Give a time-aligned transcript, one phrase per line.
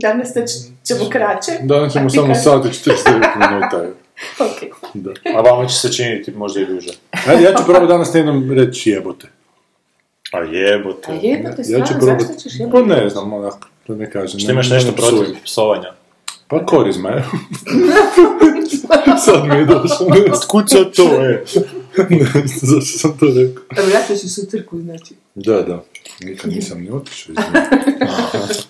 [0.00, 0.28] Danas
[0.86, 1.52] ćemo kraće.
[1.62, 2.94] Danas ćemo samo sat i 49
[3.50, 3.84] minuta.
[4.38, 4.70] Ok.
[4.94, 5.10] Da.
[5.36, 6.88] A vama će se činiti možda i duže.
[7.26, 9.26] Ja, ja ću probati danas jednom reći jebote.
[10.32, 11.12] A jebote.
[11.12, 12.24] A jebote, Ja stvarno, ću probati.
[12.24, 12.86] zašto ćeš Pa jebote?
[12.86, 14.40] ne znam, onako, da ne kažem.
[14.40, 15.92] Što ne- imaš ne nešto protiv psovanja?
[16.48, 17.24] Pa korizma je.
[19.24, 20.06] Sad mi je došlo.
[20.34, 21.44] Otkud sad to, e?
[22.10, 23.62] Ne znam zašto sam to rekao.
[23.78, 25.14] Evo, ja ću se u crku, znači.
[25.34, 25.84] Da, da.
[26.20, 27.34] Nikad nisam ni otišao.
[27.34, 28.62] That's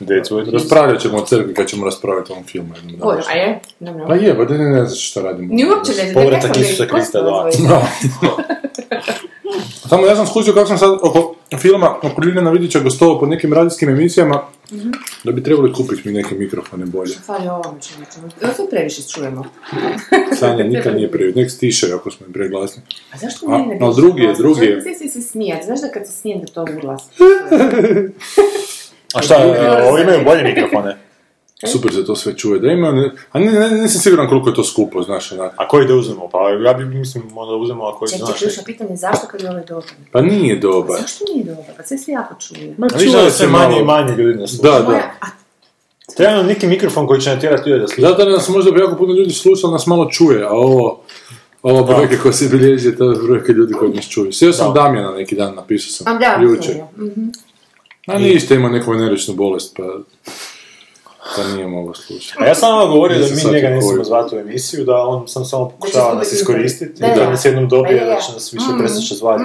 [0.00, 0.52] is.
[0.52, 3.04] Raspravljat ćemo o crkvi kad ćemo raspraviti o ovom filmu jednom danu.
[3.12, 3.60] Bože, a je?
[3.80, 4.06] Dobro.
[4.06, 5.54] Pa je, pa da ne, ne znaš šta radimo.
[5.54, 6.14] Ni uopće ne znam.
[6.14, 7.42] Povratak Isusa da- Krista ko dva.
[7.50, 8.44] se to zove?
[9.88, 13.52] Samo ja sam skušao kako sam sad oko filma oko Ljiljana Vidića gostovao po nekim
[13.52, 14.42] radijskim emisijama,
[15.24, 17.14] da bi trebali kupiti mi neke mikrofone bolje.
[17.26, 18.36] Fali ovome čovječe.
[18.40, 19.44] Da se previše čujemo.
[20.38, 22.82] Sanja nikad nije previše, nek stiše ako smo im preglasni.
[23.12, 24.94] A zašto A, mene ne ali diže drugi je, drugi je.
[24.98, 25.66] Si se smijati?
[25.66, 27.02] Znaš da kad se smijem da to uglas?
[29.14, 30.96] A šta, e, ovi imaju bolje mikrofone?
[31.72, 32.60] Super se to sve čuje.
[32.60, 35.52] Da ima, ne- a ne, ne, nisam siguran koliko je to skupo, znaš, onak.
[35.56, 36.28] A koji da uzmemo?
[36.28, 38.38] Pa ja bi, mislim, onda uzmemo ako Čekaj, znaš.
[38.38, 39.84] ključno pitanje, zašto kad je ovaj dobar?
[40.12, 41.00] Pa nije dobar.
[41.00, 41.64] Zašto nije dobar?
[41.76, 42.74] Pa sve se jako čuje.
[42.78, 44.70] Ma čuje da se manje i manje ljudi nas sluša.
[44.72, 44.96] Da, da.
[45.20, 45.26] a
[46.16, 48.08] Treba nam neki mikrofon koji će natjerati ljude da sluša.
[48.08, 51.00] Zato nas možda bi jako puno ljudi slušalo, nas malo čuje, a ovo,
[51.62, 54.32] ovo brojke koje se bilježi, to je brojke ljudi koji nas čuju.
[54.32, 54.82] Sjeo sam Da.
[54.82, 56.74] Damjana neki dan, napisao sam, a da, jučer.
[56.98, 57.24] Mhm.
[58.06, 59.82] A ništa, ima neku veneričnu bolest, pa,
[61.36, 62.42] pa nije mogao slušati.
[62.42, 64.04] A ja sam vam govorio da mi njega koju.
[64.04, 67.68] zvati u emisiju, da on sam samo pokušava nas iskoristiti, Da, i da nas jednom
[67.68, 69.44] dobije, Pa da će nas više zvati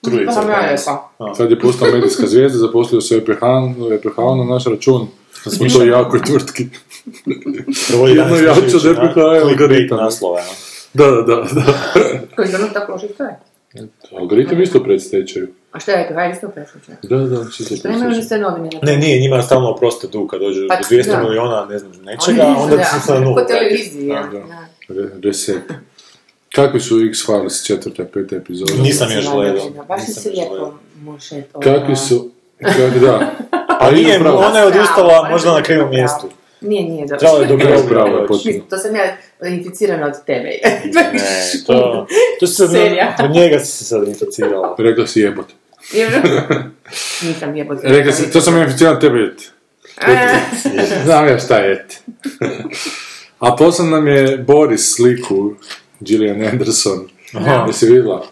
[0.00, 0.26] trudica.
[0.26, 1.34] Pa sam ja rekao.
[1.34, 3.42] Sad je postao medijska zvijezda, zaposlio se EPH,
[4.38, 5.06] na naš račun,
[5.60, 6.66] u toj jakoj tvrtki.
[8.16, 9.98] Jedno jače od EPH je algoritam.
[9.98, 10.40] naslova.
[10.94, 11.64] Da, da, da.
[12.36, 13.40] Koji je tako stoje?
[14.18, 15.48] Algoritam isto pred stečaju.
[15.72, 16.16] A što je rekao?
[16.16, 16.94] Hajde, isto preslučaj.
[17.02, 18.22] Da, da, čisto stečaju.
[18.22, 21.22] sve novine na Ne, nije, njima stalno oproste dug kad dođe Pa, do 200 da.
[21.22, 23.34] miliona, ne znam, nečega, onda ti se na nulu.
[23.34, 24.22] Po televiziji, ja.
[24.22, 24.38] Da.
[24.38, 24.66] Da.
[24.88, 25.62] Re- Reset.
[26.54, 28.72] Kakvi su X-Files četvrta, peta epizoda?
[28.82, 29.70] Nisam još gledao.
[29.88, 31.44] Baš se lijepo mušet.
[31.62, 32.30] Kakvi su...
[32.62, 33.30] Kak, da.
[33.80, 34.38] A nije, upravo.
[34.38, 36.28] ona je odustala možda na krivom mjestu.
[36.60, 37.18] Nije, nije dobro.
[37.18, 38.18] Trebalo je do Ima groblja pravo, doći.
[38.28, 38.40] potpuno.
[38.44, 39.16] Mislim, To sam ja
[39.48, 40.50] inficirana od tebe.
[40.94, 41.20] Ne,
[41.66, 42.06] to...
[42.40, 43.16] To si sad, Serija.
[43.24, 44.74] od njega si se sad inficirala.
[44.78, 45.54] Rekla si jebote.
[47.26, 47.88] Nisam jebote.
[47.88, 49.52] Rekla si, to sam ja inficiran tebe et.
[51.04, 51.86] Znam ja šta je.
[53.38, 55.54] A poslan nam je Boris sliku
[56.00, 57.08] Gillian Anderson.
[57.34, 57.64] Aha.
[57.66, 58.26] Jesi vidjela?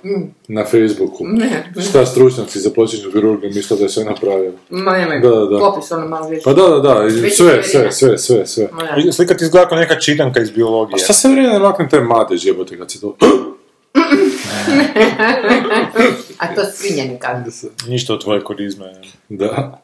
[0.48, 1.24] Na Facebooku.
[1.26, 1.72] Ne.
[1.90, 4.52] Šta stručnjaci za početnu kirurgiju misle da je sve napravio.
[4.70, 5.20] Ma nemoj.
[5.20, 5.58] Da, da, da.
[5.58, 6.42] Popis ono malo više.
[6.44, 8.68] Pa da, da, da, sve, sve, sve, sve, sve.
[9.04, 9.12] Da.
[9.12, 10.98] Slika ti izgleda kao neka čitanka iz A biologije.
[10.98, 13.16] šta se vrijeme ne makne taj madež jebote kad se to...
[16.38, 17.50] A to svinja kažu.
[17.88, 18.92] Ništa od tvoje korizme.
[19.28, 19.82] Da.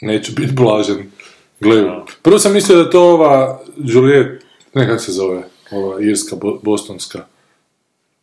[0.00, 1.10] Neću biti blažen.
[1.60, 1.84] Gle,
[2.22, 4.44] prvo sam mislio da je to ova Juliet,
[4.74, 7.18] ne kako se zove, ova irska, bo- bostonska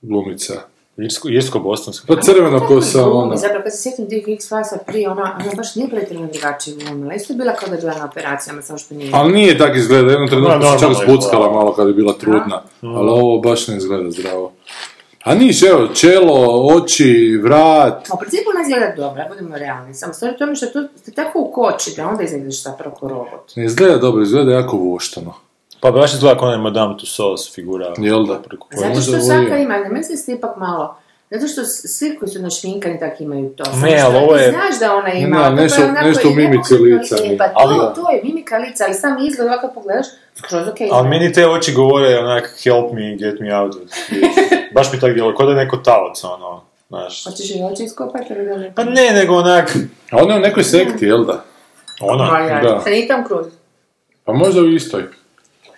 [0.01, 0.53] glumica.
[0.97, 2.07] Irsko, Irsko-Bostonska.
[2.07, 3.35] Pa crveno kosa, ona.
[3.35, 7.13] Zapravo kad se sjetim tih X-Filesa prije, ona, ona baš nije pretjerano drugačije glumila.
[7.13, 9.11] Isto je bila kao da je bila na operacijama, samo što nije.
[9.13, 12.61] Ali nije tak izgleda, jednom trenutku Ma, se čak zbuckala malo kad je bila trudna.
[12.81, 14.51] Ali ovo baš ne izgleda zdravo.
[15.23, 18.09] A niš, evo, čelo, oči, vrat.
[18.09, 19.94] A u principu ona izgleda dobro, budemo realni.
[19.94, 23.56] Samo stvari u tome što to ste tako ukoči da onda izgledaš zapravo robot.
[23.56, 25.33] Ne izgleda dobro, izgleda jako voštano.
[25.85, 27.94] Pa baš izgleda kao onaj Madame Tussauds figura.
[27.97, 28.40] Jel da?
[28.40, 29.63] Preko Zato što je.
[29.63, 30.96] ima, ne misli ste ipak malo,
[31.31, 33.63] zato što svi koji su našminkani tak imaju to.
[33.75, 37.44] Ne, ali ovo je- Znaš da ona ima, Ne, nešto- onako nešto mimici lica lijepa,
[37.44, 37.53] mi.
[37.53, 40.90] To, Ali- to je mimika lica, ali sam izgled ovako pogledaš, skroz okej.
[40.91, 44.19] Ali meni te oči govore onak help me, get me out of this.
[44.75, 47.24] Baš mi tako djelo, kao da je neko talac, ono, znaš.
[47.24, 48.74] Hoćeš i oči iskopati ili da ne?
[48.75, 49.75] Pa ne, nego onak,
[50.12, 51.44] A ona je u nekoj sekti, jel da?
[52.01, 52.25] ona,
[52.63, 52.81] da.
[52.83, 53.50] Sa nije Tom Cruise.
[54.24, 55.04] Pa možda u istoj.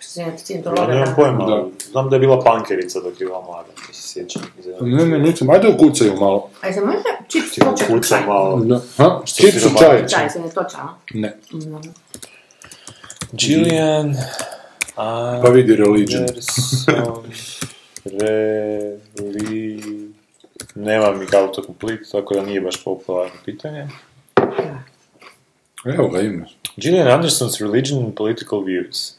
[0.00, 0.32] Što se ne
[0.76, 1.64] ja nemam pojma, Da.
[1.90, 4.42] znam da je bila pankerica dok je bila mlada, to se sjećam.
[4.80, 5.50] Ne, ne, nisam.
[5.50, 6.50] Ajde ukucaju malo.
[6.60, 6.98] A se može
[7.28, 8.26] čips Ti početi kuca čaj?
[8.26, 8.56] malo.
[8.56, 8.80] Da.
[8.96, 9.20] Ha?
[9.24, 10.06] Čips u čaj.
[10.06, 10.78] Čaj se ne toča?
[11.14, 11.38] Ne.
[13.32, 14.14] Gillian,
[15.42, 16.26] Pa vidi Religion.
[18.04, 19.82] Reli...
[20.74, 23.88] Nema mi autocomplete, tako da nije baš popularno pitanje.
[25.84, 26.56] Evo ga imaš.
[26.76, 29.17] Gillian Anderson's religion and political views.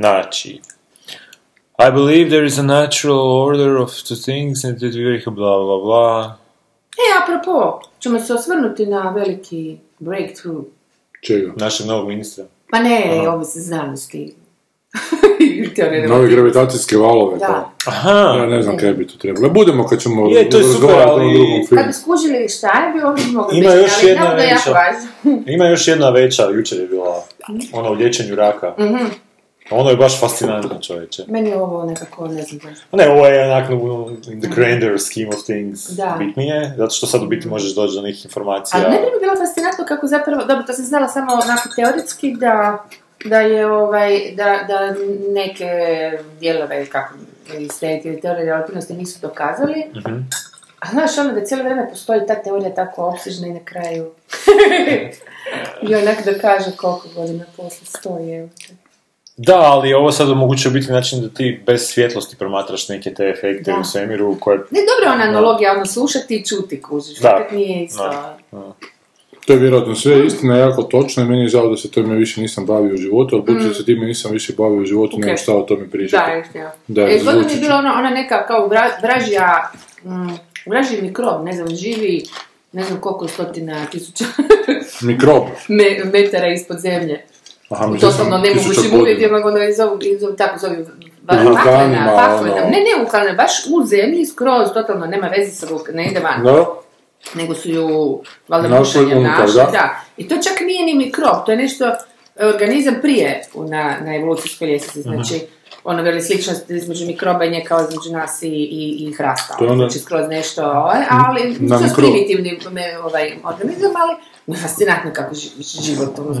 [0.00, 0.60] Znači,
[1.78, 5.78] I believe there is a natural order of the things and that we bla bla
[5.78, 6.38] bla.
[6.90, 10.64] E, apropo, ćemo se osvrnuti na veliki breakthrough.
[11.22, 11.52] Čega?
[11.56, 12.44] Našeg novog ministra.
[12.70, 14.34] Pa ne, ovo se znanosti.
[16.08, 17.46] Novi gravitacijske valove, Da.
[17.84, 17.90] pa.
[17.90, 19.50] Aha, Ja ne znam kaj bi tu trebalo.
[19.50, 21.84] Budemo kad ćemo Je, to je super, razgovarati o ali- drugom Kad filmu.
[21.86, 24.74] bi skužili šta je, bi ovo bi moglo Ima biti, još ali jedna veća.
[25.46, 27.22] ima još jedna veća, jučer je bila,
[27.72, 28.74] ona u liječenju raka.
[28.78, 29.04] Mhm.
[29.70, 31.24] Ono je baš fascinantno čovječe.
[31.28, 32.96] Meni je ovo nekako, ne znam zašto.
[32.96, 33.70] Ne, ovo je onak
[34.32, 36.16] in the grander scheme of things Da.
[36.18, 38.80] bitnije, zato što sad u biti možeš doći do nekih informacija.
[38.84, 42.84] Ali ne bi bilo fascinantno kako zapravo, dobro, to sam znala samo onako teoretski da,
[43.24, 44.94] da je ovaj, da, da
[45.32, 45.66] neke
[46.40, 47.14] dijelove kako
[47.58, 49.84] iz te teorije relativnosti nisu dokazali.
[49.96, 50.18] Mhm.
[50.80, 54.10] A znaš ono da cijelo vrijeme postoji ta teorija tako opsežna i na kraju
[55.88, 58.34] i onak da kaže koliko godina poslije stoji.
[58.34, 58.48] evo.
[59.42, 63.72] Da, ali ovo sad omogućuje biti način da ti bez svjetlosti promatraš neke te efekte
[63.72, 63.78] Da.
[63.80, 64.58] u svemiru koje...
[64.58, 67.46] Ne, dobro ona analogija, ono slušati i čuti kužiš, Da.
[67.52, 68.08] nije isto.
[68.08, 68.38] Da.
[69.46, 72.40] To je vjerojatno sve istina, jako točno i meni je žao da se tome više
[72.40, 75.20] nisam bavio u životu, ali budući da se time nisam više bavio u životu, Mm.
[75.20, 75.24] Ok.
[75.24, 76.30] nemam šta o tome pričati.
[76.32, 76.70] Da, istina.
[76.88, 79.70] Da, e, zgodno mi je bila ona, ona neka kao vra, vražja,
[80.04, 80.34] mm,
[80.66, 82.22] vražji mikrob, ne znam, živi,
[82.72, 84.24] ne znam koliko stotina tisuća
[85.02, 85.42] Mikrob.
[85.68, 87.24] me, metara ispod zemlje.
[87.70, 90.66] Aha, tisuća nemogućim uvjetima, onda je zovu, i zovu, tako
[91.44, 92.56] vulkanima, paklena, paklena.
[92.56, 92.64] ono.
[92.64, 96.44] Ne, ne, vulkane, baš u zemlji, skroz, totalno, nema veze sa vulkanom, ne ide van.
[96.44, 96.66] Da,
[97.34, 99.68] nego su ju valjda bušenjem našli, da.
[99.72, 100.00] da.
[100.16, 101.84] I to čak nije ni mikrob, to je nešto
[102.36, 105.40] e, organizam prije na, na evolucijskoj ljestvici, znači
[105.84, 109.76] ono veli sličnost između mikroba i nje kao između nas i, i, i hrasta, ono-
[109.76, 111.96] znači skroz nešto, ovaj, ali Na mikrob.
[111.96, 112.58] primitivni
[113.02, 114.16] ovaj, organizam, ali
[114.56, 116.34] fascinantno kako ži- život ono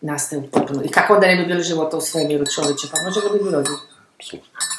[0.00, 0.82] nastaje potpuno.
[0.84, 3.62] I kako onda ne bi bilo života u svemiru čovječe, pa možda ga bi bilo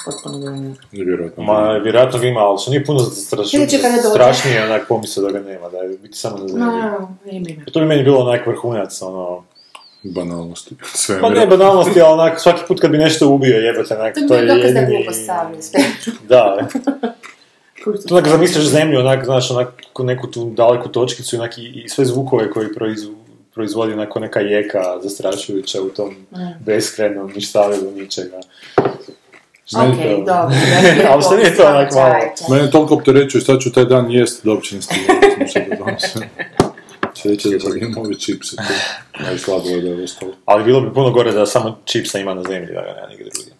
[0.06, 0.76] potpuno bilo.
[0.92, 1.44] nevjerojatno.
[1.44, 3.48] Ma, vjerojatno ga ima, ali što nije puno straš...
[4.12, 7.56] Strašnije onak pomisao da ga nema, da je biti samo na zemlji.
[7.58, 7.66] No.
[7.74, 9.44] To bi meni bilo onak vrhunac, ono...
[10.04, 10.76] Banalnosti.
[10.94, 14.22] Sve Pa ne banalnosti, ali onak svaki put kad bi nešto ubio jebate, onak, To
[14.28, 14.98] to mi je je dokaz da jedini...
[14.98, 15.80] glupo stavljaju sve.
[16.30, 16.68] Da,
[18.08, 19.68] to onak zamisliš zemlju, onak, znaš, onak,
[20.00, 23.12] neku tu daleku točkicu, onak, i, i sve zvukove koji proizu,
[23.54, 26.36] proizvodi onako neka jeka zastrašujuća u tom Mm.
[26.60, 28.38] beskrenom ništavilu ničega.
[28.78, 30.56] Ok, Meni to- dobro.
[31.10, 32.16] Ali što nije to onak malo?
[32.50, 34.82] Mene toliko opterećuje šta ću taj dan jest da uopće ne.
[37.16, 38.64] Sljedeće da sad imam ove čipse tu.
[39.20, 40.32] Najslabije da je ostalo.
[40.46, 43.26] Ali bilo bi puno gore da samo čipsa ima na zemlji, da ga nema nigdje
[43.26, 43.54] drugdje.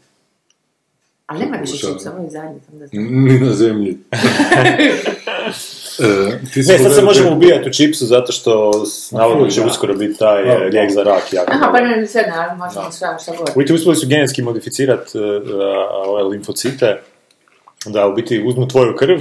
[1.26, 2.60] Ali nema više čipsa, ovo je zadnji.
[2.62, 2.80] sam.
[3.24, 3.98] Ni na zemlji.
[6.02, 8.72] e, Ne, sad se možemo te- ubijati u čipsu zato što
[9.12, 11.52] navodno će uskoro biti taj Da, eh, lijek za rak jako.
[11.54, 13.50] Aha, pa ne, sve, naravno, možemo sve, šta god.
[13.56, 15.18] U biti uspjeli su genetski modificirati
[16.06, 17.02] ove limfocite,
[17.86, 19.20] da u biti uzmu tvoju krv,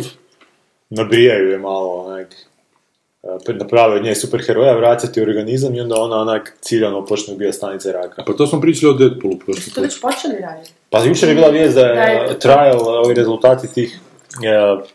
[0.90, 2.26] nabrijaju je malo, onak,
[3.48, 7.92] naprave od nje superheroja, vracati u organizam i onda ona onak ciljano počne ubijati stanice
[7.92, 8.22] raka.
[8.26, 10.70] Pa to smo pričali o Deadpoolu prošli To već počeli raditi.
[10.90, 13.98] Pa jučer je bila vijest da Da je trial, ovi rezultati tih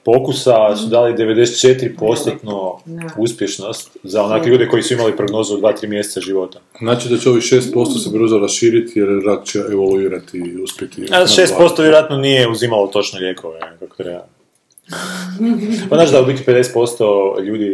[0.03, 3.07] pokusa su dali 94% Da.
[3.17, 6.59] uspješnost za onak ljude koji su imali prognozu od 2-3 mjeseca života.
[6.79, 11.07] Znači da će ovih 6% se brzo raširiti jer rak će evoluirati i uspjeti.
[11.11, 14.25] A 6% vjerojatno nije uzimalo točno lijekove, kako treba.
[15.89, 17.69] Pa znaš da u biti 50% ljudi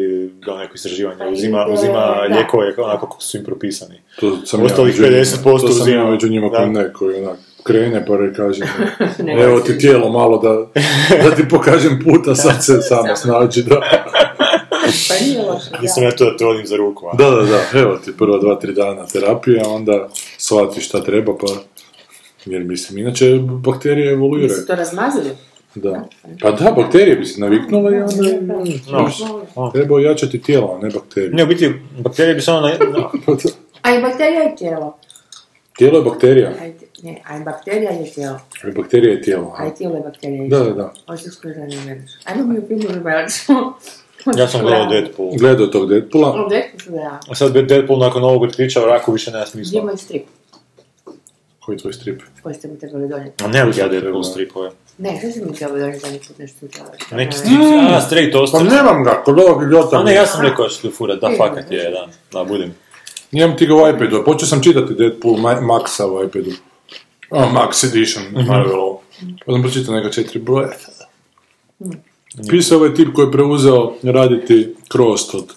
[0.45, 3.95] do neko istraživanje Pa uzima, uzima lijekove onako kako su im propisani.
[4.19, 5.25] To sam Ostalih ja među njima.
[5.25, 6.11] 50% To sam ja uzima.
[6.11, 8.63] među njima koji ne, koji onak krene pa re kaže
[9.45, 10.81] evo ti tijelo malo da,
[11.29, 13.81] da ti pokažem puta, sad se samo snađi da.
[15.09, 16.07] Pa nije loše, Nisam da.
[16.09, 17.15] ja to da te vodim za ruku, a?
[17.17, 21.37] Da, da, da, evo ti prvo dva, tri dana terapije, a onda shvatiš šta treba,
[21.37, 21.47] pa...
[22.45, 24.49] Jer mislim, inače bakterije evoluiraju.
[24.49, 25.29] Nisu to razmazili?
[25.75, 26.05] Da.
[26.41, 28.23] Pa da, bakterije bi se naviknule i onda...
[29.55, 29.71] No.
[29.71, 31.31] Treba ojačati tijelo, a ne bakterije.
[31.33, 32.67] Ne, u biti, bakterije bi samo na...
[32.67, 33.31] na- Pa.
[33.81, 34.97] A i bakterija je tijelo.
[35.77, 36.51] Tijelo je bakterija,
[37.03, 38.35] ne, a bakterija je tijelo.
[38.63, 39.55] a bakterija je tijelo.
[39.57, 40.47] A i tijelo je bakterija.
[40.49, 40.93] Da, da, da.
[41.07, 42.11] Ovo se skoro da ne gledaš.
[42.25, 42.83] Ajmo mi u filmu
[43.45, 43.73] ćemo...
[44.37, 45.31] Ja sam gledao Deadpool.
[45.39, 47.19] Gledao tog Deadpoola, O, Deadpool da.
[47.29, 49.83] A sad Deadpool nakon ovog otkrića o raku više nema Gdje je smisla.
[49.83, 50.25] moj strip?
[51.65, 52.21] koji je tvoj strip?
[52.43, 53.43] Koji ste mi trebali donijeti?
[53.43, 54.71] A ne bih ja Deadpool stripove.
[54.97, 56.97] Ne, što ste mi trebali donijeti zadnji put nešto trebali?
[57.11, 58.63] Neki strip, a straight Pa oster.
[58.63, 59.97] nemam ga, kod ovog idiota.
[59.99, 62.73] A ne, ja sam rekao da ću ti furat, da fakat je, da, da, budem.
[63.31, 66.51] Imam ti ga u iPadu, počeo sam čitati Deadpool Ma- Maxa u iPadu.
[67.31, 68.95] O, Max Edition, Marvel.
[69.45, 70.69] Pa sam pročitao neka četiri broja.
[72.49, 75.53] Pisao ovaj tip koji je preuzeo raditi Crossed od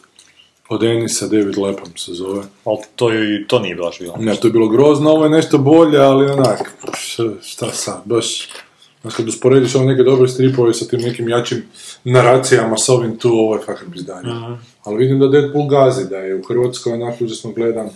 [0.69, 2.43] Od Enisa, David Lepam se zove.
[2.65, 4.17] Ali to, je- to nije baš bilo.
[4.19, 6.73] Ne, to je bilo grozno, ovo je nešto bolje, ali onak,
[7.43, 8.49] šta, sad, baš...
[9.03, 11.63] Znaš, kad usporediš ove neke dobre stripove sa tim nekim jačim
[12.05, 14.29] naracijama, s ovim tu, ovo je fakat pizdanje.
[14.85, 17.89] Ali vidim da Deadpool gazi, da je u Hrvatskoj onako užasno gledan.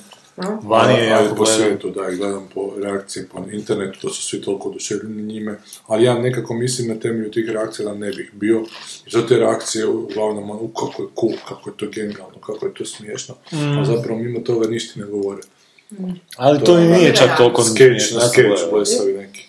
[0.62, 4.40] Vani je jako po svijetu, da, i gledam po reakcije po internetu, to su svi
[4.40, 8.64] toliko oduševljeni njime, ali ja nekako mislim na temelju tih reakcija da ne bih bio,
[9.07, 12.66] i zato te reakcije uglavnom, ono, u kako je cool, kako je to genijalno, kako
[12.66, 13.35] je to smiješno,
[13.80, 15.42] a zapravo mimo toga ništa ne govore.
[16.37, 19.49] Ali to i nije čak toliko Skeč smiješno, skeč, blesavi neki.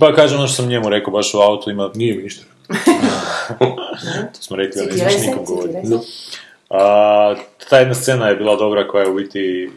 [0.00, 2.44] Pa kažem ono što sam njemu rekao, baš u autu ima, Nije mi ništa.
[4.34, 5.88] to smo rekli, ali ne Citiraj smiješ se, nikom govoriti.
[7.70, 9.70] ta jedna scena je bila dobra koja je u biti.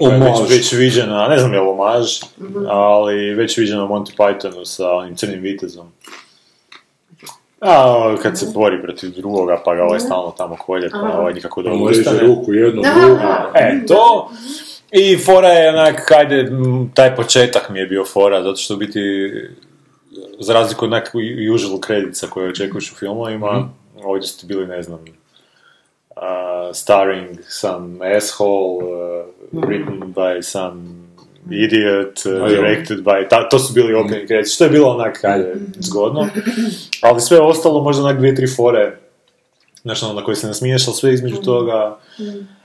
[0.00, 2.20] Već, već viđena, ne znam je li omaž,
[2.68, 5.86] ali već viđena u Monty Pythonu sa onim crnim vitezom.
[7.60, 11.62] A, kad se bori protiv drugoga, pa ga ovaj stalno tamo kolje, pa ovaj nikako
[11.62, 12.20] da reže ustane.
[12.20, 13.20] ruku jednu, drugu.
[13.54, 14.30] E, to.
[14.92, 19.00] I fora je onak, hajde, m, taj početak mi je bio fora, zato što biti,
[20.40, 23.68] za razliku od nekakvih usual kredica koje očekuješ u filmovima,
[24.04, 25.04] ovdje su ti bili, ne znam,
[26.16, 31.06] uh, starring some asshole, uh, written by some
[31.50, 32.48] idiot, uh, jo.
[32.48, 36.28] directed by, ta, to su bili opening credits, što je bilo onak, hajde, zgodno.
[37.02, 38.96] Ali sve ostalo, možda onak dvije, tri fore,
[39.82, 41.98] znaš, ono, na koje se nasmiješ, ali sve između toga,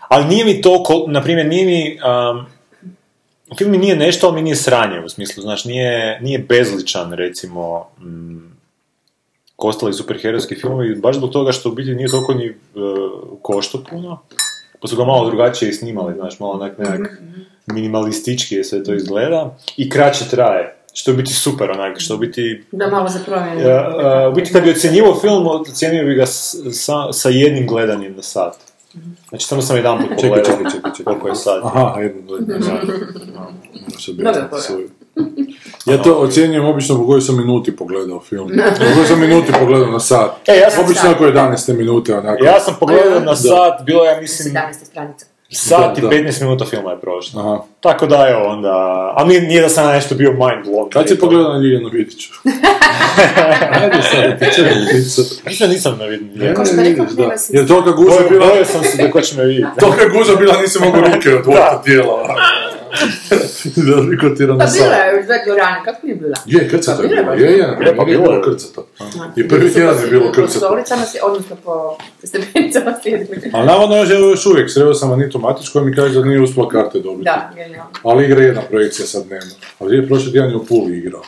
[0.07, 1.99] ali nije mi to, ko- na primjer, nije mi,
[2.31, 2.45] um,
[3.57, 7.87] film mi nije nešto, ali mi nije sranje, u smislu, znaš, nije, nije bezličan, recimo,
[7.99, 8.50] mm,
[9.67, 12.55] ostali superherojski filmovi, baš zbog toga što u biti nije toliko ni uh,
[13.41, 14.21] košto puno,
[14.79, 17.21] pa su ga malo drugačije i snimali, znaš, malo onak nekak
[17.65, 22.63] minimalistički je sve to izgleda, i kraće traje, što je biti super, onak, što biti
[22.71, 23.61] Da malo za promjenu.
[23.61, 28.15] Ja, a, u biti kad bi ocjenjivao film, ocjenio bi ga sa, sa jednim gledanjem
[28.15, 28.55] na sat.
[29.29, 31.05] Znači, samo sam jedan put Čekaj, pogledao čekaj, čekaj, čekaj.
[31.05, 31.63] koliko je sat.
[31.63, 31.95] Aha.
[33.97, 35.00] Što bi Dobro.
[35.85, 38.51] Ja to ocjenjujem obično po kojoj sam minuti pogledao film.
[38.79, 40.31] Po kojoj sam minuti pogledao na sat.
[40.47, 41.77] E, ja sam, Obično oko 11.
[41.77, 42.43] minute, onako.
[42.43, 44.85] ja sam pogledao na sat, bilo je, ja mislim, 17.
[44.85, 45.25] stranica.
[45.51, 46.15] sat i Da, da.
[46.15, 47.41] 15 minuta filma je prošlo.
[47.41, 47.63] Aha.
[47.79, 48.69] Tako da, evo, onda...
[49.17, 50.89] A nije, nije da sam nešto bio mind blown.
[50.89, 52.29] Kad si pogledao na Ljiljanu Vidiću?
[53.81, 55.21] Ajde sad, ti će pizza.
[55.47, 56.31] Nisam, nisam na vidim.
[56.35, 57.57] Ne, što ne, rekao, vidiš, da.
[57.57, 58.47] Jer tolika gužva Bojio, bila...
[58.47, 59.79] bojio sam se da ko će me vidjeti.
[59.79, 62.35] Tolika gužva bila, nisam mogu ruke odvojiti od tijela.
[63.77, 66.35] Da li kotira Pa na bila je još dve dvorane, kako nije bila?
[66.45, 67.41] Je, krcato je Pa bila je.
[67.43, 68.41] Je, je, Je, pa bilo je.
[68.43, 68.87] krcato.
[69.35, 70.59] I prvi tjedan je bilo Po krcato.
[70.59, 73.41] stolicama, si- odnosno po stepenicama sjedili.
[73.53, 76.69] Ali navodno još, još uvijek sreo sam Anitu Matić koja mi kaže da nije uspjela
[76.69, 77.23] karte dobiti.
[77.23, 77.89] Da, genijalno.
[78.03, 79.51] Ali igra jedna projekcija sad dnevno.
[79.79, 81.21] Ali je prošli tjedan je u Puli igrao.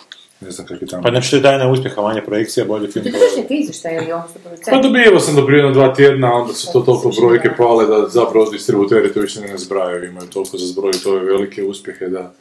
[0.44, 1.04] Ne znam kak je tamo.
[1.04, 3.06] Pa znači to je tajna uspjeha, manje projekcija, bolji film.
[3.48, 4.84] Ti izvještaje ili ono što Pa producent?
[4.84, 8.50] dobijao sam do prije jedno dva tjedna, onda su to toliko brojke pale da zapravo
[8.50, 12.34] distributeri to više ne zbrajaju, imaju toliko za zbrojiti ove velike uspjehe da,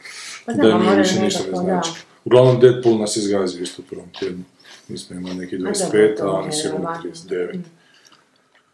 [0.45, 1.89] Pa da mi više ništa ne znači.
[1.89, 1.97] da.
[2.25, 4.43] Uglavnom Deadpool nas izgazio isto u prvom tjednu.
[4.87, 7.09] Mi smo imali neki dobro, 25, to a oni je su imali relevantno.
[7.29, 7.59] 39.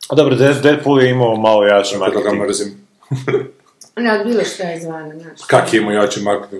[0.09, 2.41] A dobro, Dead- Deadpool je imao malo jači Tako da ga marketing.
[2.41, 2.87] mrzim.
[3.99, 5.41] Ne, od bilo što je izvana, znaš.
[5.47, 6.19] Kak je imao jači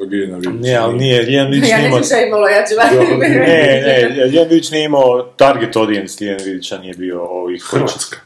[0.10, 0.69] Giljana Vidića?
[0.69, 2.03] Ne, ali nije, Lijan Vidić Ja nije imao...
[2.03, 3.19] šta je imalo, ja ću vam...
[3.19, 7.63] Ne, ne, Lijan Vidić nije imao target audience, Lijan Vidića nije bio ovih...
[7.63, 8.17] Hrvatska.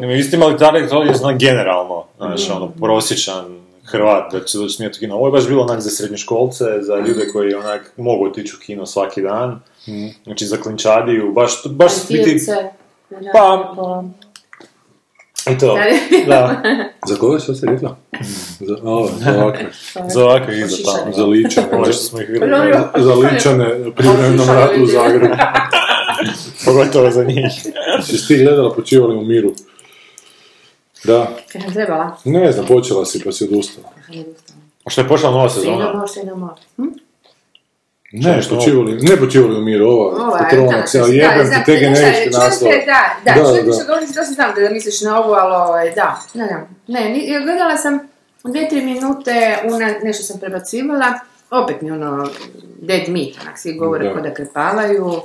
[0.00, 4.76] Ne, Vi ste imali target audience na generalno, znaš, ono, prosječan Hrvat da će doći
[4.76, 5.16] snijeti u kino.
[5.16, 8.86] Ovo je baš bilo onak za srednjoškolce, za ljude koji onak mogu otići u kino
[8.86, 9.60] svaki dan,
[10.24, 12.46] znači za klinčadiju, baš, baš biti...
[13.32, 14.04] Pa-
[15.50, 15.78] I to,
[16.26, 16.62] da,
[17.08, 17.96] Za koga što si rekla?
[18.60, 19.66] Za, a, za ovakve.
[20.08, 21.12] za ovakve iza tamo.
[21.12, 21.68] Za ličane.
[21.72, 25.34] Ovo što smo ih vidjeli, Za ličane privremenom ratu u Zagrebu.
[26.64, 27.52] pogotovo za njih.
[28.02, 29.52] Si ti gledala počivali u miru?
[31.04, 31.30] Da.
[31.52, 32.16] Kaj sam trebala?
[32.24, 33.88] Ne znam, počela si pa si odustala.
[34.84, 35.92] A što je počela nova sezona?
[35.94, 36.52] mor, sino mor.
[36.76, 36.82] Hm?
[38.16, 40.48] Ne, što počivali, ne počivali u miru, ova, da,
[41.02, 42.84] ali da, jebem ti te generičke te, naslove.
[42.86, 43.84] Da, da, Da, da.
[43.86, 47.76] govoriš, to sam znam da misliš na ovu, ali ovaj, da, ne, ne, ne, gledala
[47.76, 47.98] sam
[48.44, 51.06] dvije, tri minute, una, nešto sam prebacivala,
[51.50, 52.28] opet mi ono,
[52.80, 54.20] dead meat, onak, svi govore Da.
[54.20, 55.20] da krepavaju,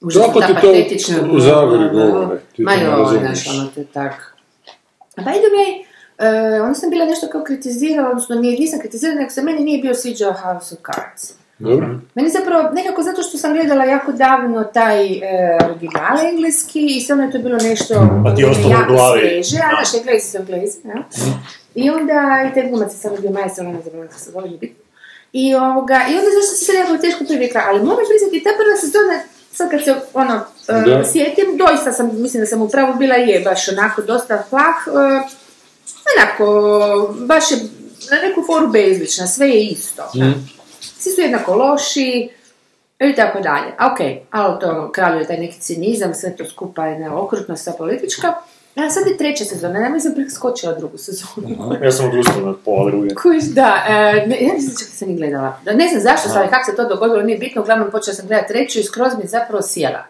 [0.00, 2.40] užasno Kako ta ti to patetična, u Zagori ono, govore?
[2.58, 4.34] Ma joj, znaš, ono, to je tak.
[5.16, 5.84] A by the way,
[6.18, 9.82] e, onda sam bila nešto kao kritizirala, odnosno nije, nisam kritizirala, nego se meni nije
[9.82, 11.45] bio sviđao House of Cards.
[11.58, 11.88] Dobro?
[12.14, 15.20] Meni zapravo, nekako zato što sam gledala jako davno taj e,
[15.70, 17.94] original engleski i samo je to bilo nešto
[18.24, 19.20] Pa ti ostalo u jako glavi.
[19.20, 19.76] svježe, a Da.
[19.78, 21.04] naš englezi su englezi, ja?
[21.74, 22.20] I onda,
[22.50, 24.48] i taj glumac je samo bio majstor, ne znam kako se zove.
[25.32, 28.76] I ovoga, i onda zašto se sad jako teško privikla, ali moram priznati, ta prva
[28.80, 29.16] sezona,
[29.52, 30.34] sad kad se, ono,
[30.68, 35.20] e, sjetim, doista sam, mislim da sam upravo bila je baš onako dosta plah, e,
[36.16, 36.46] onako,
[37.26, 37.56] baš je
[38.10, 40.02] na neku foru bezlična, sve je isto.
[41.06, 42.30] Svi su jednako loši,
[42.98, 43.72] i tako dalje.
[43.78, 43.98] A ok,
[44.30, 48.34] ali to ono, kraljuje taj neki cinizam, sve to skupa je neokrutno sa politička.
[48.74, 51.76] A sad je treća sezona, ja mislim preskočila drugu sezonu.
[51.82, 53.14] Ja sam odustao na pola druge.
[53.22, 55.60] Kuš, da, e, ne, ja nisam čak sam ni gledala.
[55.64, 58.52] Da, ne znam zašto sam, kako se to dogodilo, nije bitno, uglavnom počela sam gledati
[58.52, 60.04] treću i skroz mi je zapravo sjela.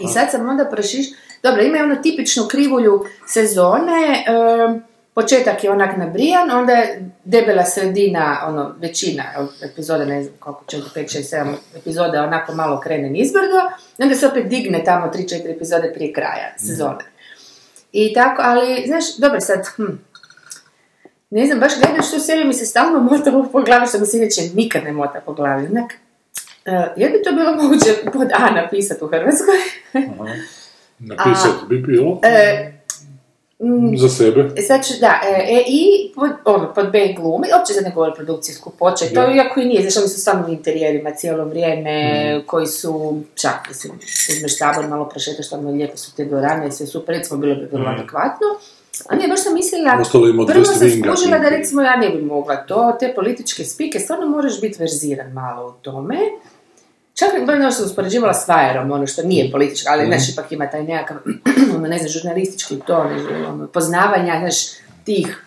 [0.00, 1.06] I sad sam onda prošiš...
[1.42, 8.42] Dobro, ima ono tipičnu krivulju sezone, e, početak je onak nabrijan, onda je debela sredina,
[8.46, 9.24] ono, većina
[9.62, 13.60] epizoda, ne znam koliko, 4, 5, 6, 7 epizoda, onako malo krene nizbrdo,
[13.98, 17.04] onda se opet digne tamo 3-4 epizode prije kraja sezone.
[17.92, 19.92] I tako, ali, znaš, dobro sad, hm,
[21.30, 24.16] ne znam, baš gledaš tu seriju mi se stalno mota po glavi, što mi se
[24.16, 25.66] inače nikad ne mota po glavi.
[25.66, 25.92] Onak,
[26.66, 29.56] uh, je li to bilo moguće pod A napisati u Hrvatskoj?
[30.98, 32.75] Napisati bi bilo E,
[33.60, 34.40] mm, za sebe.
[34.56, 38.12] E, ću, da, e, e, i pod, ono, pod B glumi, uopće sad ne govori
[38.16, 41.94] produkcijsku počet, to iako i nije, znaš, oni su samo u interijerima cijelo vrijeme,
[42.46, 43.92] koji su, čak, mislim,
[44.36, 47.88] uzmeš sabor, malo prošetaš tamo, lijepo su te dvorane, sve super, recimo, bilo bi bilo
[47.88, 48.46] adekvatno.
[49.08, 49.92] A ne, baš sam mislila,
[50.30, 54.26] ima prvo sam skužila da recimo ja ne bi mogla to, te političke spike, stvarno
[54.26, 56.16] moraš biti verziran malo u tome.
[57.18, 60.52] Čak i ono što sam uspoređivala s Vajerom, ono što nije političko, ali znaš, ipak
[60.52, 61.16] ima taj nekakav,
[61.76, 63.10] ono, ne znam, žurnalistički to,
[63.48, 64.56] ono, poznavanja, znaš,
[65.04, 65.46] tih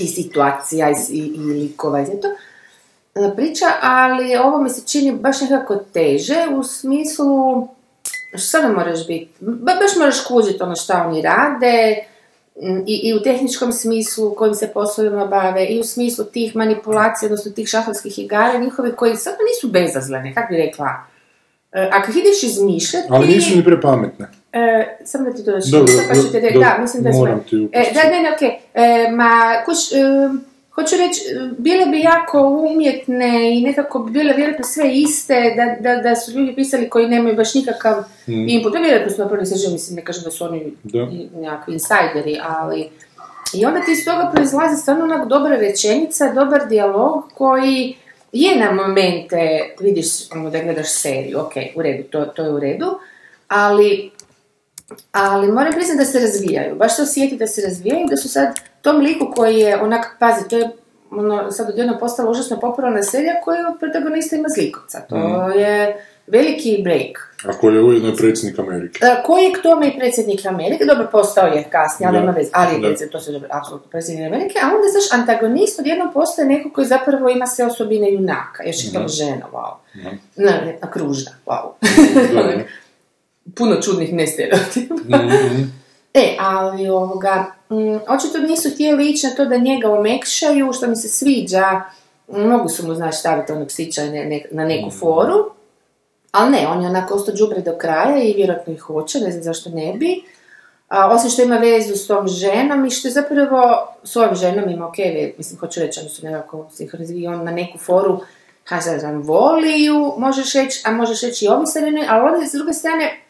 [0.00, 5.40] i situacija i, i, likova i to e, priča, ali ovo mi se čini baš
[5.40, 7.68] nekako teže u smislu
[8.34, 12.04] što sada moraš biti, ba, baš moraš kužiti ono šta oni rade,
[12.86, 17.52] i, i u tehničkom smislu kojim se poslovima bave, i u smislu tih manipulacija, odnosno
[17.52, 21.04] tih šahovskih igara njihovi koji sad nisu bezazlene, kako bi rekla.
[21.72, 23.06] E, ako ih ideš izmišljati...
[23.10, 24.28] Ali nisu ni prepametne.
[24.52, 27.20] E, samo da ti to još Dobro, pa reći, do- da, mislim da smo...
[27.20, 27.68] moram ti.
[27.72, 28.48] E, da, ne, ne, okej.
[28.74, 29.78] E, ma, kuš,
[30.74, 35.94] hoću reći, e, bile bi jako umjetne i nekako bi bile vjerojatno sve iste, da,
[35.94, 38.72] da, da su ljudi pisali koji nemaju baš nikakav input.
[38.72, 40.72] To vjerojatno su napravili sve mislim, ne kažem da su oni Mm.
[40.82, 41.08] Da.
[41.40, 42.88] nekakvi insajderi, ali...
[43.54, 47.96] I onda ti iz toga proizlazi stvarno onak dobra rečenica, dobar dijalog koji
[48.32, 52.60] je na momente, vidiš ono, da gledaš seriju, ok, u redu, to, to je u
[52.60, 52.98] redu,
[53.48, 54.10] ali
[55.12, 56.76] ali moram priznati da se razvijaju.
[56.76, 60.48] Baš se osjeti da se razvijaju, da su sad tom liku koji je onak, pazi,
[60.48, 60.70] to je
[61.10, 65.00] ono, sad odjedno postala užasno popularna serija koja od protagonista ima zlikovca.
[65.00, 67.34] To je veliki break.
[67.44, 68.98] A koji je ujedno predsjednik Amerike.
[69.06, 72.20] E, koji je k tome i predsjednik Amerike, dobro, postao je kasnije, ali Da.
[72.20, 73.10] nema veze, ali je Da.
[73.10, 77.28] to se dobro, apsolutno predsjednik Amerike, a onda, znaš, antagonist odjednom postaje neko koji zapravo
[77.28, 79.74] ima sve osobine junaka, još je to žena, wow.
[80.36, 81.70] Ne, ne, a kružna, wow.
[83.56, 84.94] Puno čudnih nestereotipa.
[84.94, 85.62] Mhm.
[86.14, 90.96] E, ali ovoga, mm, očito nisu htjeli ići na to da njega omekšaju, što mi
[90.96, 91.80] se sviđa,
[92.28, 95.50] mogu su mu, znaš, staviti onog psića ne- ne- na neku foru,
[96.32, 99.42] ali ne, on je onako ostao džubre do kraja i vjerojatno ih hoće, ne znam
[99.42, 100.22] zašto ne bi.
[100.88, 104.70] A, osim što ima vezu s tom ženom i što je zapravo s ovim ženom
[104.70, 104.96] ima ok,
[105.38, 108.20] mislim, hoću reći, oni su nekako sinhronizirani, on na neku foru,
[108.72, 112.52] ha sad znam, voli ju, možeš reći, a možeš reći i omiseljene, ali onda s
[112.52, 113.20] druge strane,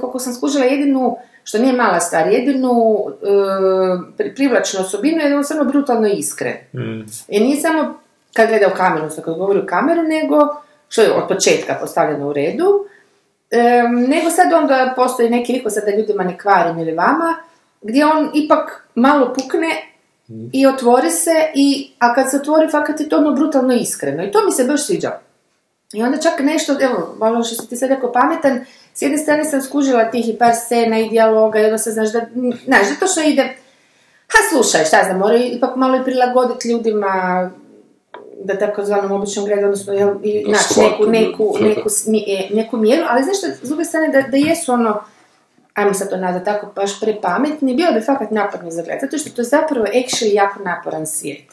[0.00, 2.70] koliko sam skužila jedinu, što nije mala stvar, jedinu
[3.22, 3.26] e,
[4.18, 6.56] pri- privlačnu osobinu je da je on samo brutalno iskren.
[7.28, 7.94] I nije samo
[8.32, 10.36] kad gleda u kameru, odnosno kad govori u kameru, nego,
[10.88, 12.84] što je od početka postavljeno u redu,
[13.50, 17.36] em, nego sad onda postoji neki liko, sad da ljudima ne kvarim ili vama,
[17.82, 19.89] gdje on ipak malo pukne
[20.52, 24.24] i otvori se, i, a kad se otvori, fakat je to ono brutalno iskreno.
[24.24, 25.18] I to mi se baš sviđa.
[25.92, 28.64] I onda čak nešto, evo, malo što si ti sad rekao pametan,
[28.94, 32.12] s jedne strane sam skužila tih i par scena i dijaloga i onda se znaš
[32.12, 32.20] da,
[32.64, 33.42] znaš, da to što ide,
[34.28, 37.50] ha slušaj, šta znam, moraju ipak malo i prilagoditi ljudima
[38.44, 41.88] da tako zvanom običnom gledu, odnosno jel, i naći neku, neku, neku,
[42.26, 45.02] e, neku mjeru, ali znaš što, s druge strane, da, da jesu ono,
[45.80, 49.30] ajmo sad to nazvat tako, baš prepametni, bilo bi fakat naporno za gledat, zato što
[49.30, 51.44] to je zapravo actually jako naporan svijet.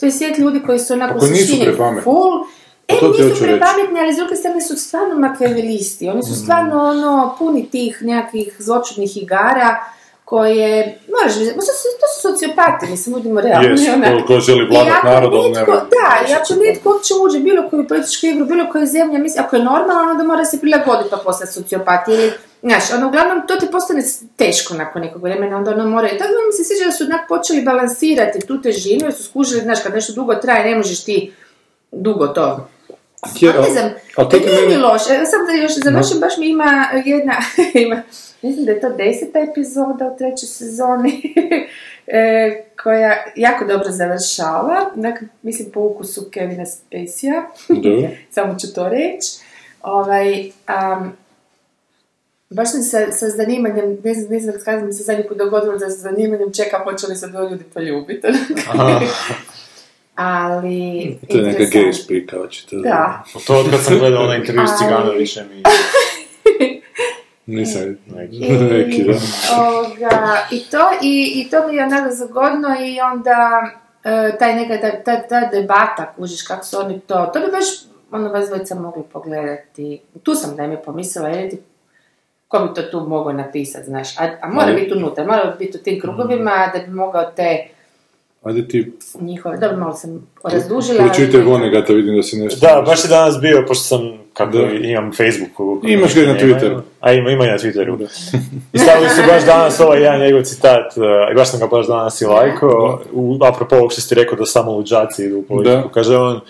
[0.00, 1.26] To je svijet ljudi koji su onako Pa
[1.64, 2.02] prepametni.
[2.02, 2.44] full,
[2.88, 6.08] E, to ti nisu prepametni, ali s druge strane su stvarno makevelisti.
[6.08, 9.84] Oni su stvarno ono, puni tih nekakvih zločudnih igara
[10.30, 10.98] koje,
[11.38, 13.68] vidjeti, to su, to su sociopati, mislim, budimo realni.
[13.68, 15.66] Jesu, ko, ko želi I vladat narodom, nema...
[15.66, 19.56] Da, i ako netko uopće uđe bilo koju političku igru, bilo koju zemlju, mislim, ako
[19.56, 23.66] je normalno, onda mora se prilagoditi pa postati sociopat ili, znaš, ono, uglavnom, to ti
[23.72, 24.02] postane
[24.36, 27.28] teško nakon nekog vremena, onda ono mora, tako da mi se sviđa da su onak
[27.28, 31.32] počeli balansirati tu težinu, jer su skužili, znaš, kad nešto dugo traje, ne možeš ti
[31.92, 32.68] dugo to
[33.62, 35.14] ne znam, to nije loše.
[35.14, 37.36] Evo Sam da još završim, baš mi ima jedna,
[37.86, 38.02] ima,
[38.42, 41.34] mislim da je to deseta epizoda u trećoj sezoni,
[42.06, 48.08] e, koja jako dobro završava, dakle, mislim po ukusu Kevina Spacey-a, Dobro.
[48.34, 49.38] samo ću to reći.
[49.82, 51.16] Ovaj, am,
[52.50, 55.78] baš sam sa, sa zanimanjem, ne znam, ne znam kada mi se zadnji put dogodilo
[55.78, 58.26] da sa zanimanjem čekam hoće li se dvoje ljudi poljubiti.
[60.14, 62.76] Ali, To je neka gej spika, očito.
[62.76, 63.24] Da.
[63.46, 65.62] To od kad sam gledao onaj intervju s Ciganovićem i
[67.50, 68.36] Nisam neki.
[68.36, 69.12] I, neki, da.
[69.60, 73.62] ovoga, i to, i, i to mi je onako zgodno i onda
[74.04, 77.64] e, taj neka, ta, ta, ta debata, kužiš kako su oni to, to bi baš
[78.10, 80.00] ono vas dvojica mogli pogledati.
[80.22, 81.58] Tu sam da mi pomislila, jer ti
[82.48, 85.82] ko bi to tu mogao napisati, znaš, a, a mora biti unutra, mora biti u
[85.82, 87.68] tim krugovima da bi mogao te
[88.42, 90.98] Ajde ti njihove, dobro, malo sam razdužila.
[91.00, 92.66] ali- pročitaj Vonegata, vidim da si nešto...
[92.66, 94.00] Da, baš je danas bio, pošto sam,
[94.32, 94.70] kako Da.
[94.72, 95.50] imam Facebook.
[95.84, 96.80] Imaš ga i na Twitteru.
[97.00, 98.06] A ima, ima i na Twitteru.
[98.72, 101.86] I stavili su baš danas ovaj jedan njegov citat, uh, i baš sam ga baš
[101.86, 105.42] danas i lajko, u, apropo ovog što si ti rekao da samo luđaci idu u
[105.42, 105.76] politiku.
[105.76, 105.88] Da.
[105.94, 106.40] Kaže on,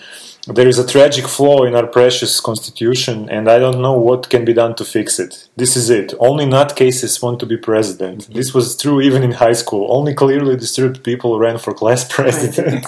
[0.47, 4.43] There is a tragic flaw in our precious constitution, and I don't know what can
[4.43, 5.47] be done to fix it.
[5.55, 6.15] This is it.
[6.19, 8.27] Only nutcases want to be president.
[8.33, 9.85] This was true even in high school.
[9.91, 12.85] Only clearly disturbed people ran for class president.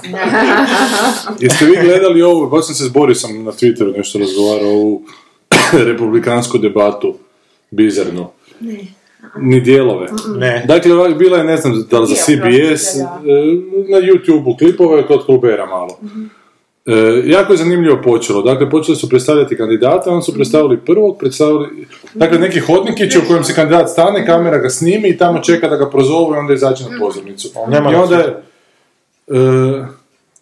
[1.39, 5.01] Jeste vi gledali ovo, baš sam se zborio sam na Twitteru nešto razgovarao ovu
[5.89, 7.15] republikansku debatu,
[7.71, 8.27] bizarnu.
[8.59, 8.77] Ne.
[9.37, 10.07] Ni dijelove.
[10.37, 10.65] ne.
[10.67, 15.07] Dakle, ovak, bila je, ne znam, da li za CBS, da, e, na YouTube-u klipove
[15.07, 15.99] kod Colbera malo.
[16.85, 16.93] E,
[17.25, 18.41] jako je zanimljivo počelo.
[18.41, 23.43] Dakle, počeli su predstavljati kandidata, onda su predstavili prvog, predstavili, dakle, neki hodnikić u kojem
[23.43, 26.83] se kandidat stane, kamera ga snimi i tamo čeka da ga prozovu i onda izađe
[26.83, 27.49] na pozornicu.
[27.67, 28.43] Nema I na onda je,
[29.27, 29.39] e,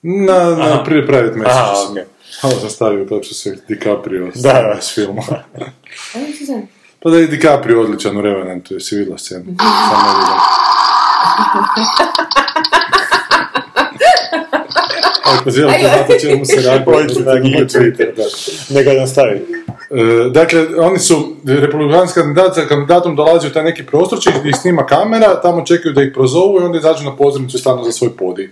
[0.02, 0.84] na, na Aha.
[0.86, 1.60] pri- private message.
[1.60, 1.96] Aha, sam.
[2.44, 4.82] Ovo sam stavio kako što se DiCaprio Da, stavio da.
[4.82, 5.22] s filma.
[7.04, 9.44] Pa da je DiCaprio odličan u Revenantu, jesi vidjela scenu?
[9.44, 9.56] Mhm.
[9.90, 10.12] Samo
[15.02, 15.40] ne vidim.
[15.40, 16.86] Ako želite znati o čemu se radi,
[17.66, 18.16] Twitter.
[18.16, 18.24] Da.
[18.76, 19.42] Neka nam stavi.
[19.92, 24.56] E, dakle, oni su, republikanski kandidat za kandidatom dolazi u taj neki prostor, će ih
[24.62, 27.92] snima kamera, tamo čekaju da ih prozovu i onda izađu na pozornicu i stanu za
[27.92, 28.50] svoj podij.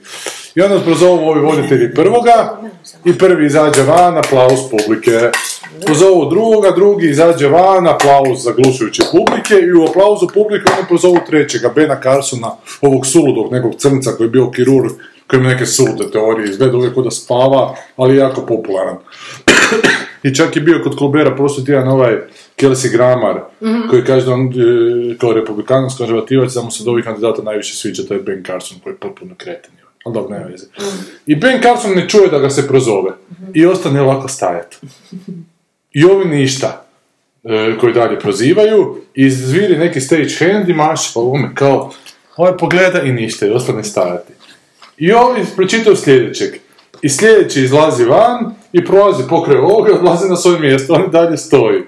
[0.56, 2.62] I onda prozovu ovi voditelji prvoga
[3.06, 5.20] i prvi izađe van, aplauz publike.
[5.88, 11.70] Pozovu drugoga, drugi izađe van, aplauz zaglušujuće publike i u aplauzu publike oni pozovu trećega,
[11.76, 14.92] Bena Carsona, ovog suludog nekog crnca koji je bio kirurg,
[15.30, 18.98] koji ima neke sulude teorije, izgleda uvijek da spava, ali je jako popularan.
[20.24, 22.18] I čak je bio kod Klubera prošli tjedan ovaj
[22.58, 23.40] Kelsey Gramar,
[23.90, 27.76] koji kaže da on e, kao republikanac, konzervativac, da mu se od ovih kandidata najviše
[27.76, 29.72] sviđa, to je Ben Carson, koji je potpuno kreten.
[30.06, 30.66] Ali dobro, nema veze.
[31.26, 33.12] I Ben Carson ne čuje da ga se prozove.
[33.54, 34.78] I ostane ovako stajati.
[35.92, 36.86] I ovi ništa.
[37.44, 41.92] E, koji dalje prozivaju, izviri neki stage hand i maši po ovome kao,
[42.38, 44.34] ovaj pogleda i ništa, i ostane stajati.
[45.00, 46.50] I ovi pročitaju sljedećeg.
[47.02, 51.38] I sljedeći izlazi van i prolazi pokraj ovoga, odlazi na svoje mjesto, on i dalje
[51.38, 51.84] stoji.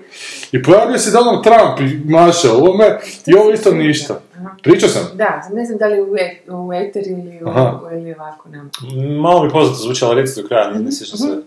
[0.52, 4.22] I pojavljuje se Donald Trump i maša ovome i ovo isto ništa.
[4.64, 5.04] Pričao sam.
[5.14, 8.72] Da, ne znam da li u, e, u Eteri ili, u, ili ovako nam.
[9.22, 11.42] Malo mi poznato zvučalo, reci do kraja, ne, ne sjećam se.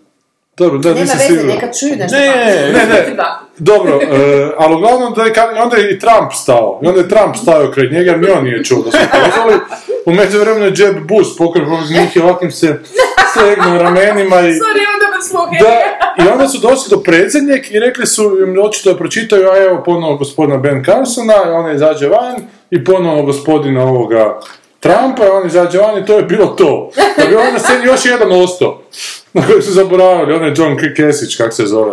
[0.56, 1.46] Dobro, da, Nema nisam veze, siguran.
[1.48, 2.26] neka čuju da Ne,
[2.72, 3.40] Ne, ne, Da.
[3.58, 4.06] dobro, e,
[4.58, 6.80] ali uglavnom da je, ka- onda je i Trump stao.
[6.82, 9.60] I onda je Trump stao kraj njega jer ni on nije čuo da su pozvali.
[10.06, 12.78] U međuvremenu je Jeb Bush pokrao njih i ovakvim se
[13.32, 14.52] slegnuo ramenima i...
[14.52, 15.48] Sorry, imam dobar sluh.
[15.60, 15.80] Da,
[16.24, 19.82] i onda su došli do predzadnjeg i rekli su im očito da pročitaju, a evo
[19.84, 22.34] ponovo gospodina Ben Carsona, i on izađe van,
[22.70, 24.40] i ponovo gospodina ovoga
[24.84, 26.90] Trumpa, on izađe van i to je bilo to.
[27.16, 28.82] Da bi onda sceni još jedan ostao,
[29.32, 31.92] na kojeg su zaboravili, on je John Kesić, kak se zove.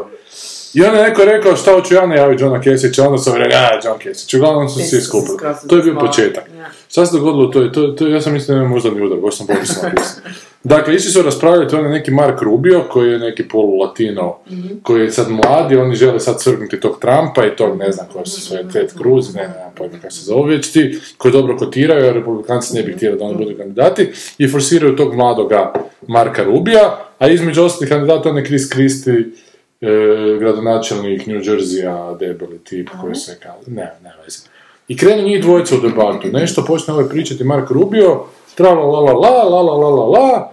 [0.73, 3.79] I onda je neko rekao šta hoću ja najaviti Johna Kesića, onda sam rekao, a
[3.84, 5.38] John Kesić, uglavnom su Svi skupili.
[5.69, 6.43] To je bio početak.
[6.89, 9.38] Šta se dogodilo, to je, to, to, ja sam mislio da je moždani udar, baš
[9.38, 10.23] sam popisao napisao.
[10.63, 14.34] Dakle, išli su raspravljati, on je neki Mark Rubio, koji je neki polu-latino,
[14.84, 18.25] koji je sad mladi, oni žele sad svrgnuti tog Trumpa i tog, ne znam, ko
[18.25, 22.10] se sve, Ted Cruz, ne, ne, pojma kako se zove već ti, koji dobro kotiraju,
[22.10, 25.73] a republikanci ne bi htjeli da oni budu kandidati, i forsiraju tog mladoga
[26.07, 29.25] Marka Rubija, a između ostalih kandidata on je Chris Christie,
[29.82, 29.88] e,
[30.39, 34.39] gradonačelnik New Jerseya, debeli tip koji se kao, ne, ne veze.
[34.88, 36.28] I krenu njih dvojica u debatu.
[36.34, 38.24] Nešto počne ovaj pričati Mark Rubio,
[38.56, 40.52] tra la la la la, la la la la la,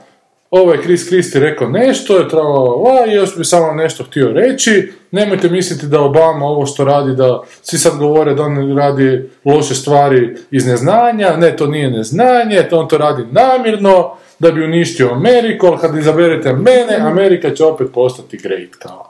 [0.51, 4.05] ovaj Chris Christie rekao nešto, je tra la la la, i još bi samo nešto
[4.05, 8.77] htio reći, nemojte misliti da Obama ovo što radi, da svi sad govore da on
[8.77, 14.51] radi loše stvari iz neznanja, ne, to nije neznanje, to on to radi namjerno, da
[14.51, 19.09] bi uništio Ameriku, ali kad izaberete mene, Amerika će opet postati great, kao.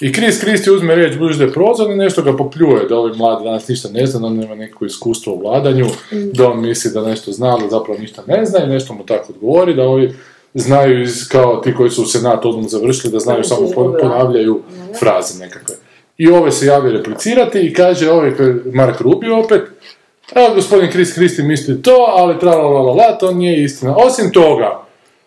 [0.00, 3.16] I Chris Christie uzme riječ, budući da je prozvan i nešto ga popljuje, da ovi
[3.16, 5.86] mladi danas ništa ne zna, da on nema neko iskustvo u vladanju,
[6.32, 9.32] da on misli da nešto zna, ali zapravo ništa ne zna i nešto mu tako
[9.32, 10.14] odgovori, da ovi
[10.54, 14.62] znaju iz, kao ti koji su u senatu odmah završili, da znaju samo pon- ponavljaju
[15.00, 15.74] fraze nekakve.
[16.18, 18.32] I ove se javi replicirati i kaže ovaj
[18.72, 19.62] Mark Rubio opet,
[20.34, 23.96] Evo, gospodin Chris Christie misli to, ali tra la la la, to nije istina.
[23.96, 24.82] Osim toga,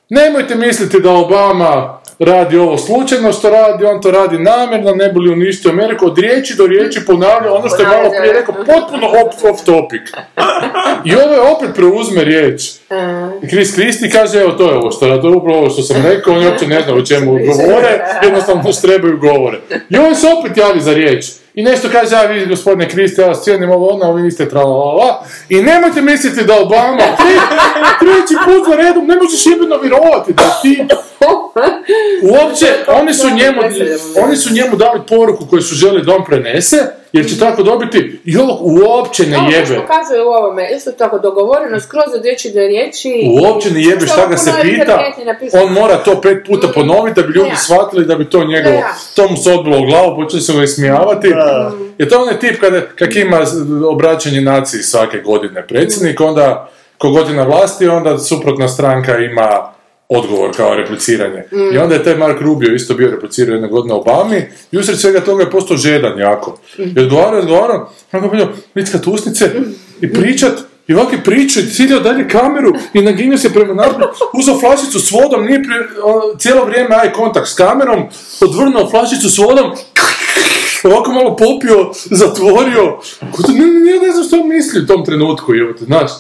[0.10, 5.20] nemojte misliti da Obama radi ovo slučajno što radi, on to radi namjerno, ne bi
[5.20, 9.08] li uništio Ameriku, od riječi do riječi ponavlja ono što je malo prije rekao, potpuno
[9.52, 10.02] off, topic.
[11.06, 12.62] I ovo opet preuzme riječ.
[13.44, 16.04] I Chris Christie kaže, evo to je ovo što, to je upravo ovo što sam
[16.06, 19.60] rekao, oni uopće ne znaju o čemu govore, jednostavno trebaju govore.
[19.90, 21.26] I on se opet javi za riječ.
[21.54, 24.62] I nešto kaže, a vi gospodine Kristi, ja vas cijenim ovo ono, vi niste tra
[24.62, 25.26] la la la.
[25.50, 27.04] I nemojte misliti da Obama,
[28.00, 30.86] treći put za redom, ne možeš jebeno vjerovati da ti
[32.24, 33.62] Uopće, oni su njemu,
[34.24, 36.78] oni su njemu dali poruku koju su želi da on prenese,
[37.14, 39.76] jer će tako dobiti, i ovo uopće ne Ovo jebe.
[39.82, 43.14] pokazuje u ovome, isto tako dogovoreno, skroz od riječi do riječi.
[43.44, 45.00] Uopće ne jebe šta ga se pita,
[45.64, 47.56] on mora to pet puta ponoviti da bi ljudi Ja.
[47.56, 48.94] shvatili da bi to njegovo, Ja.
[49.16, 51.28] to mu se odbilo u glavu, počeli su ga ismijavati.
[51.98, 53.40] Jer to je onaj tip kada, kak ima
[53.90, 59.73] obraćanje naciji svake godine predsjednik, onda kogod je na vlasti, onda suprotna stranka ima
[60.10, 61.44] odgovor kao repliciranje.
[61.74, 65.20] I onda je taj Mark Rubio isto bio replicirao jedne godine Obami i usred svega
[65.20, 66.60] toga je postao žedan jako.
[66.78, 69.52] I odgovarao, odgovarao, onako bilo, lickat usnice
[70.02, 70.54] i pričat,
[70.88, 75.46] i pričao i ciljao dalje kameru i naginio se prema naprijed, uzeo flašicu s vodom,
[75.46, 78.04] nije pri, o, cijelo vrijeme eye kontakt s kamerom,
[78.42, 79.72] odvrnuo flašicu s vodom,
[80.84, 83.00] ovako malo popio, zatvorio,
[83.48, 86.12] ne, ne, ne, ne znam što misli u tom trenutku, evo te, znaš.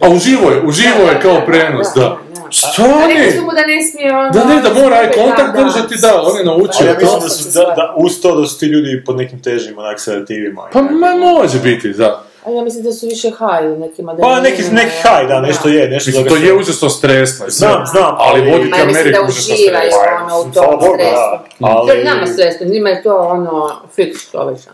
[0.00, 2.18] A uživo je, uživo je kao prenos, da.
[2.50, 3.30] Što A rekli ne?
[3.30, 4.30] su mu da ne smije ono...
[4.30, 7.00] Da ne, da mora Da, kontakt držati, da, on je naučio ja to.
[7.00, 10.00] mislim da su, da, da uz to da su ti ljudi pod nekim težim onak
[10.00, 10.62] sedativima.
[10.72, 12.22] Pa ma, može biti, da.
[12.44, 15.68] A ja mislim da su više high nekima da Pa neki, neki high, da, nešto
[15.68, 17.46] je, nešto Mislim, to je užasno stresno.
[17.48, 19.98] Znam, znam, Ali voditi Ma ja mislim Ameriku da uživaju stresno.
[20.24, 21.12] ono u tom stresu.
[21.12, 21.44] da.
[21.62, 24.70] Ali- To je nama stresno, njima je to ono fiks čovječa.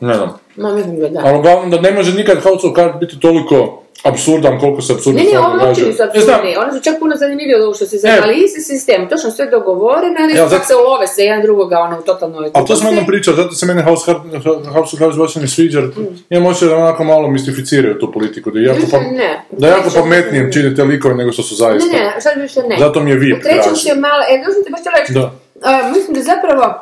[0.00, 0.38] Ne znam.
[0.56, 1.20] Ma mislim da da.
[1.24, 5.20] Ali uglavnom da ne može nikad House of Cards biti toliko apsurdan koliko se apsurdno
[5.20, 7.76] Ne, ne, oni uopće nisu E, znam, apsurdni, oni su čak puno zanimljiviji od ovog
[7.76, 7.98] što se E.
[7.98, 11.78] zna, ali isti sistem, točno sve dogovoreno, ali Ja, zato- se love se jedan drugoga
[11.78, 14.12] ono u totalnoj Ali to sam jednom pričao, zato se mene House,
[14.66, 15.90] House of Cards baš ne sviđa, jer
[16.30, 19.44] imam osjećaj da onako malo mistificiraju tu politiku, da je jako, pam- ne.
[19.50, 21.96] da jako pametnijem čine te likove nego što su Ne, zaista.
[21.96, 22.76] ne, sad više ne.
[22.78, 25.32] Zato mi je VIP U trećem se malo, e, sam ti baš reći, Da.
[25.62, 26.74] a, mislim da zapravo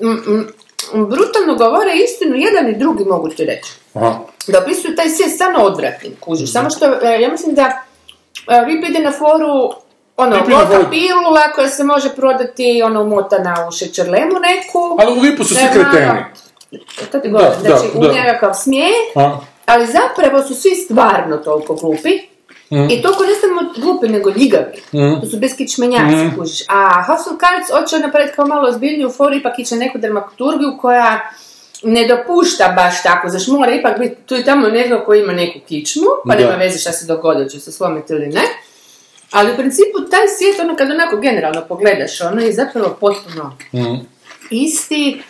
[0.00, 0.46] mm, mm,
[0.94, 3.72] brutalno govore istinu jedan i drugi mogu ti reći.
[3.94, 4.14] Aha.
[4.46, 6.52] Da opisuju taj svijet stvarno odvratnim, kužiš.
[6.52, 9.72] Samo što, e, ja mislim da e, VIP ide na foru
[10.16, 14.96] ono, foru- pilula koja se može prodati, ono, umotana u šećerlemu neku.
[14.98, 16.20] Ali u VIP-u su svi E, kreteni.
[17.12, 18.12] To ti govorim, znači da, u da.
[18.12, 19.38] nekakav smijeh, A?
[19.66, 22.18] ali zapravo su svi stvarno toliko glupi.
[22.90, 24.82] I toliko ne samo glupi, nego ljigavi.
[25.20, 26.60] To su beskičmenjaci, kužiš.
[26.68, 31.30] A of Cards hoće napraviti kao malo ozbiljniju foru, ipak iće neku dramaturgiju koja
[31.82, 35.58] ne dopušta baš tako, znaš, mora ipak biti tu i tamo netko koji ima neku
[35.68, 36.40] kičmu, pa Da.
[36.40, 38.42] nema veze šta se dogodi, će se slomiti ili ne.
[39.30, 43.56] Ali u principu taj svijet, ono kad onako generalno pogledaš, ono je zapravo potpuno
[44.50, 45.22] isti.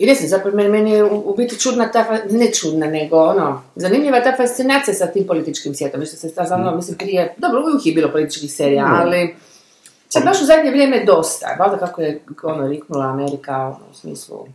[0.00, 3.16] I ne znam, zapravo meni, meni je u, u biti čudna ta, ne čudna, nego
[3.16, 6.06] ono, zanimljiva ta fascinacija sa tim političkim svijetom.
[6.06, 9.34] Što se stvarno, mislim, prije, dobro, uvijek je bilo političkih serija, ali
[10.08, 11.56] sad baš u zadnje vrijeme dosta.
[11.58, 14.46] Valjda kako je ono riknula Amerika ono, u smislu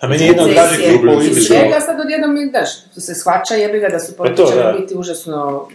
[0.00, 3.88] A meni je jedna od dražih svega, sad odjednom mi, daš, se shvaća jebi ga
[3.88, 5.68] da su Pa političari biti užasno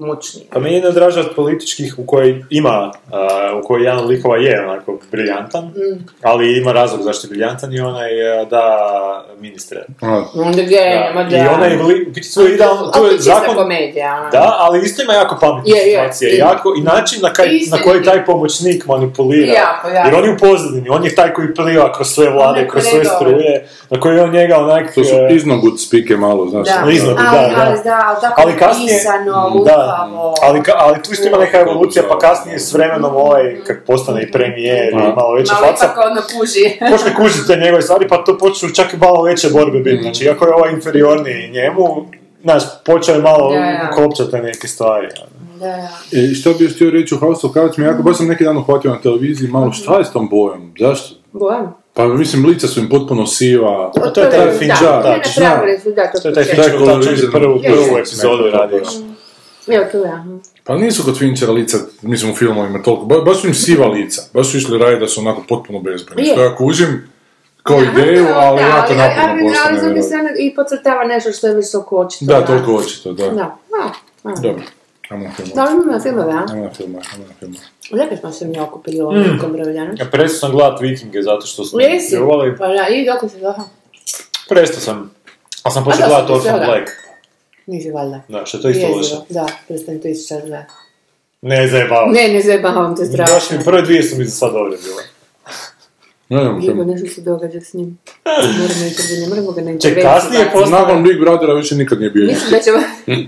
[0.00, 0.40] moćni.
[0.52, 3.28] Pa meni je jedna draža od političkih u kojoj ima, a,
[3.64, 6.04] u kojoj jedan likova je onako briljantan, Mm.
[6.22, 8.62] ali ima razlog zašto je briljantan i onaj e, da
[9.40, 9.80] ministre.
[10.34, 11.36] Onda gdje, nema da...
[11.36, 14.28] I onaj li, u biti svoj idealno, Ali to to je je zakon, komedija.
[14.32, 16.30] da, ali isto ima jako pametne Je, je, situacije.
[16.30, 16.38] je.
[16.38, 18.04] Jako, I način na, kaj, na koji je.
[18.04, 19.52] taj pomoćnik manipulira.
[19.52, 20.08] Jako, jako.
[20.08, 23.04] Jer on je u pozadini, on je taj koji pliva kroz sve vlade, kroz sve
[23.04, 24.94] struje, na koji on njega onak...
[24.94, 26.66] To su e, iznogud spike malo, znaš.
[26.66, 27.64] Da, ali, da, da.
[27.66, 29.89] ali, da, ali tako ali kasnije, pisano, da,
[30.42, 34.22] ali, ka, ali tu isto ima neka evolucija, pa kasnije s vremenom ovaj, kad postane
[34.22, 36.64] i premijer i malo veća Malo faca, ipak ono kuži.
[36.92, 40.02] počne kužiti te njegove stvari, pa to počnu čak i malo veće borbe biti.
[40.02, 42.06] Znači, iako je ovaj inferiorniji njemu,
[42.42, 43.90] znaš, počeo je malo Da, da.
[43.90, 45.08] kopčati neke stvari.
[45.60, 45.88] Da, da.
[46.12, 48.44] I što bi još htio reći u House of Cards, mi jako, baš sam neki
[48.44, 50.74] dan uhvatio na televiziji malo, šta je s tom bojom?
[50.78, 51.14] Zašto?
[51.32, 51.72] Bojan?
[51.94, 53.92] Pa mislim, lica su im potpuno siva.
[53.94, 55.02] Pa to je taj Finch, da, da,
[55.96, 58.00] da, to To je taj Taj to Je, prvu je.
[58.00, 58.82] epizodu radio.
[59.90, 60.24] Tu ja.
[60.64, 64.22] Pa nisu kod Finchera lica, mislim u filmovima toliko, ba- baš su im siva lica,
[64.34, 66.24] baš su išli raditi da su onako potpuno bezbrani.
[66.24, 67.08] Što ja kužim
[67.62, 69.80] kao ideju, da, ali da, ja to ali- napravno ali- ali s postane.
[69.80, 72.24] druge strane i podcrtava nešto što je visoko očito.
[72.24, 73.24] Da, toliko očito, da.
[73.24, 73.92] Da, da,
[74.24, 74.40] da.
[74.42, 74.62] Dobro,
[75.08, 75.48] ajmo na film.
[75.54, 76.46] Da, imamo na filmove, a?
[76.50, 77.56] Ajmo na film, ajmo na film.
[77.92, 80.00] Lijepo smo se mi okupili u ovom broju danas.
[80.00, 82.16] Ja prestao sam gledat Vikinge zato što smo Jesi?
[82.58, 83.62] Pa da, i dok si aha.
[84.48, 85.10] Prestao sam.
[85.62, 86.66] Ali sam počeo da, gledat Orphan da.
[86.66, 86.88] Black.
[87.70, 88.20] Nisi valjda.
[88.28, 89.14] Da, što je to isto loše.
[89.28, 90.66] Da, prestajem to isto sad gledat.
[91.42, 92.12] Ne, zajebavam.
[92.12, 93.34] Ne, ne zajebavam te strašno.
[93.34, 95.02] Baš mi prve dvije su mi za sad dobre bile.
[96.28, 96.88] Ne, ne, Gigo, film.
[96.88, 97.98] nešto se događa s njim.
[98.24, 100.82] Moramo intervenirati, ne moramo ga na Ček, intervenciju kasnije postane...
[100.82, 102.78] Nakon Big Brothera više nikad nije bio Mislim da ćemo...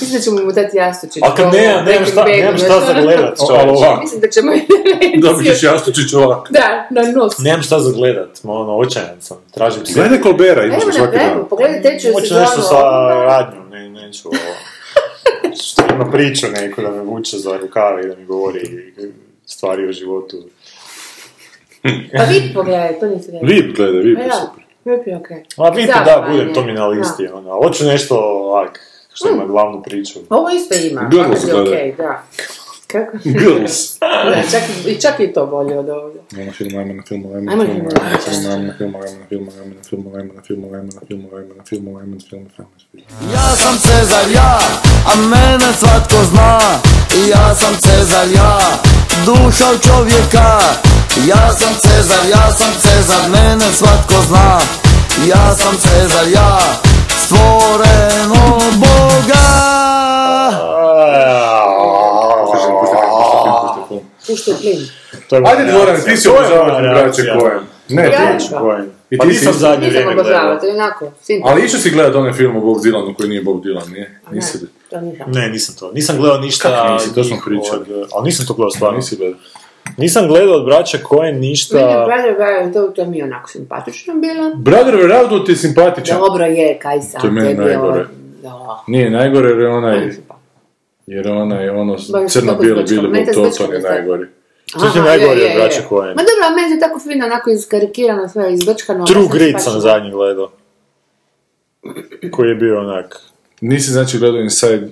[0.00, 1.22] Mislim da ćemo mu dati jastučić.
[1.22, 4.00] A kad nemam, nemam šta, nemam šta za gledat, ovako.
[4.00, 4.52] Mislim da ćemo
[5.22, 6.46] Dobit ćeš jastučić ovako.
[6.50, 7.38] Da, na nos.
[7.38, 9.36] Nemam šta za gledat, ono, očajan sam.
[9.54, 9.92] Tražim se.
[9.94, 11.44] Gledaj Colbera, imaš ga svaki dan.
[11.50, 12.40] pogledaj tečaju Hoću sezonu.
[12.40, 12.80] nešto sa
[13.24, 13.59] radnjom, ne,
[14.00, 14.54] neću ovo.
[15.62, 18.92] Što ima priču neku da me vuče za rukave i da mi govori
[19.46, 20.36] stvari o životu.
[22.16, 23.48] Pa vidi pogledaj, to nisi gledao.
[23.48, 24.64] Vip gledaj, Vip je da, super.
[24.84, 25.42] Vip je okej.
[25.56, 26.54] Ma vipi da, Zabavan budem je.
[26.54, 27.34] to mi na listi, Da.
[27.34, 27.62] ono.
[27.62, 28.80] Hoću nešto, ovak,
[29.12, 30.18] što ima glavnu priču.
[30.30, 31.62] Ovo isto ima, fakat je gledaj.
[31.72, 32.22] okej, da.
[32.92, 33.16] Kako?
[33.24, 33.98] Girls.
[34.00, 36.18] Da, čak, i- i čak i to bolje od ovoga.
[36.32, 38.94] Ajmo na film, ajmo na film, ajmo na film, ajmo na film, ajmo na film,
[38.96, 42.38] ajmo na film, ajmo na film, ajmo na film, ajmo na film, ajmo na film,
[42.38, 42.68] ajmo na film.
[43.32, 44.58] Ja sam Cezar ja,
[45.06, 46.58] a mene svatko zna
[47.16, 48.58] I ja sam Cezar ja,
[49.26, 50.60] duša u čovjeka
[51.26, 54.58] Ja sam Cezar, ja sam Cezar, mene svatko zna
[55.26, 56.58] Ja sam Cezar ja,
[57.24, 59.39] stvoren od Boga
[64.30, 64.78] Puštaj plin.
[65.28, 66.04] To je Ajde, reakcija.
[66.06, 67.22] ti si obožavatelj moja braće.
[67.34, 67.60] Coen.
[67.88, 68.10] Ne, Ja.
[68.10, 68.16] ti.
[68.22, 68.86] Braće Coen.
[69.10, 70.58] I Pa ti nisam si- zadnje Nisam vrijeme gledao.
[70.70, 71.12] onako.
[71.44, 74.20] Ali išao si gledat onaj film o Bob Dylanu koji nije Bob Dylan, nije?
[74.30, 74.66] Nisi li?
[74.90, 75.30] To nisam.
[75.30, 75.92] Ne, nisam to.
[75.92, 76.68] Nisam gledao ništa...
[76.70, 77.14] Kako nisi?
[77.14, 77.84] To smo pričali.
[78.12, 78.96] Ali nisam to gledao Pa stvarno.
[78.96, 79.38] nisi gledao.
[79.96, 82.04] Nisam gledao od braća Coen Meni je ništa...
[82.06, 84.54] Brother Where to, to mi je onako simpatično bilo.
[84.54, 86.18] Brother Art ti je simpatičan.
[86.18, 87.20] Dobro je, kaj sam.
[87.20, 88.04] To je meni je bilo- najgore.
[88.42, 88.82] Da.
[88.86, 90.10] Nije najgore jer je onaj,
[91.10, 91.96] Jer je onaj, ono,
[92.28, 93.02] crno-bijeli tako Billy zbrčkao.
[93.02, 93.90] Bob Meni to Thornton je zbrčkao dosta.
[93.90, 94.26] najgori.
[94.72, 95.86] To ti je je, od je, braća je.
[95.88, 96.14] Coen.
[96.16, 99.06] Ma dobro, a meni je tako fino, onako iskarikirano sve, izbrčkano.
[99.06, 100.50] True mi Grit sam zadnji gledao.
[102.30, 103.20] Koji je bio onak...
[103.60, 104.88] Nisi znači gledao Inside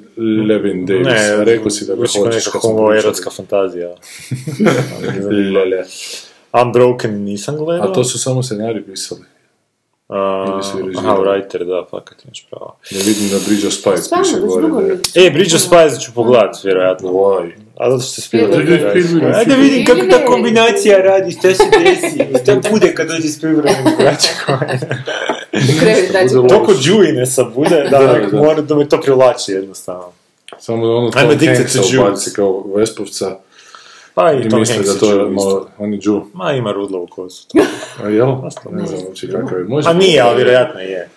[0.48, 3.94] Levin Davis, Ne, rekao si da ga hoćeš neka homoerotska fantazija.
[5.54, 5.84] Lele.
[6.62, 7.90] Unbroken nisam gledao.
[7.90, 9.20] A to su samo scenarij pisali.
[9.20, 9.97] A, ili su režirali.
[10.08, 12.76] Aha, writer, da, fakat imaš pravo.
[12.90, 14.98] Ne vidim da Bridge of Spies piše gore.
[15.14, 17.08] E, Bridge of Spies ću pogledat, vjerojatno.
[17.08, 17.50] Why?
[17.76, 19.04] A zato što Spielberg radi.
[19.34, 23.68] Ajde vidim kako ta kombinacija radi, šta se desi, šta bude kad dođe Spielberg
[25.80, 26.36] Krevet dađe.
[26.36, 28.36] Bude Toliko džujinesa bude da, Da, da, da.
[28.38, 30.12] mora da me to privlači jednostavno.
[30.58, 33.38] Samo da ono I'm Tom addicted Hanksa ubaci kao Vespovca
[34.18, 36.22] Pa i i Tom Hanks da to je malo, on je Jew.
[36.34, 37.46] Ma ima rudlo u kosu.
[38.04, 38.34] A jel?
[38.70, 39.64] Ne znam uopće kakav je.
[39.64, 41.08] Može Ma nije, ali vjerojatno je.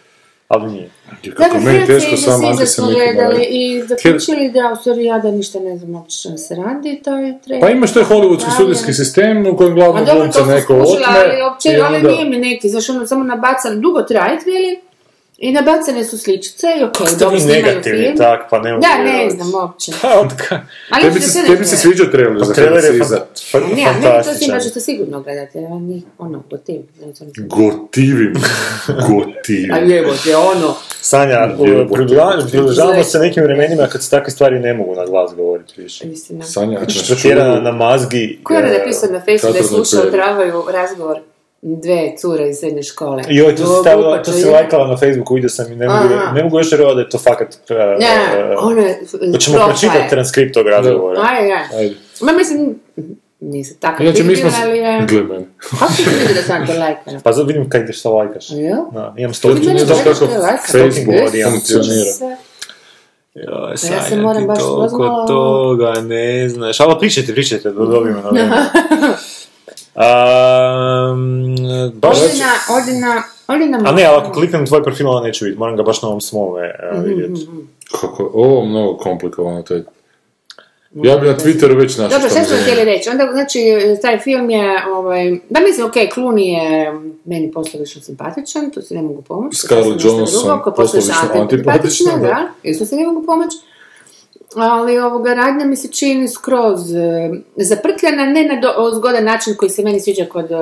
[0.48, 0.90] Ali nije.
[1.36, 3.06] Kako meni teško sam antisemitima.
[3.06, 7.02] gledali i zaključili da, u stvari ja da ništa ne znam uopće što se radi,
[7.04, 7.66] taj treba.
[7.66, 11.70] Pa imaš taj hollywoodski studijski sistem u kojem dobro, glumca to neko ali, otme opće,
[11.70, 14.80] i ali nije mi neki, znaš, ono, samo nabacan, dugo traje, veli,
[15.42, 18.18] i nabacane su sličice i okej, Ste dobro vi snimaju negativni film.
[18.18, 19.92] tak, pa ne Da, ne znam uopće.
[20.02, 20.60] Pa odka...
[20.90, 21.80] Ali Tebi se, ne tebi se znam.
[21.80, 23.20] sviđa trailer za Pa trailer je fa-
[23.52, 26.82] fa- Ne, a meni to svima ćete sigurno gledati, jer on nije, ono, gotiv.
[27.38, 28.34] Gotivim.
[29.10, 29.74] Gotivim.
[29.74, 31.50] A jevo te, ono, Sanja,
[32.44, 36.06] približavamo se nekim vremenima kad se takve stvari ne mogu na glas govoriti više.
[36.08, 36.44] istina.
[36.46, 38.40] Sanja, Četvrtjerana čuju, na mazgi.
[38.44, 41.20] Ko je napisao na Facebooku da je slušao travaju razgovor
[41.64, 43.24] dve cure iz srednje škole?
[43.28, 44.52] Joj, to si Ovo stavila, glupača to si je.
[44.52, 46.32] lajkala na Facebooku, vidio sam i ne mogu, Aha.
[46.32, 47.56] ne mogu još vjerovati da je to fakat...
[47.70, 49.00] e, Ne, e, ono je
[49.34, 51.22] Hoćemo pročitati transkript tog razgovora.
[51.22, 51.80] Aj, aj.
[51.80, 51.96] Ajde.
[52.22, 52.80] Ma mislim,
[53.40, 54.50] nisam tako Inače, mi smo...
[54.64, 55.02] ali je...
[55.02, 55.46] Gle mene.
[55.70, 57.20] Kako ti vidio da sam to lajkala?
[57.24, 58.50] Pa sad vidim kad ideš šta lajkaš.
[58.50, 58.78] Jel?
[58.92, 60.26] Da, imam meni ne gledaš kako?
[60.72, 62.06] Facebook funkcionira.
[62.06, 62.36] Se-
[63.36, 66.80] Joj, se Sanja, moram ti baš toliko toga ne znaš.
[66.80, 68.56] Ali pričajte, pričajte, da dobijemo na vreme.
[71.86, 72.18] Um, baš...
[72.18, 73.90] Odi na, odi na, odi na...
[73.90, 75.60] A ne, ali ako kliknem tvoj profil, onda neću vidjeti.
[75.60, 77.48] Moram ga baš na ovom smome Mhm, uh, vidjeti.
[78.02, 79.62] Kako, ovo je mnogo komplikovano.
[79.62, 79.84] To je...
[80.94, 83.10] Ja bi na Twitteru već našao Dobro, što smo htjeli reći?
[83.10, 83.60] Onda, znači,
[84.02, 86.94] taj film je, ovaj, da mislim, ok, Clooney je
[87.26, 89.58] meni poslovično simpatičan, to se ne mogu pomoći.
[89.58, 92.28] Scarlett Johansson poslovično antipatična, da.
[92.28, 93.58] da, isto se ne mogu pomoći.
[94.56, 99.70] Ali ovoga radnja mi se čini skroz e, zaprtljana, ne na do, zgodan način koji
[99.70, 100.60] se meni sviđa kod uh,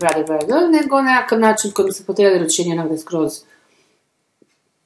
[0.00, 2.98] Brother Brother, nego na nekakav način kod mi se po traileru čini onak da je
[2.98, 3.32] skroz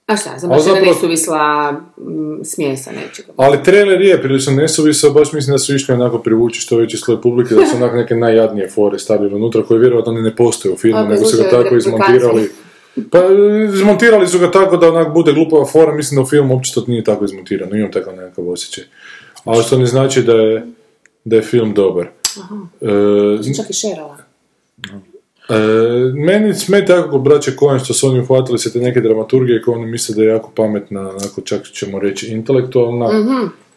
[0.06, 3.32] A šta, Ali baš zapravo- nesuvisla mm, smjesa nečega.
[3.36, 7.20] Ali trailer je prilično nesuvisao, baš mislim da su išli onako privući što veći sloj
[7.22, 10.98] publike, da su onako neke najjadnije fore stavili unutra, koje vjerojatno ne postoje u filmu,
[10.98, 11.78] A, nego su ga tako replikacije.
[11.92, 12.50] izmontirali.
[13.10, 13.18] Pa,
[13.74, 16.84] izmontirali su ga tako da onak bude glupava fora, mislim da u filmu uopće to
[16.86, 18.84] nije tako izmontirano, imam takav nekakav osjećaj.
[19.44, 20.66] Ali što ne znači da je,
[21.24, 22.06] da je film dobar.
[22.80, 24.16] E, Čak i šerala.
[25.48, 25.54] E,
[26.14, 29.86] meni smeta kako braće Coen što su oni uhvatili se te neke dramaturgije koje oni
[29.86, 33.06] misle da je jako pametna, onako čak ćemo reći intelektualna,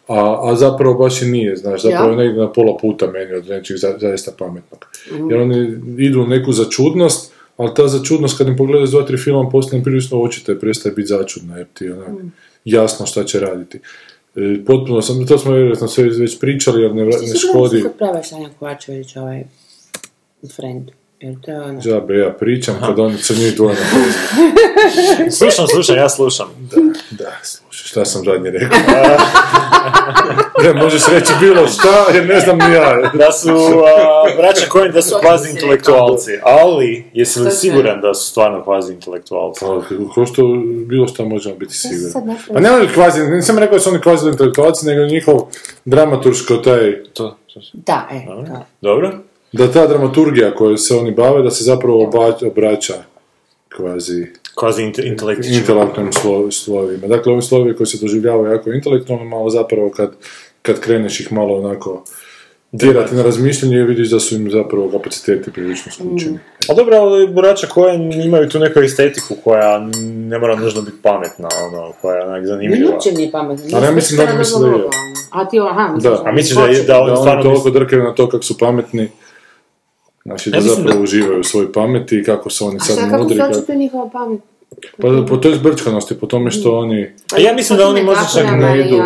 [0.08, 2.10] a, a zapravo baš i nije, znaš, zapravo Ja.
[2.10, 4.86] je negdje na pola puta meni od nečeg za, zaista pametnog.
[5.30, 9.50] Jer oni idu u neku začudnost, ali ta začudnost kad im pogledaš dva, tri filma
[9.50, 12.24] postane prilično očita i prestaje biti začudna, jer ti je onak
[12.64, 13.80] jasno šta će raditi.
[14.36, 17.82] E, potpuno sam, to smo vjerojatno sve već pričali, ali ne, vra- ne škodi.
[17.82, 19.44] Kod prava Sanja Kovačević, ovaj
[20.56, 20.90] friend.
[21.20, 21.80] Jer to je ono...
[21.80, 26.46] Džabe, ja pričam kad oni se njih dvoje na Slušam, slušam, ja slušam.
[27.10, 27.63] Da, slušaj,
[27.94, 28.78] šta sam zadnje rekao?
[30.64, 33.10] ne, možeš reći bilo šta, jer ne znam ni ja.
[33.14, 38.30] Da su a, braća Coen da su kvazi intelektualci, ali jesi li siguran da su
[38.30, 39.60] stvarno kvazi intelektualci?
[39.60, 39.82] Pa,
[40.14, 40.42] ko što
[40.86, 42.36] bilo šta možemo biti sigurni.
[42.52, 45.40] Pa ne oni kvazi, nisam rekao da su oni kvazi intelektualci, nego njihov
[45.84, 47.60] dramaturško taj, To, to.
[47.72, 48.66] Da, e, da.
[48.80, 49.12] Dobro?
[49.52, 52.10] da ta dramaturgija koju se oni bave, da se zapravo
[52.46, 52.94] obraća
[53.76, 55.54] kvazi Kvazi inte, intelektički.
[55.54, 57.06] intelektualnim slo- slovima.
[57.06, 60.10] Dakle, ovi slovi koji se doživljavaju jako intelektualno, malo zapravo kad,
[60.62, 62.04] kad kreneš ih malo onako
[62.72, 66.38] dirati na razmišljanje, vidiš da su im zapravo kapaciteti prilično skučeni.
[66.68, 71.48] A dobro, ali braća Coen imaju tu neku estetiku koja ne mora nužno biti pametna,
[71.66, 72.90] ono, koja je onak zanimljiva.
[72.90, 73.64] uopće nije pametno.
[73.74, 74.82] Ali ja mislim da oni misle da je.
[75.30, 76.22] A ti, aha, misliš Da.
[76.24, 78.58] A misliš da, je- da Da oni oni stvarno toliko drkaju na to kako su
[78.58, 79.08] pametni,
[80.24, 82.96] znači da Ja zapravo da- uživaju u svojoj pameti i kako su oni A sad
[82.96, 83.36] šta, kako mudri.
[83.36, 83.52] se Kako...
[83.52, 84.40] očito njihova pamet?
[84.98, 88.34] Pa po toj zbrčkanosti, po tome što oni, A ja mislim da oni možda čak
[88.36, 88.96] Metaforama ne idu.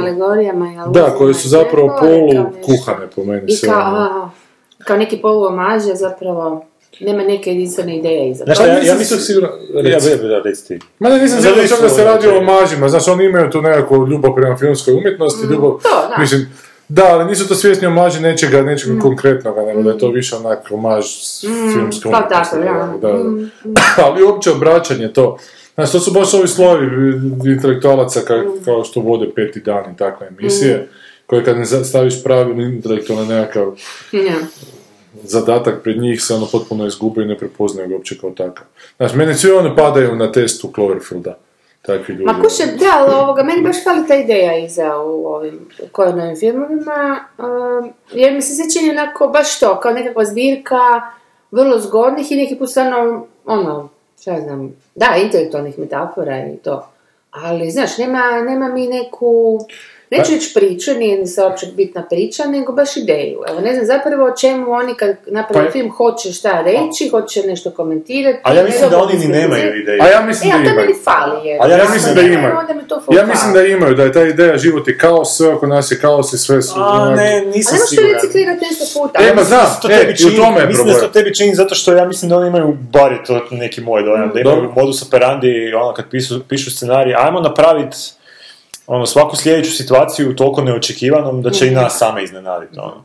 [0.88, 2.30] I da, koji su zapravo polu
[2.62, 3.68] kuhane po meni I sve.
[3.68, 3.96] kao, ono.
[3.98, 4.30] aha,
[4.78, 6.64] kao neki polu omaže, zapravo
[7.00, 9.20] nema neke jedinstvene ideje iza Znaš šta, ja, ja mislim...
[9.20, 10.08] siguran- Ja, reci.
[10.10, 10.78] ja, da, reci ti.
[10.98, 12.44] Ma ne, nisam Za siguran čak da se radi o znači.
[12.44, 16.20] omažima, znači oni imaju tu nekakvu ljubav prema filmskoj umjetnosti, ljubav, Mm, to, da.
[16.20, 16.46] mislim,
[16.88, 19.00] da, ali nisu to svjesni omaži nečega, nečega Mm.
[19.00, 21.04] konkretnoga, nego da je to više onak omaž
[21.72, 22.56] filmske kao umjetnosti.
[22.56, 23.18] tako, da, da.
[23.18, 23.50] Mm,
[24.04, 25.38] ali uopće obraćanje to.
[25.74, 26.86] Znači, to su baš ovi slovi
[27.46, 28.64] intelektualaca ka, Mm.
[28.64, 30.88] kao što vode peti dan i takve emisije,
[31.26, 33.66] koje kad ne staviš pravi intelektualni nekakav
[34.12, 34.34] Ja.
[35.22, 38.64] zadatak pred njih se ono potpuno izgube i ne prepoznaju ga uopće kao takav.
[38.96, 41.38] Znači, meni svi oni padaju na testu Cloverfielda,
[41.82, 42.24] takvi ljudi.
[42.24, 47.24] Ma kuše, da, ali ovoga, meni baš fali ta ideja iza u ovim Coenovim filmovima,
[47.38, 51.02] um, jer mi se čini onako baš to, kao nekakva zbirka
[51.50, 53.88] vrlo zgodnih i neki put stvarno, ono,
[54.20, 56.88] šta znam, da, intelektualnih metafora i to.
[57.30, 59.58] Ali, znaš, nema, nema mi neku,
[60.10, 63.38] neću reći priču, nije ni se uopće bitna priča, nego baš ideju.
[63.48, 67.42] Evo, ne znam zapravo o čemu oni kad naprave Pa- film hoće šta reći, hoće
[67.42, 68.38] nešto komentirati.
[68.42, 70.02] Ali ja mislim da oni ni nemaju ideju.
[70.02, 70.80] A ja mislim E, da a to imaju.
[70.80, 71.58] meni fali, jer.
[71.60, 72.54] Ali ja Ja mislim da imaju.
[73.10, 75.98] Ja mislim da imaju, da je ta ideja život je kaos, sve oko nas je
[75.98, 76.74] kaos i sve su...
[76.76, 78.12] A, ne, A nisam ne možeš to siguran.
[78.14, 79.18] reciklirati nešto puta.
[79.20, 81.12] E, ma znam, To e, tebi i čini, u tome je mislim da se problem.
[81.12, 84.02] to tebi čini zato što ja mislim da oni imaju, bar je to neki moj
[84.02, 87.96] dojam, da imaju modus operandi, ono, kad pišu, pišu scenarij, ajmo napraviti
[88.88, 93.04] ono, svaku sljedeću situaciju toliko neočekivanom da će i nas same iznenaditi, ono.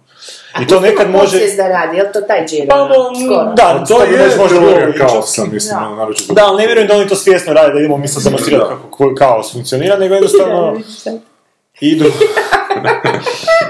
[0.62, 1.40] I to nekad može...
[1.58, 2.68] da radi, je li to taj džir?
[2.70, 2.90] Pa,
[3.26, 3.54] skoro?
[3.56, 5.88] da, To je možda teorija vrlo kaosa, mislim, Da.
[5.88, 6.12] ono.
[6.30, 8.88] Da, ali ne vjerujem da oni to svjesno rade, da idemo mi sad demonstrirati kako
[8.90, 10.80] ko- kaos funkcionira, nego jednostavno
[11.82, 12.06] idu...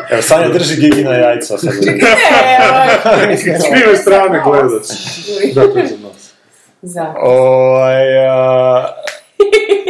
[0.10, 1.74] Evo, Sanja drži gigi na jajca sad.
[3.60, 4.88] S krive strane gledaš.
[5.54, 6.32] Da, to je za nas.
[6.82, 7.14] Za.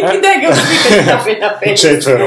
[0.03, 0.55] A, Daj ga
[1.41, 2.25] na pet četvero.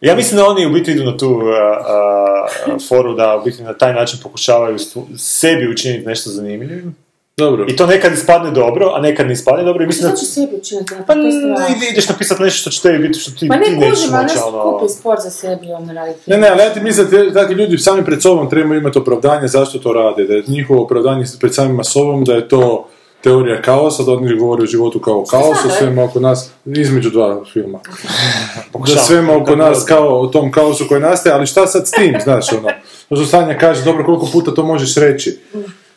[0.00, 3.62] Ja mislim da oni u biti idu na tu a, a, foru da u biti
[3.62, 6.96] na taj način pokušavaju stvu- sebi učiniti nešto zanimljivim.
[7.38, 7.64] Dobro.
[7.68, 10.16] I to nekad ispadne dobro, a nekad ne ispadne dobro i mislim Što da...
[10.16, 10.94] će sebi učiniti?
[11.06, 13.90] Pa ide- ideš napisati nešto što će tebi biti, što ti, Pa ti ne nećeš
[13.90, 14.78] kužim, ali moći, nešto ono...
[14.78, 16.12] kupi sport za sebi, on radi.
[16.26, 19.78] Ne, ne, ali ja ti mislim da ljudi sami pred sobom trebaju imati opravdanje zašto
[19.78, 22.88] to rade, da je njihovo opravdanje pred samima sobom, da je to
[23.22, 27.10] teorija kaosa, da oni govore o životu kao o kaosu, Sada, svema oko nas, između
[27.10, 27.78] dva filma.
[28.94, 32.16] Da svema oko nas kao o tom kaosu koji nastaje, ali šta sad s tim,
[32.24, 32.68] znaš, ono,
[33.10, 35.38] što Sanja kaže, dobro, koliko puta to možeš reći.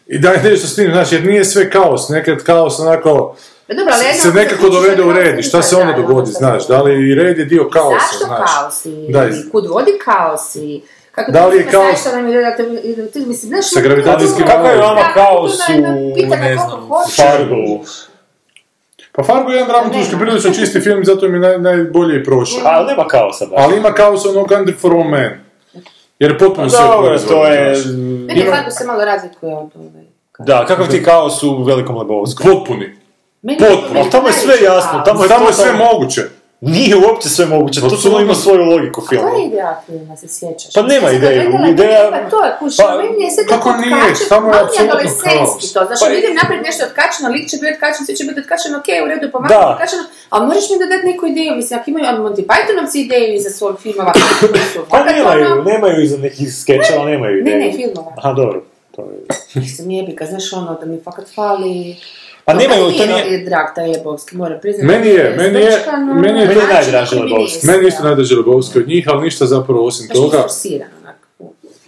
[0.08, 3.36] I daj nešto s tim, znaš, jer nije sve kaos, nekad kaos onako
[3.70, 6.32] Pa dobro, ali se nekako dovede u red i šta se onda Da, da, dogodi,
[6.32, 6.82] da, znaš, da.
[6.82, 8.52] li i red je dio kaosa, Zašto znaš.
[8.56, 10.82] kaos i, Da, i kud vodi kaos i...
[11.12, 13.70] Kako Da li je ti kaos- Šta nam je ti mislim, znaš...
[13.70, 16.90] Sa gravitacijskim Kako je vama kaos to je na u, ne znam.
[17.16, 17.56] Fargo?
[19.12, 20.26] Pa Fargo je jedan dramaturški nema.
[20.26, 22.60] prilično čisti film, zato mi je naj, najbolje i prošao.
[22.64, 23.64] Ali nema kaosa baš.
[23.64, 25.32] Ali ima kao sa onog Under for All Man.
[26.20, 27.76] Jer je potpuno sve Dobro, proizvodno, to je...
[28.28, 30.04] Meni Ima- Fargo se malo razlikuje od ove.
[30.40, 32.52] Da, kakav ti kaos u Velikom Lebovskom?
[32.52, 32.96] Potpuni.
[33.42, 34.00] Meni Potpuno.
[34.00, 36.22] Ali tamo je sve jasno, tamo je Tamo je sve moguće.
[36.64, 38.22] Nije uopće sve moguće, to Apsolutno.
[38.22, 39.36] ima svoju logiku Koja filmu.
[39.36, 40.74] je ideja filma, se sjećaš?
[40.74, 41.36] Pa nema ideje,
[41.66, 44.16] ideja- nema, to je, kuš, Pa, meni je sve kako tako nije?
[44.28, 45.74] Samo je apsolutno adolescenski kaos.
[45.74, 48.76] to, znaš, Pa- idem naprijed nešto otkačeno, lik će biti otkačen, sve će biti otkačeno,
[48.78, 49.48] okej, u redu, pa Da.
[49.56, 53.50] malo otkačeno, ali moraš mi dodati neku ideju, mislim, ako imaju Monty Pythonovci ideju iza
[53.52, 54.12] svog filmova,
[54.72, 57.60] su Pa nemaju, ono, nemaju iza nekih skečeva, nemaju Ne, ideje.
[57.62, 58.12] ne, filmova.
[58.18, 58.58] Aha, dobro.
[58.96, 59.18] To je...
[59.56, 61.96] Mislim, jebika, znaš ono, da mi fakat fali...
[62.50, 63.46] Pa nemaju, Meni to nije nije...
[63.46, 64.86] drag taj Lebovski, moram priznati.
[64.88, 65.80] Meni je, meni je-
[66.16, 67.68] meni je na to najdraži Lebovski.
[67.68, 70.46] Meni isto najdraži Lebovski od njih, ali ništa zapravo osim je toga.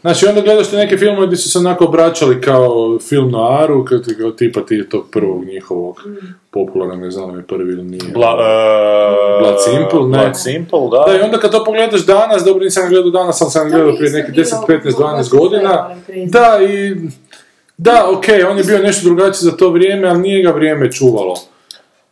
[0.01, 3.31] Znači, onda gledaš te neke filmove gdje su se onako obraćali kao film
[3.85, 6.03] kao, ti- kao tipa ti tog prvog njihovog
[6.51, 8.01] popularnog, ne znam je prvi ili nije.
[8.13, 10.17] Bla, e, Blood Simple, ne.
[10.17, 11.03] Blood Simple, da.
[11.07, 14.11] Da, i onda kad to pogledaš danas, dobro nisam gledao danas, ali sam gledao prije
[14.11, 15.95] nekih bilo 10, 15, 12 baš godina.
[16.27, 16.95] Da, i...
[17.81, 21.35] Da, okej, on je bio nešto drugačiji za to vrijeme, ali nije ga vrijeme čuvalo.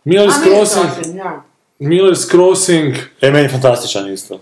[0.06, 1.44] Miller's je Crossing, to, ja.
[1.82, 4.34] Miller's Crossing, E, meni je fantastičan isto.
[4.34, 4.40] ja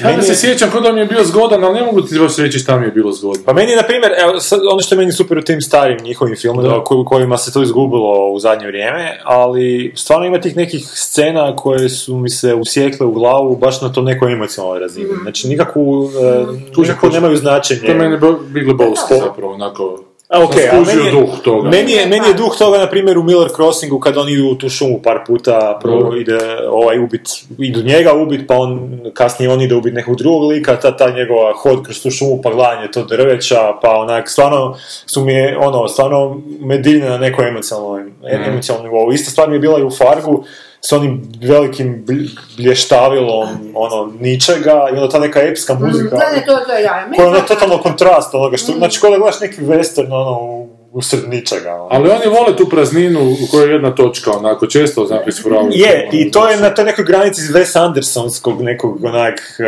[0.00, 2.18] da Meni se je- sjećam kod da mi je bio zgodan, ali ne mogu ti
[2.18, 3.42] baš reći šta mi je bilo zgodno.
[3.46, 5.98] Pa meni je, na primjer, evo, sad, ono što je meni super u tim starim
[5.98, 10.84] njihovim filmovima, ko- kojima se to izgubilo u zadnje vrijeme, ali stvarno ima tih nekih
[10.86, 15.08] scena koje su mi se usjekle u glavu baš na tom nekoj emocionalnoj razini.
[15.22, 17.14] Znači, nikakvu, e, nikako kuži.
[17.14, 17.80] nemaju značenje.
[17.80, 19.98] To je meni bo- Big Lebowski zapravo, onako...
[20.28, 21.68] A, ok, sam ali skužio meni je, duh toga.
[21.70, 24.54] Meni je, meni je duh toga, na primjer, u Miller Crossingu, kad on idu u
[24.54, 26.16] tu šumu par puta, prvo Mhm.
[26.16, 26.38] ide
[26.70, 30.96] ovaj ubit, idu njega ubit, pa on, kasnije on ide ubit nekog drugog lika, ta,
[30.96, 34.76] ta njegova hod kroz tu šumu, pa gledanje to drveća, pa onak, stvarno
[35.06, 38.50] su mi je, ono, stvarno me na nekoj emocionalnoj, Mhm.
[38.50, 39.12] emocionalnom nivou.
[39.12, 40.44] Ista stvar mi je bila i u Fargu,
[40.80, 46.16] s onim velikim bl- blještavilom, ono, ničega, i onda ta neka epska muzika.
[46.16, 47.04] Da, ne, to, to je ja.
[47.04, 48.76] Meni Koja je ono to- totalno kontrast onoga što, Mm.
[48.76, 51.74] znači kao da gledaš neki western ono u- usred ničega.
[51.74, 51.88] Ono.
[51.90, 55.68] Ali oni vole tu prazninu u kojoj je jedna točka, onako, često zapis pravu.
[55.72, 59.66] Je, i to je na toj nekoj granici Wes Andersonskog nekog onak uh,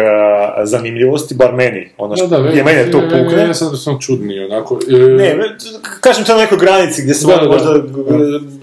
[0.64, 3.42] zanimljivosti, bar meni, ono što je mene to pukne.
[3.42, 4.78] Ja sam, sam čudniji, onako.
[4.88, 5.56] e, Ne, ne,
[6.00, 7.52] kažem to na nekoj granici gdje se Da, oni da.
[7.52, 7.84] možda g-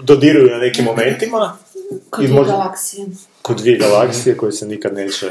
[0.02, 1.56] dodiruju na nekim momentima.
[2.10, 3.06] Kod I dvije možda- galaksije.
[3.42, 5.26] Kod dvije galaksije koje se nikad neće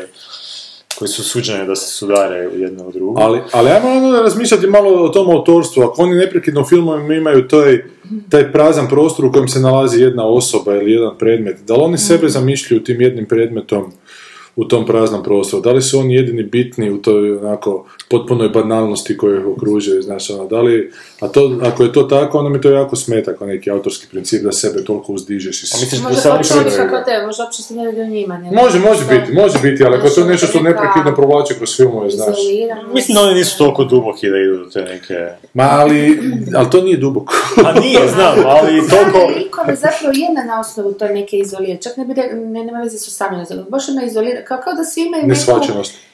[1.00, 3.16] koje su suđene da se sudare jedna u drugu.
[3.20, 5.84] Ali, ali ajmo ono razmišljati malo o tom autorstvu.
[5.84, 7.84] Ako oni neprekidno u filmovima imaju taj,
[8.30, 11.98] taj prazan prostor u kojem se nalazi jedna osoba ili jedan predmet, da li oni
[11.98, 13.94] sebe zamišljaju tim jednim predmetom
[14.58, 15.64] u tom praznom prostoru?
[15.64, 20.30] Da li su oni jedini bitni u toj onako potpunoj banalnosti koja ih okružuje, znaš,
[20.30, 23.48] ono, da li, a to, ako je to tako, onda mi to jako smeta kao
[23.48, 27.64] neki autorski princip da sebe toliko uzdižeš i misliš da Možda kako te, možda uopće
[27.64, 28.40] se ne o njima.
[28.64, 31.76] Može, može biti, može biti, ali ako je to Nešto nešto što neprekidno provlači kroz
[31.78, 32.38] filmove, znaš.
[32.94, 35.14] Mislim da oni nisu toliko duboki da idu do te neke...
[35.54, 36.20] Ma, ali,
[36.56, 37.34] ali to nije duboko.
[37.66, 39.34] A nije, znam, ali toliko...
[39.38, 43.12] Likove zapravo je na osnovu to neke izolirane, čak ne bi ne, nema veze su
[43.12, 43.38] sami
[43.70, 45.36] baš ona izolira, kao, kao da svi imaju neku,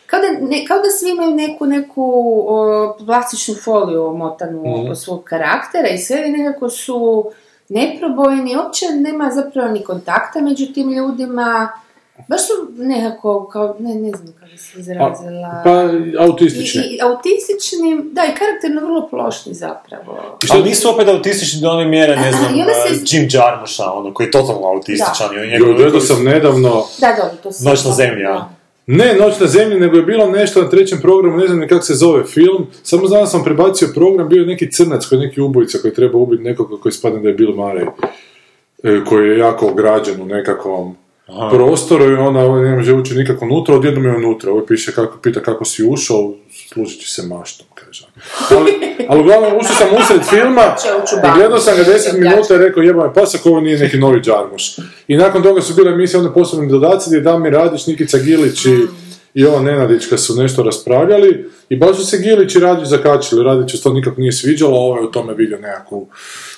[0.06, 2.04] kao da, ne, kao da svi imaju neku, neku
[2.48, 4.86] o, plastičnu foliju omotanu Mhm.
[4.86, 7.26] oko svog karaktera i sve nekako su
[7.70, 11.70] neprobojni, uopće nema zapravo ni kontakta među tim ljudima,
[12.28, 15.62] baš su nekako, kao, ne, ne znam kako se izrazila.
[15.64, 16.82] Pa, I, autistični.
[16.82, 20.38] i autistični, da, i karakterno vrlo plošni zapravo.
[20.50, 24.14] Ali nisu opet autistični do one mjere, ne znam, I se uh, Jim Jarmusha, ono,
[24.14, 27.70] koji je totalno autističan i on gledao sam nedavno, Da, dobro, to se...
[27.70, 28.24] Noć na zemlji,
[28.86, 31.86] ne Noć na zemlji, nego je bilo nešto na trećem programu, ne znam ni kako
[31.86, 35.28] se zove film, samo znam da sam prebacio program, bio je neki crnac koji je
[35.28, 37.88] neki ubojica koji treba ubiti nekoga koji spadne da je Bill Murray,
[38.84, 40.96] e, koji je jako ograđen u nekakvom
[41.28, 45.18] prostoru i ona ovaj ne može ući nikako unutra, odjednom je unutra, ovo piše kako,
[45.18, 46.34] pita kako si ušao,
[46.74, 48.08] služit će se maštom, kaže.
[48.50, 48.72] Ali,
[49.08, 50.76] ali uglavnom ušao sam usred filma
[51.28, 53.98] i gledao sam ga 10 Će minuta i rekao jebame pas ako ovo nije neki
[53.98, 54.78] novi Džarmuš.
[55.08, 58.78] I nakon toga su bile emisije onda posebni dodaci gdje Damir Radić, Nikica Gilić i,
[59.34, 63.44] i ova Nenadićka su nešto raspravljali i baš su se Gilić i Radić zakačili.
[63.44, 66.08] Radić to nikako nije sviđalo, a ovo je u tome vidio nekakvu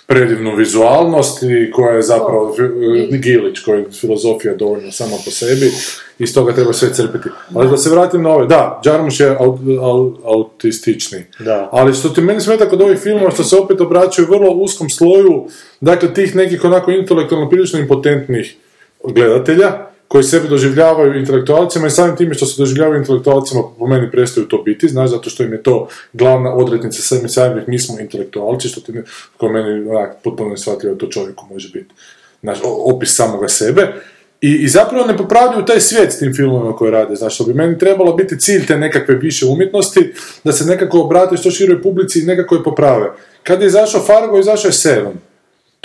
[0.07, 5.71] predivnu vizualnost i koja je zapravo fi- Gilić, koja je filozofija dovoljno sama po sebi
[6.19, 7.29] i stoga treba sve crpiti.
[7.55, 11.23] Ali da se vratim na ove, da, Džarmuš je au, au, autistični.
[11.39, 11.69] Da.
[11.71, 15.47] Ali što ti meni smeta kod ovih filmova što se opet obraćaju vrlo uskom sloju,
[15.81, 18.55] dakle tih nekih onako intelektualno prilično impotentnih
[19.03, 24.47] gledatelja, koji sebe doživljavaju intelektualcima i samim time što se doživljavaju intelektualcima po meni prestaju
[24.47, 28.68] to biti, znaš, zato što im je to glavna odrednica sami samih, mi smo intelektualci,
[28.68, 29.03] što ti ne,
[29.38, 31.93] ko meni onak, potpuno neshvatljivo to čovjeku može biti.
[32.41, 33.93] znaš, opis samoga sebe.
[34.41, 37.53] I, I zapravo ne popravljaju taj svijet s tim filmovima koje rade, znaš, što bi
[37.53, 40.13] meni trebalo biti cilj te nekakve više umjetnosti,
[40.43, 43.11] da se nekako obrate što široj publici i nekako je poprave.
[43.43, 45.13] Kad je izašao Fargo, izašao je Seven.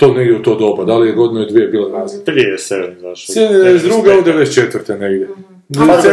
[0.01, 2.25] To negdje u to doba, da li je godinu i dvije bila razlika?
[2.25, 3.35] Prije Seven zašao.
[3.35, 4.19] 92.
[4.19, 4.99] u 94.
[4.99, 5.27] negdje.
[5.75, 6.03] Pa, 95.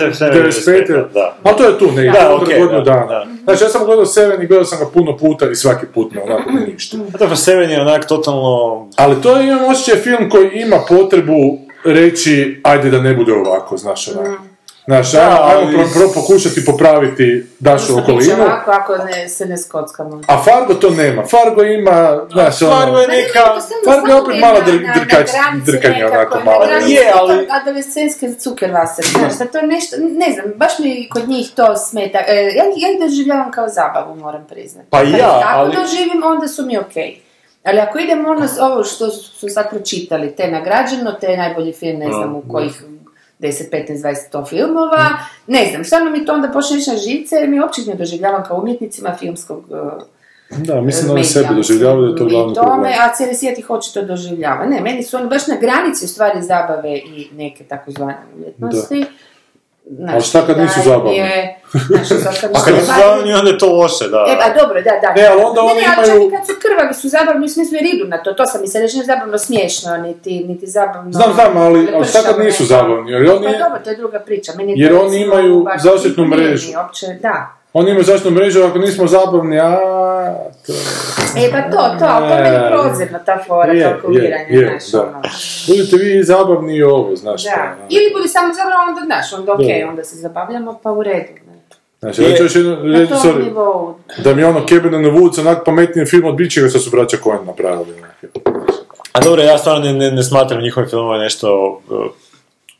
[0.00, 0.32] 95.
[0.32, 1.04] 95.
[1.14, 1.36] da.
[1.42, 3.06] Ali to je tu negdje, Da, okej, godinu da, dana.
[3.06, 3.26] da.
[3.44, 6.22] Znači, ja sam gledao Seven i gledao sam ga puno puta i svaki put me
[6.22, 6.96] onako ne ništa.
[7.14, 8.88] A dobro, Seven je onak totalno...
[8.96, 13.76] Ali to je, imam osjećaj, film koji ima potrebu reći, ajde da ne bude ovako,
[13.76, 14.42] znaš, onako.
[14.86, 17.46] Znaš, Da, ajmo, ajmo pro, pro- pokušati popraviti
[17.86, 18.42] će okolinu.
[18.42, 20.20] ovako ako ne, se ne skockamo.
[20.26, 21.22] A Fargo to nema.
[21.24, 22.72] Fargo ima, znaš, ono...
[22.72, 23.40] Fargo je neka...
[23.84, 25.30] Fargo je opet malo dr- drkač,
[25.64, 26.64] drkanje onako malo.
[26.64, 31.50] Je, ali- Adolescenske cukervase, znaš, da to je nešto, ne znam, baš mi kod njih
[31.50, 32.18] to smeta.
[32.26, 34.88] E, ja, ja ih doživljavam kao zabavu, moram priznati.
[34.90, 37.20] Pa ja, ali- doživim, onda su mi okej.
[37.64, 42.06] Ali ako idemo ono, ovo što su sad pročitali, te nagrađeno, te najbolji film, ne
[42.06, 42.82] znam, u kojih
[43.38, 45.08] 10, 15, 20, 100 filmova,
[45.46, 48.60] ne znam, stvarno mi to onda počne na živce, jer mi uopće ne doživljavam kao
[48.60, 50.02] umjetnicima filmskog uh,
[50.50, 52.92] Da, mislim da oni medija, sebe doživljavaju da je to glavni tome, problem.
[53.00, 54.66] A cijeli svijet ih očito doživljava.
[54.66, 59.04] Ne, meni su oni baš na granici u stvari zabave i neke takozvane umjetnosti.
[59.88, 61.16] Znaš, Ali šta kad nisu zabavni?
[61.16, 61.56] je-
[62.18, 64.24] sad kad A kad nisu zabavni- onda je to loše, da.
[64.28, 65.12] E, a dobro, da, da.
[65.12, 67.74] Ne, ali onda ne, oni ne, imaju- i kad su krvavi, su zabavni u smislu
[67.74, 68.32] jer idu na to.
[68.32, 71.12] To sam mi se reći, ne zabavno smiješno, niti, niti zabavno...
[71.12, 73.12] Znam, znam, ali- ali šta kad nisu zabavni?
[73.12, 74.52] Jer oni- Pa dobro, to je druga priča.
[74.56, 76.68] Meni je Jer oni imaju zaštitnu mrežu.
[76.76, 77.52] Uopće, da.
[77.78, 79.70] Oni imaju zaštitnu mrežu, ako nismo zabavni, a...
[80.66, 80.72] To...
[81.38, 84.78] E pa to, to, ali to je meni prozirno ta fora Je, kalkuliranja, je, je,
[84.80, 85.02] znaš, da.
[85.02, 85.22] ono.
[85.68, 87.50] Budite vi zabavni i ovo, znaš Da.
[87.50, 87.62] šta.
[87.76, 87.86] ono.
[87.88, 89.88] Ili budi samo zabavno, onda znaš, onda okej, Da.
[89.88, 91.32] onda se zabavljamo, pa u redu.
[91.46, 91.56] ne.
[92.00, 93.94] Znači, ću još jedno Na reći, sorry, nivou.
[94.18, 96.90] da mi je ono Cabin in the Woods onak pametniji film od bićega što su
[96.90, 97.94] braća Coen napravili.
[99.12, 101.48] A dobro, ja stvarno ne, ne, ne smatram njihove filmove nešto
[101.88, 102.06] uh,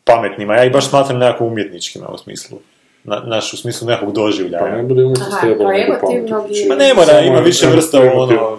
[0.05, 2.59] pametnima, ja ih baš smatram nekako umjetničkima u smislu.
[3.07, 4.82] Na, naš, u smislu nekog Pa ne doživljaja.
[4.82, 6.07] bude umjetnost Aha, trebalo pa.
[6.68, 8.59] Ma ne mora, ima je- više vrsta ono...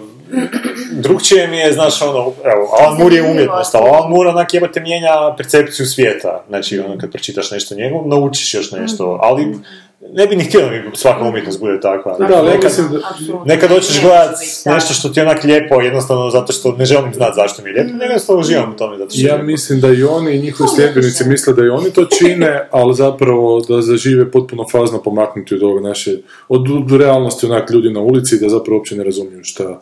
[0.92, 4.80] Drugčije mi je, znaš, ono, evo, Alan Moore je umjetnost, ali Alan Moore onak jebate
[4.80, 6.44] mijenja percepciju svijeta.
[6.48, 9.58] Znači, ono, kad pročitaš nešto njemu, naučiš još nešto, ali
[10.00, 12.18] ne bi ni htio da svaka umjetnost bude takva.
[12.18, 13.44] Da, ali ja nekad, da...
[13.44, 14.36] Nekad hoćeš gledat
[14.66, 17.72] nešto što ti je onak lijepo, jednostavno zato što ne želim znati zašto mi je
[17.72, 19.46] lijepo, nego jednostavno uživam u tome zato što Ja lijepo.
[19.46, 23.60] mislim da i oni i njihovi sljedbenici misle da i oni to čine, ali zapravo
[23.68, 26.16] da zažive potpuno fazno pomaknuti od ove naše,
[26.48, 29.80] od, od realnosti onak ljudi na ulici i da zapravo uopće ne razumiju šta.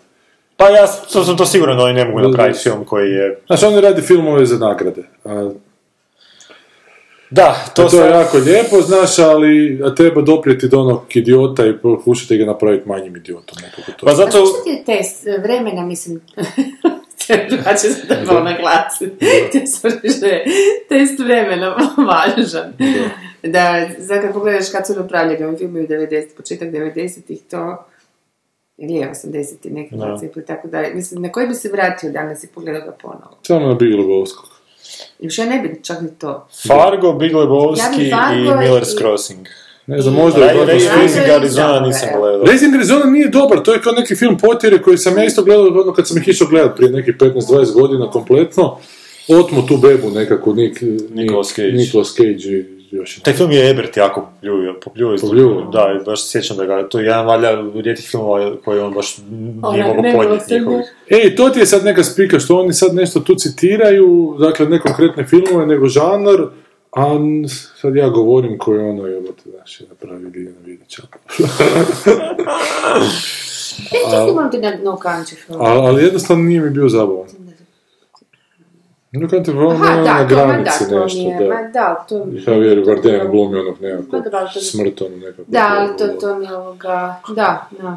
[0.56, 3.38] Pa ja to sam to siguran da oni ne mogu napraviti film koji je...
[3.46, 5.02] Znači oni radi filmove za nagrade.
[5.24, 5.50] A,
[7.30, 11.02] Da, to, to, to je sam- jako lijepo, znaš, ali a treba doprijeti do onog
[11.14, 13.58] idiota i pokušati ga napraviti manjim idiotom.
[13.86, 14.06] To.
[14.06, 14.30] Pa A zato...
[14.30, 16.20] što je test vremena, mislim,
[17.50, 19.26] drugačije se trebalo naglasiti.
[19.66, 19.90] Sam
[20.88, 21.76] test vremena
[22.08, 22.72] važan.
[23.42, 27.86] Da, sad kad pogledaš kad su napravljeni ovi filmovi 90, početak 90-ih, to
[28.78, 32.48] ili je 80-ih neki princip, tako da, mislim, na koji bi se vratio danas i
[32.54, 33.38] pogledao ga ponovo?
[33.42, 34.55] Samo na Big Lebowskog.
[35.18, 36.48] Još ja ne bi čak ni to.
[36.68, 39.46] Fargo, Big Ja Lebowski bi Fargo i i- Miller's Crossing.
[39.86, 42.44] Ne znam, možda je s Raising Arizona nisam gledao.
[42.44, 45.66] Raising Arizona nije dobar, to je kao neki film potjere koji sam ja isto gledao
[45.66, 48.78] ono kad sam ih išao gledat prije nekih 15-20 godina kompletno.
[49.30, 50.78] Otmu tu bebu nekako, Nik,
[51.10, 51.72] Nicolas Cage.
[51.72, 55.18] Nicolas Cage i još Taj film je Ebert jako popljuvio, popljuvio.
[55.20, 55.70] Popljuvio?
[55.72, 59.16] Da, baš se sjećam da ga, to je jedan valjda rijetkih filmova koji on baš
[59.30, 60.22] nije mogao nemilosrdno.
[60.22, 60.86] podnijeti njihovih.
[61.08, 64.80] Ej, to ti je sad neka spika što oni sad nešto tu citiraju, dakle ne
[64.80, 66.46] konkretne filmove, nego žanar,
[66.92, 67.18] a
[67.80, 71.02] sad ja govorim koji ono je, te znaš, je napravio Ljiljana Vidića.
[73.92, 77.26] E, to imam ti na No Country for A, ali jednostavno nije mi bio zabavan.
[79.20, 81.44] No kad te ono Aha, na da, granici da, to nešto, nije, da.
[81.54, 82.26] ma da, to...
[82.46, 85.42] Javier Bardem glumi onog nekakvog ali to- smrt, ono nekako.
[85.46, 87.96] Da, ali to, to mi je ovoga, da, da.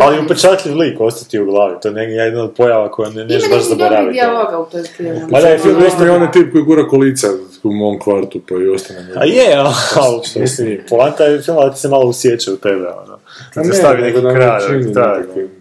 [0.00, 3.42] Ali upečatljiv lik ostati u glavi, to je jedna od pojava koja ne, Ima neš
[3.42, 4.12] baš nekih dobrih zaboraviti.
[4.12, 5.20] dijaloga u toj filmu.
[5.30, 7.28] Ma da je film Film onaj tip koji gura kolica
[7.62, 9.06] u mom kvartu, pa i ostane.
[9.16, 13.18] A je, ali mislim, poanta je filma da ti se malo usjeća u tebe, ono.
[13.54, 14.60] Da ti stavi neki da kraj,
[14.94, 15.16] da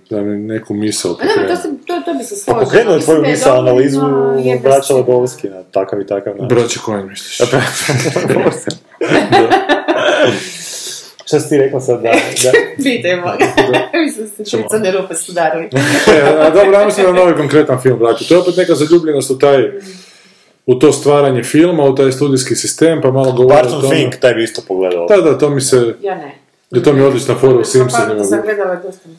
[0.10, 1.85] Da mi neku misao Ma dobro, to, pokrene.
[2.06, 2.64] To, bi se Pa složilo.
[2.64, 4.02] pokrenuo je tvoju dobro, analizu
[4.64, 4.94] braća se.
[4.94, 6.48] Lebowski na takav i takav način.
[6.48, 7.38] Braće Coen, misliš?
[11.26, 12.10] Šta si ti rekla sad da...
[12.44, 12.52] da...
[12.84, 13.38] Pitaj moga.
[14.06, 15.70] Mislim da se crne rupe sudarili.
[16.16, 18.28] E, a dobro, ajmo se na novi konkretan film vratiti.
[18.30, 19.72] To je opet neka zaljubljenost u taj
[20.66, 23.96] u to stvaranje filma, u taj studijski sistem, pa malo govori o Barton tome.
[23.96, 25.08] Fink, taj bi isto pogledao.
[25.08, 26.36] Da, da, to mi se, Ja ne.
[26.72, 28.10] da to mi je odlična fora u Simpsonima.
[28.10, 28.24] Simpsonima.
[28.24, 29.10] sam gledala dosta.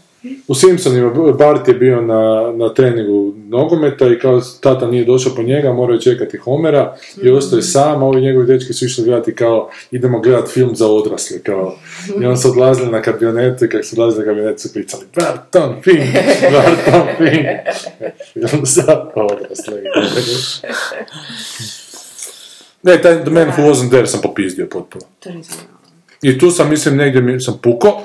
[0.48, 5.42] U Simpsonima Bart je bio na, na treningu nogometa i kao tata nije došao po
[5.42, 9.04] njega, morao je čekati Homera i ostao je sam, a ovi njegovi dečki su išli
[9.04, 11.76] gledati kao idemo gledati film za odrasle, kao.
[12.22, 15.82] I on su odlazili na kabionetu i kako su odlazili na kabionetu su pričali Barton
[15.82, 16.14] Fink,
[16.52, 17.46] Barton Fink.
[18.32, 19.82] Film za odrasle.
[22.82, 25.04] Ne, taj The Man Who Wasn't There sam popizdio potpuno.
[26.22, 28.02] I tu sam, mislim, negdje sam puko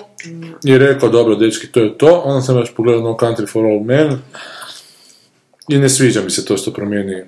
[0.64, 2.22] i rekao, dobro, dečki, to je to.
[2.26, 4.20] Onda sam još pogledao No Country for Old Men
[5.70, 7.24] i ne sviđa mi se to što promijeni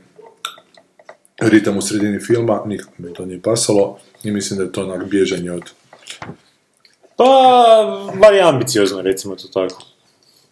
[1.41, 5.09] ritam u sredini filma, nikako mi to nije pasalo i mislim da je to onak
[5.09, 5.63] bježanje od...
[7.15, 7.25] Pa,
[8.21, 9.83] bar je ambiciozno, recimo to tako.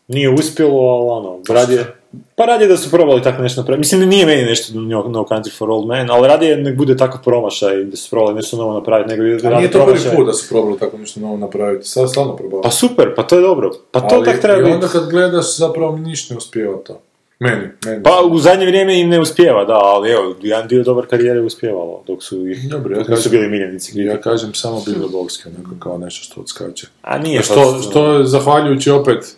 [0.08, 2.01] Nije uspjelo, ali ono, radije...
[2.36, 3.80] Pa radije da su probali tako nešto napraviti.
[3.80, 7.20] Mislim, nije meni nešto No, no Country for Old Men, ali radije nek bude tako
[7.24, 10.34] promašaj da su probali nešto novo napraviti, nego da A nije to prvi put da
[10.34, 12.64] su probali tako nešto novo napraviti, sad stalno probali.
[12.64, 13.72] Pa super, pa to je dobro.
[13.92, 14.72] Pa to Ali tak treba biti.
[14.72, 17.00] onda kad gledaš, zapravo ništa ne uspijeva to.
[17.40, 18.04] Meni, meni.
[18.04, 21.46] Pa u zadnje vrijeme im ne uspijeva, da, ali evo, jedan dio dobar karijere je
[21.46, 24.00] uspjevalo, dok su, ih, Dobro, ja kažem- bili miljenici.
[24.00, 26.88] Ja kažem samo Big Lebowski, onako kao nešto što odskače.
[27.02, 29.38] A nije A to- što, što je zahvaljujući opet,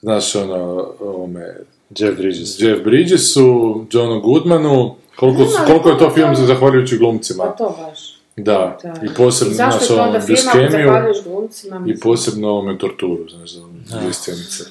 [0.00, 0.56] znaš, ono,
[1.00, 1.56] ovome,
[1.90, 2.60] Jeff Bridges.
[2.60, 3.42] Jeff Bridgesu,
[3.90, 7.44] Johnu Goodmanu, koliko, Nema, koliko je to film za zahvaljujući glumcima.
[7.44, 8.16] Pa to baš.
[8.36, 8.94] Da, Da.
[9.02, 11.84] i posebno, I znaš, ako zahvaljuješ glumcima?
[11.86, 14.64] i posebno ovome torturu, znaš, za dvije scenice.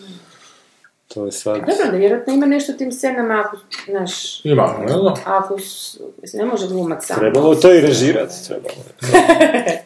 [1.08, 1.56] To je sad...
[1.56, 3.58] Dobro, da vjerojatno ima nešto u tim scenama ako,
[3.88, 5.14] znaš, Ima, naravno.
[5.26, 7.20] ako, s- mislim, ne može glumac sam.
[7.20, 8.74] Trebalo je to i režirati, trebalo
[9.04, 9.84] je.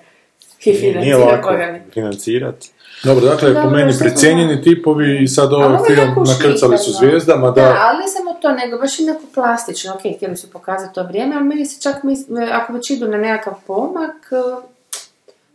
[0.62, 1.86] I Nije financira lako ne.
[1.94, 2.72] financirati.
[3.04, 7.62] Dobro, dakle, po meni precijenjeni tipovi i sad Ali ovaj film nakrcali su zvijezdama, da,
[7.62, 9.94] Da, ali ne samo to, nego baš i neko plastično.
[9.94, 12.20] Ok, htjeli su pokazati to vrijeme, ali meni se čak, mis,
[12.52, 14.66] ako već idu na nekakav pomak, eh,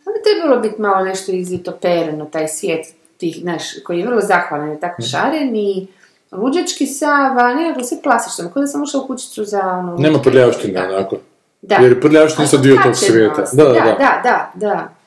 [0.07, 2.87] onda trebalo biti malo nešto izvitopereno, taj svijet
[3.17, 5.87] tih, znaš, koji je vrlo zahvalan, je tako šaren i
[6.33, 9.97] luđački sav, a nekako sve plastično, kao da sam ušla u kućicu za ono...
[9.99, 11.17] nema prljavštine, onako.
[11.63, 11.77] Da.
[11.77, 13.45] Jer prljavštine Ali su dio tog svijeta.
[13.53, 13.81] Da, da, da.
[13.99, 14.98] da, da, da.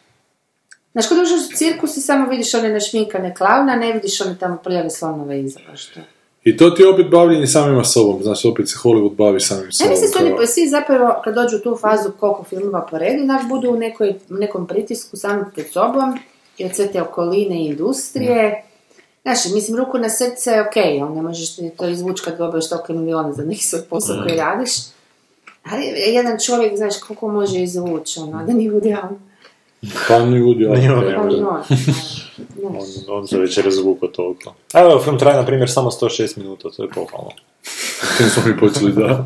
[0.92, 4.36] Znaš, kod uđeš u cirkus i samo vidiš one našminkane klauna, a ne vidiš one
[4.40, 6.00] tamo prljave slonove iza, baš to.
[6.44, 9.92] I to ti je opet bavljenje samima sobom, znači opet se Hollywood bavi samim sobom.
[9.92, 13.24] mislim su kao- oni svi zapravo, kad dođu u tu fazu koliko filmova po redu,
[13.24, 16.20] znaš, budu u nekoj, nekom pritisku sami pred sobom,
[16.58, 18.64] i od sve te okoline i industrije.
[19.22, 22.94] Znaš, mislim, ruku na srce, ok, on ne možeš ti to izvući kad dobiješ toliko
[22.94, 24.72] miliona za neki svoj posao koji radiš.
[25.64, 28.72] Ali jedan čovjek, znaš, koliko može izvući, ono, da nije
[29.84, 29.90] on.
[30.08, 31.18] Pa ni ljudi, ali- Nije on, ne
[33.10, 34.54] On, se već razvukao toliko.
[34.74, 37.32] A evo, film traje, na primjer, samo 106 minuta, to je pohvalno.
[38.18, 39.26] Tim smo mi počeli, da.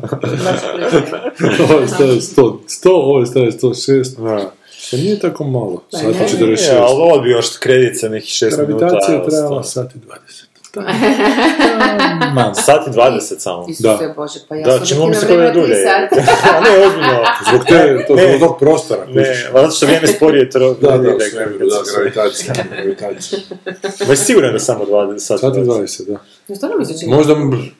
[1.64, 4.16] ovo je stavio 100, 100, ovo je stavio 106.
[4.18, 4.52] Da.
[4.90, 5.82] To nije tako malo.
[5.92, 6.26] Pa Sat ne.
[6.42, 6.62] i 46.
[6.64, 8.64] Je, ali ovo bi još kredit sa nekih 6 minuta.
[8.78, 10.45] Gravitacija je trajala sto- sat i 20.
[12.34, 13.66] Man, sat i 20 samo.
[13.68, 15.76] Isuse Bože, pa ja Da, sam čini mi se kino da je vremena dulje.
[15.76, 16.32] sata.
[16.56, 17.24] A ne, ozbiljno.
[17.48, 18.28] Zbog te, to, Ne.
[18.28, 19.06] zbog tog prostora.
[19.06, 20.74] Ne, zato što vrijeme sporije tro...
[20.82, 21.36] Da, da, da, se-
[21.94, 22.54] gravitacija.
[22.74, 23.38] gravitacija.
[24.08, 25.40] Baš siguran da samo 20 sat.
[25.40, 26.18] Sat i 20, da.
[26.48, 27.12] Ja stvarno mi se čini.
[27.12, 27.70] Možda m,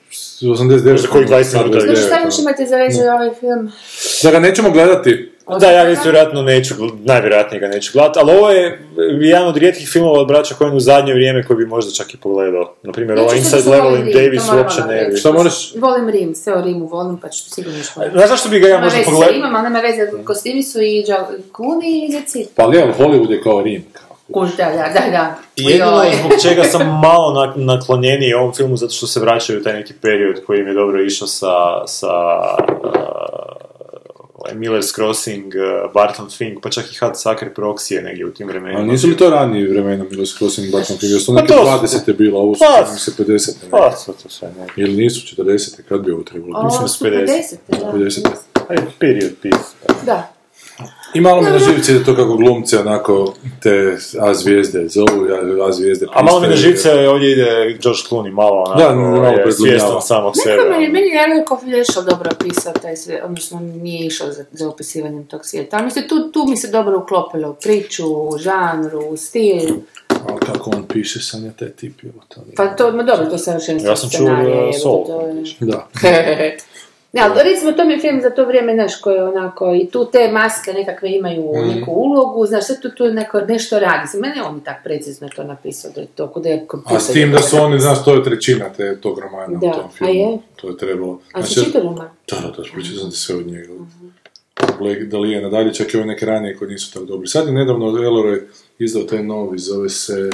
[0.41, 0.91] 89.
[0.91, 1.79] Možda koji 20 minuta.
[1.79, 3.71] Znači, šta 29, još imate za reći ovaj film?
[4.23, 5.36] Da ga nećemo gledati.
[5.59, 6.73] Da, ja isto vjerojatno neću,
[7.03, 8.79] najvjerojatnije ga neću gledati, ali ovo je
[9.19, 12.17] jedan od rijetkih filmova od braća Coen u zadnje vrijeme koji bi možda čak i
[12.17, 12.73] pogledao.
[12.83, 15.17] Naprimjer, ova Inside Level volim in Davis uopće ne bi.
[15.17, 15.73] Šta moraš?
[15.75, 18.79] Volim Rim, sve o Rimu volim, pa ću sigurno što Znaš zašto bi ga ja
[18.79, 19.33] možda veze pogledao?
[19.33, 21.05] Rimom, ali nema veze, kostimi su i
[21.51, 22.47] Kuni i Deci.
[22.55, 23.85] Pa evo, Hollywood je kao Rim.
[24.33, 25.35] Kuž, da, da, da, da.
[25.55, 26.11] Jedino Joj.
[26.19, 29.93] zbog čega sam malo nak- naklonjeniji ovom filmu, zato što se vraćaju u taj neki
[30.01, 32.07] period koji im je dobro išao sa, sa
[32.83, 33.66] uh,
[34.37, 38.31] ovaj Miller's Crossing, uh, Barton Fink, pa čak i Hot Sucker Proxy je negdje u
[38.31, 38.79] tim vremenima.
[38.79, 41.11] A nisu li to raniji vremena Milos Crossing Barton Fink?
[41.11, 42.13] Jer su Pa neke to- 20.
[42.13, 43.63] bilo, ovo su Pa- se 50.
[43.63, 43.69] Ne?
[43.71, 44.83] Pa, to, to sve ne.
[44.83, 45.81] Ili nisu 40.
[45.83, 46.57] Kad bi ovo trebalo?
[46.57, 47.57] Ovo Mislim, su 50.
[47.67, 47.79] 50.
[47.81, 47.91] da.
[47.93, 48.27] 50.
[48.69, 50.03] Ajde, period piece.
[50.05, 50.33] Da.
[51.17, 55.27] I malo me na živce ide to kako glumci onako te A zvijezde zovu,
[55.67, 59.27] A zvijezde A malo mi na živce ovdje ide George Clooney, malo onako, Da, malo
[59.27, 60.55] je svjestan samog sebe.
[60.55, 64.69] Nekako meni, meni je Ameriko Flešal dobro opisao taj sve, odnosno nije išao za, za
[64.69, 65.77] opisivanjem tog svijeta.
[65.77, 69.75] Ali mi se tu, tu mi se dobro uklopilo u priču, u žanru, u stil.
[70.09, 72.41] A kako on piše, sam ja taj tip, evo to.
[72.55, 75.87] Pa to, ma dobro, to je savršenstvo Ja sam čuo scenarija, da je- Da.
[77.13, 79.87] Ne, ali recimo to mi je film za to vrijeme, znaš, koji je onako, i
[79.87, 81.69] tu te maske nekakve imaju Mhm.
[81.69, 84.07] neku ulogu, znaš, sve tu, tu neko, nešto radi.
[84.13, 86.65] Za mene on je tak precizno to napisao, da je to, kod je.
[86.85, 89.71] A s tim da su oni, znaš, to je trećina te, tog romana Da, u
[89.71, 90.13] tom a filmu.
[90.13, 90.37] je?
[90.55, 91.19] To je trebalo.
[91.33, 92.09] A si Znači, čitao roman?
[92.29, 93.73] Da, da, da, pričao sam sve od njega.
[94.79, 97.27] Blake Dalije nadalje, čak i ove neke ranije koji nisu tako dobri.
[97.27, 98.41] Sad je nedavno Elroy
[98.79, 100.29] izdao taj novi, zove se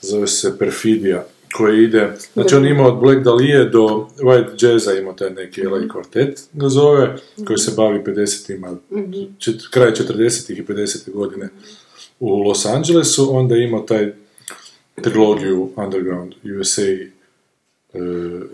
[0.00, 1.24] zove se Perfidija,
[1.54, 3.80] koji ide, znači on ima od Black Dahlia do
[4.18, 8.76] White Jazza ima taj neki LA kvartet, ga zove, koji se bavi 50-ima,
[9.38, 11.48] čet- kraj 40-ih i 50 godine
[12.20, 14.12] u Los Angelesu, onda ima taj
[15.02, 17.08] trilogiju Underground USA, eh,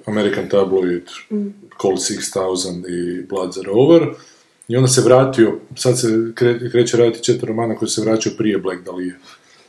[0.06, 1.02] American Tabloid,
[1.82, 4.08] Cold 6000 i Blood the Rover,
[4.68, 8.58] i onda se vratio, sad se kre- kreće raditi četiri romana koji se vraćaju prije
[8.58, 9.14] Black Dahlia,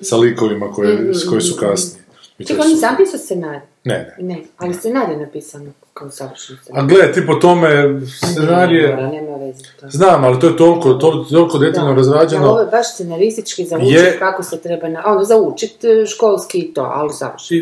[0.01, 0.97] sa likovima koje,
[1.29, 2.00] koji su kasnije.
[2.41, 2.89] To Čekaj, je on je super.
[2.89, 3.59] sam pisao scenarij?
[3.83, 4.25] Ne, ne.
[4.25, 5.61] Ne, ali scenarij je napisan
[5.93, 6.87] kao savršen A scenarij.
[6.89, 7.69] gle, ti po tome
[8.07, 8.95] scenarije...
[8.95, 9.89] Nema, nema veze to.
[9.89, 12.47] Znam, ali to je toliko, toliko, toliko detaljno Da, razrađeno.
[12.47, 16.59] ovo je baš scenaristički za Je- kako se treba, na, ono, za učit e, školski
[16.59, 17.09] i to, ali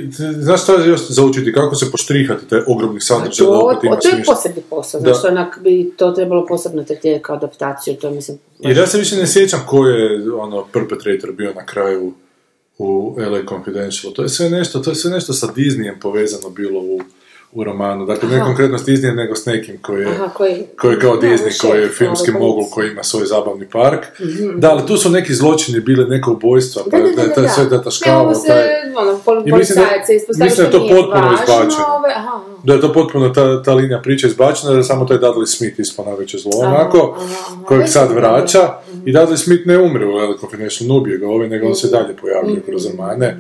[0.08, 3.96] t- znaš šta je još zaučiti, kako se poštrihati taj ogromni sadržaj da To, ima
[3.96, 5.14] to je posebni posao, Da.
[5.14, 8.38] znači onak bi to trebalo posebno tretirati kao adaptaciju, to mislim...
[8.60, 12.14] Jer ja se više ne sjećam ko je ono perpetrator bio na kraju
[12.80, 14.14] u LA Confidential.
[14.14, 17.02] To je sve nešto, to je sve nešto sa Disneyem povezano bilo u,
[17.52, 18.06] u romanu.
[18.06, 18.46] Dakle, ne Aha.
[18.46, 21.52] konkretno s Disneyem, nego s nekim koji je, Aha, koji- koji je kao Da, Disney,
[21.52, 24.06] šef, koji je filmski mogul, koji ima svoj zabavni park.
[24.22, 24.60] Mhm.
[24.60, 27.50] Da, ali tu su neki zločini bili, neka ubojstva, pa Da, da, da, da, da.
[27.50, 28.54] sve Ne, tataškavo, ovo se,
[28.98, 31.86] ono, pol- I mislim da- mislim da je to potpuno izbačeno.
[31.90, 32.40] ove, aha.
[32.64, 35.80] Da je to potpuno ta, ta linija priče izbačena, da je samo taj Dudley Smith
[35.80, 37.18] ispao najveće zlo, onako,
[37.66, 38.74] kojeg sad vraća,
[39.06, 41.88] i Dudley Smith ne umre u LA Confidential, ne ubije ga ovaj, nego on se
[41.88, 43.38] dalje pojavljuje kroz romane,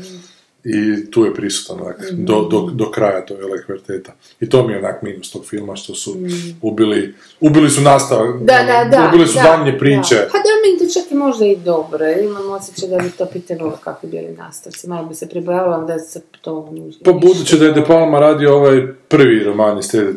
[0.70, 4.13] i tu je prisutan onak, do, do, do kraja tog LA kvarteta.
[4.39, 6.17] I to mi je onak minus tog filma, što su
[6.61, 9.07] ubili, ubili su nastavak, Da, da, da.
[9.09, 10.15] ubili su da, daljnje priče.
[10.15, 10.28] Da.
[10.32, 13.78] Pa da, meni to čak i možda i dobro, imam osjećaj da bi to pitalo
[13.84, 14.89] kakvi bili nastavci.
[14.89, 16.74] Malo bi se pribojavalo da se to...
[17.05, 20.13] Pa budući da je De Palma radio ovaj prvi roman iz, te,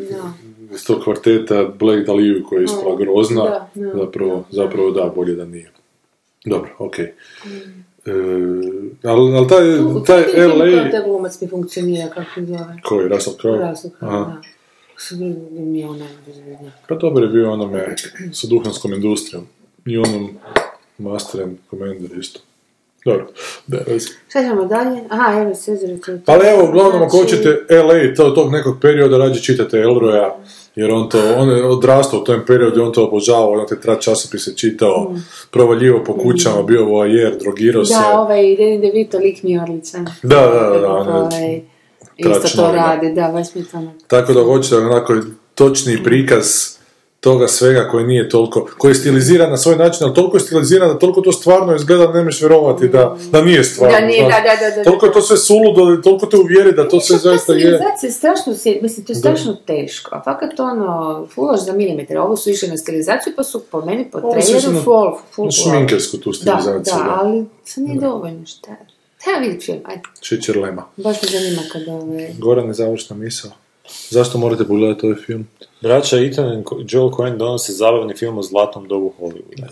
[0.73, 5.35] iz tog kvarteta Black Dahlia koji je ispala grozna, Da, da, zapravo, zapravo da, bolje
[5.35, 5.71] da nije.
[6.45, 6.69] Dobro.
[6.97, 7.13] E,
[9.03, 9.63] ali, ali taj,
[10.05, 10.91] taj LA...
[10.91, 12.79] Taj glumac mi funkcionira, kako se zove.
[12.83, 13.69] Koji, Russell Crowe?
[13.69, 14.41] Russell Crowe, da.
[15.51, 16.07] Mi je onaj.
[16.87, 17.95] Pa dobro je bio onome
[18.31, 19.47] sa duhanskom industrijom.
[19.85, 20.29] I onom
[20.97, 22.39] Master and Commander isto.
[23.05, 23.27] Dobro,
[23.67, 24.09] da, vezi.
[24.29, 25.01] Šta ćemo dalje?
[25.09, 26.11] Aha, evo, Cezar to.
[26.25, 30.35] Pa ali evo, uglavnom, ako Znači, hoćete LA to, tog nekog perioda, rađe čitate Elroja,
[30.75, 33.95] jer on to, on je odrastao u tom periodu, on to obožavao, on te tra
[33.99, 35.13] časopise čitao,
[35.51, 37.93] provaljivo po kućama, bio voajer, drogirao se.
[37.93, 38.01] Mm.
[38.01, 40.05] Da, ovaj Danny DeVito lik mi odličan.
[40.23, 41.61] Da, da, da, da, Ovaj,
[42.17, 45.15] isto to radi, da, baš mi to Tako da hoćete onako
[45.55, 46.72] točni prikaz
[47.23, 50.89] toga svega koji nije toliko, koji je stiliziran na svoj način, ali toliko je stiliziran
[50.89, 53.99] da toliko to stvarno izgleda da ne možeš vjerovati da, da nije stvarno.
[53.99, 56.89] Da nije, da, da, da, da, Toliko je to sve suludo, toliko te uvjeri da
[56.89, 57.59] to sve zaista je.
[57.59, 60.15] stilizacija je strašno, mislim, to je strašno teško.
[60.15, 62.17] A fakat ono, fulaš za milimetar.
[62.17, 66.33] Ovo su išli na stilizaciju, pa su po meni po traileru full, full šminkersku tu
[66.33, 67.19] stilizaciju, da, da.
[67.21, 67.45] ali
[67.75, 68.75] to nije dovoljno, šta?
[69.23, 70.01] Treba vidjeti film, ajde.
[70.21, 70.85] Šećer lema.
[70.97, 72.29] Baš me zanima kada ovaj...
[72.39, 73.51] Goran je završna misao.
[74.09, 75.47] Zašto morate pogledati ovaj film?
[75.83, 79.67] Braća Ethan i Joel Coen donose zabavni film o zlatnom dobu Hollywooda.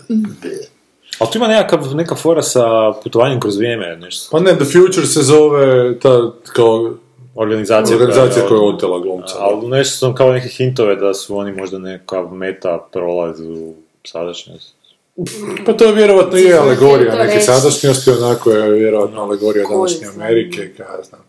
[1.18, 4.28] Ali tu ima nekakav, neka fora sa putovanjem kroz vrijeme, nešto.
[4.30, 6.94] Pa ne, The Future se zove ta, kao
[7.34, 9.34] Organizacija, organizacija koja je otela glumca.
[9.38, 14.74] Ali nešto sam kao neke hintove da su oni možda neka meta prolaz u sadašnjost.
[15.66, 20.06] Pa to je vjerovatno i alegorija neke sadašnjosti, onako je vjerovatno alegorija današnje.
[20.14, 21.20] Amerike, kaj ja znam.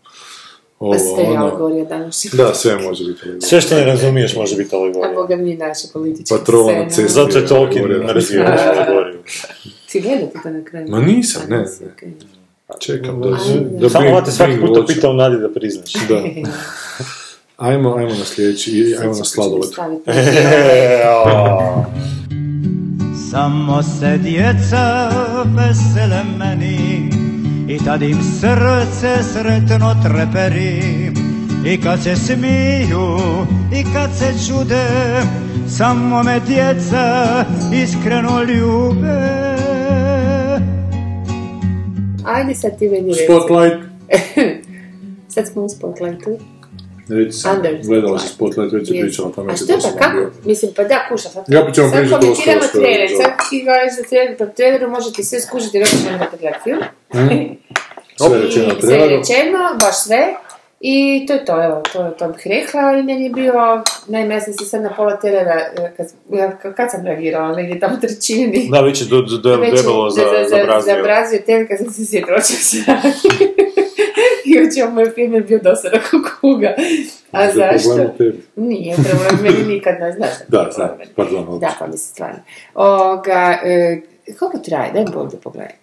[0.84, 2.26] Ovo, Pa sve je ono, alegorija danas.
[2.32, 3.40] da, sve može biti alegorija.
[3.40, 5.12] Sve što ne razumiješ može biti A alegorija.
[5.14, 6.90] boga mi naše političke na scene.
[6.90, 7.08] cesti.
[7.08, 8.06] Zato je Tolkien Alegorija.
[8.06, 9.18] narazio na alegoriju.
[9.90, 10.86] Ti gledate to na kraju?
[10.88, 11.64] Ma nisam, A, ne.
[12.78, 13.30] Čekam da,
[13.78, 15.92] da Samo ovate svaki puta pitao Nadi da priznaš.
[16.08, 16.22] Da.
[17.58, 19.70] Ajmo, ajmo na sljedeći, i ajmo na sladoled.
[23.30, 25.10] Samo se djeca
[25.46, 27.10] vesele meni
[27.68, 31.12] I tad im srce sretno treperi
[31.66, 33.18] I kad se smiju
[33.72, 34.86] i kad se čude
[35.68, 39.54] Samo me djeca iskreno ljube
[42.24, 43.12] Ajde sad ti meni.
[43.14, 43.76] Spotlight.
[45.34, 46.38] Sad smo u Spotlightu.
[47.08, 48.72] Reći sam, gledala si Spotlight.
[48.72, 50.30] Već je pričala, pa A što se je pa kako?
[50.44, 51.28] Mislim, pa da, kuša.
[51.28, 53.08] Sad, Ja ćemo sad komentiramo trailer.
[53.08, 56.62] što Sad ti gledaš za trailer, po traileru možete sve skužiti reći da nemate gledati
[56.64, 56.82] film.
[58.16, 60.34] Sve rečeno I sve rečeno, baš sve.
[60.86, 63.52] I to je to, evo, to, to bih rekla i meni je bio,
[64.08, 67.96] naime, ja sam se sad na pola trailera, e, kad, kad sam reagirala, negdje tamo
[67.96, 68.68] trećini.
[68.70, 71.40] Da, već je do, do, do, Već je debelo za, za, za, za, za brazio
[71.46, 73.08] tel kad sam se sjetila o čem se radi.
[74.54, 76.74] I u čemu moj film je bio dosada kukuga.
[77.32, 78.24] A Za problem zašto?
[78.56, 80.30] Nije, problem meni nikad ne znaš.
[80.48, 81.58] Da, znam, pardon.
[81.58, 82.38] Da, pa mislim stvarno.
[82.74, 84.00] Oga, e,
[84.38, 84.92] koliko traje?
[84.92, 85.74] Daj Bog da pogledaj.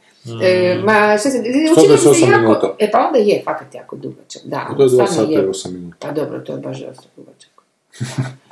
[0.43, 2.75] E, ma šta se, učinilo mi se 128 jako, minuta.
[2.79, 4.73] e pa onda je fakat jako dugačak, da.
[4.77, 5.43] To je 2 stvarno sata je.
[5.43, 6.07] i 8 minuta.
[6.07, 7.51] Pa dobro, to je baš dosta dugačak.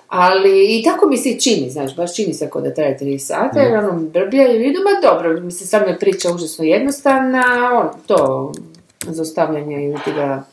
[0.08, 3.18] Ali i tako mi se i čini, znaš, baš čini se kao da traje 3
[3.18, 7.44] sata, jer ono brbljaju i idu, ma dobro, mislim, sam je priča užasno jednostavna,
[7.74, 8.52] on, to,
[9.14, 10.44] zaustavljanje ili ti ga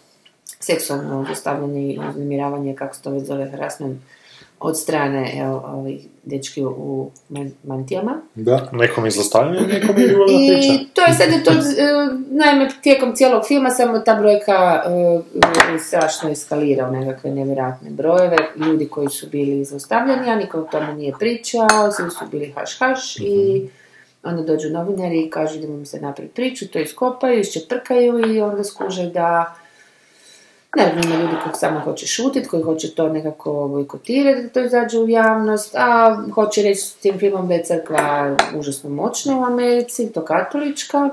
[0.61, 3.99] seksualno zaustavljanje i uznemiravanje, kako se to već zove, harassment,
[4.61, 8.21] od strane, evo, ovih dečki u man- mantijama.
[8.35, 8.69] Da.
[8.73, 10.07] Nekom je zlostavljanje, nekom je.
[10.63, 11.53] I to je sad to,
[12.31, 14.83] naime, tijekom cijelog filma samo ta brojka
[15.75, 18.37] e, strašno eskalira u nekakve nevjerojatne brojeve.
[18.57, 23.17] Ljudi koji su bili zaustavljeni, a niko o tome nije pričao, svi su bili haš-haš
[23.21, 23.69] i
[24.27, 28.65] onda dođu novinari i kažu da im se napraviti priču, to iskopaju, iščeprkaju i onda
[28.65, 29.57] skuže da
[30.77, 34.99] Naravno, ima ljudi koji samo hoće šutiti, koji hoće to nekako bojkotirati, da to izađe
[34.99, 40.13] u javnost, a hoće reći s tim filmom da je crkva užasno moćna u Americi,
[40.13, 41.11] to katolička.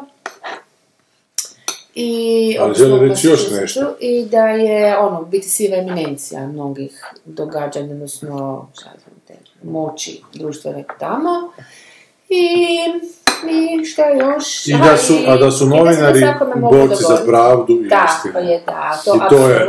[1.95, 3.95] I, Ali reći još nešto.
[3.99, 9.33] I da je, ono, biti siva eminencija mnogih događanja, odnosno, šta ja znam, te
[9.63, 11.51] moći društvene tamo.
[12.33, 14.67] I, i šta još?
[14.67, 16.19] I da su, a da su novinari
[16.55, 18.49] mogu borci za pravdu i Tako istinu.
[18.49, 19.67] je, da, to, I to je-.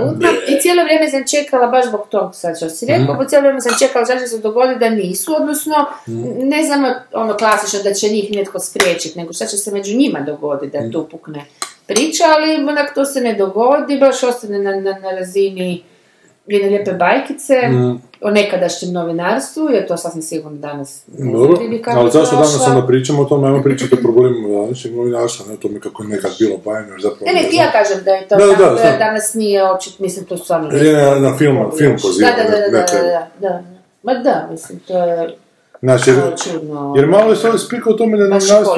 [0.48, 3.26] I cijelo vrijeme sam čekala, baš zbog tog sad što si rekao, mm.
[3.28, 5.74] cijelo vrijeme sam čekala šta će se dogoditi da nisu, odnosno
[6.08, 6.48] Mhm.
[6.48, 10.20] ne znamo ono klasično da će njih netko spriječiti, nego šta će se među njima
[10.20, 11.44] dogoditi da tu pukne
[11.86, 15.82] priča, ali onak to se ne dogodi, baš ostane na, na, na razini
[16.46, 17.92] jedne lijepe bajkice Mhm.
[18.24, 21.56] O nekadašnjem novinarstvu, jer to sasvim sigurno danas ne Dobro,
[21.86, 25.56] ali zašto danas onda pričamo o tome, ajmo pričati o problemima današnjeg novinarstva, ne o
[25.56, 27.26] tome kako je nekad bilo bajno, jer zapravo...
[27.26, 29.98] Ne, ne, ti ja kažem da je to Da, da, da, da danas nije očit,
[29.98, 32.86] mislim, to stvarno je na, film, film Da, poziva, da, da, ne, da, ne da,
[32.86, 33.08] treba.
[33.08, 33.62] da, da,
[34.02, 35.36] Ma da, mislim, to je
[35.84, 36.18] Znači, jer,
[36.96, 38.74] jer malo je sad spika o tome da novinarstvo...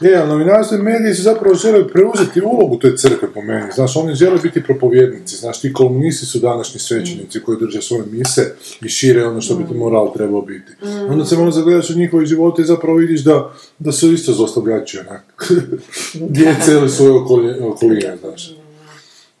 [0.00, 3.72] Je, ali novinarstvo i mediji su zapravo žele preuzeti ulogu te crkve po meni.
[3.74, 5.36] Znaš, oni žele biti propovjednici.
[5.36, 9.66] Znaš, ti kolumnisti su današnji svećenici koji drže svoje mise i šire ono što bi
[9.66, 10.72] ti moral trebao biti.
[11.08, 14.98] Onda se malo zagledaš u njihove živote i zapravo vidiš da, da su isto zlostavljači,
[14.98, 15.52] onak.
[16.34, 18.54] Djece ili svoje okoline, okoline, znaš.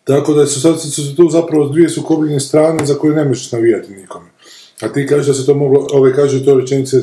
[0.04, 3.92] Tako da su sad su tu zapravo dvije sukobljene strane za koje ne možeš navijati
[3.92, 4.26] nikome.
[4.80, 6.96] A ti kažeš da se to moglo, ove kažu to rečenice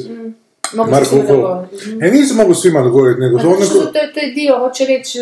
[0.73, 1.28] Mogu Marko Ufo.
[1.28, 1.97] dogoditi.
[2.01, 3.65] E nisu mogu svima dogoditi, nego Pa to neko...
[3.65, 5.19] to, je- to je dio, hoće reći,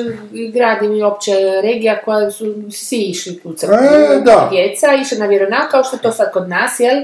[0.53, 1.31] grad ili opće
[1.63, 3.75] regija koja su svi išli u crkvu.
[3.75, 4.47] E, da.
[4.51, 7.03] Djeca išli na vjeronak, kao što to sad kod nas, jel?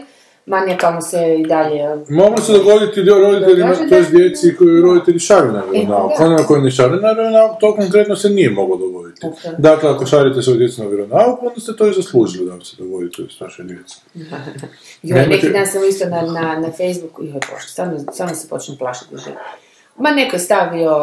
[0.50, 1.84] Manijakalno se i dalje...
[2.10, 6.12] Moglo se dogoditi dio roditeljima, to je djeci koji roditelji šalju na vjeronauk.
[6.18, 6.26] da.
[6.26, 9.22] Onima koji ne šalju na vjeronauk, to konkretno se nije moglo dogoditi.
[9.22, 9.56] Tako.
[9.58, 12.76] Dakle, ako šaljete svoju djecu na vjeronauk, onda ste to i zaslužili da vam se
[12.80, 13.96] dogodi to s vaše djece.
[15.04, 18.78] Joj, neki dan sam isto na, na, na Facebooku, joj, bože, stvarno, stvarno se počnem
[18.78, 19.32] plašiti duže.
[19.98, 20.96] Ma neko je stavio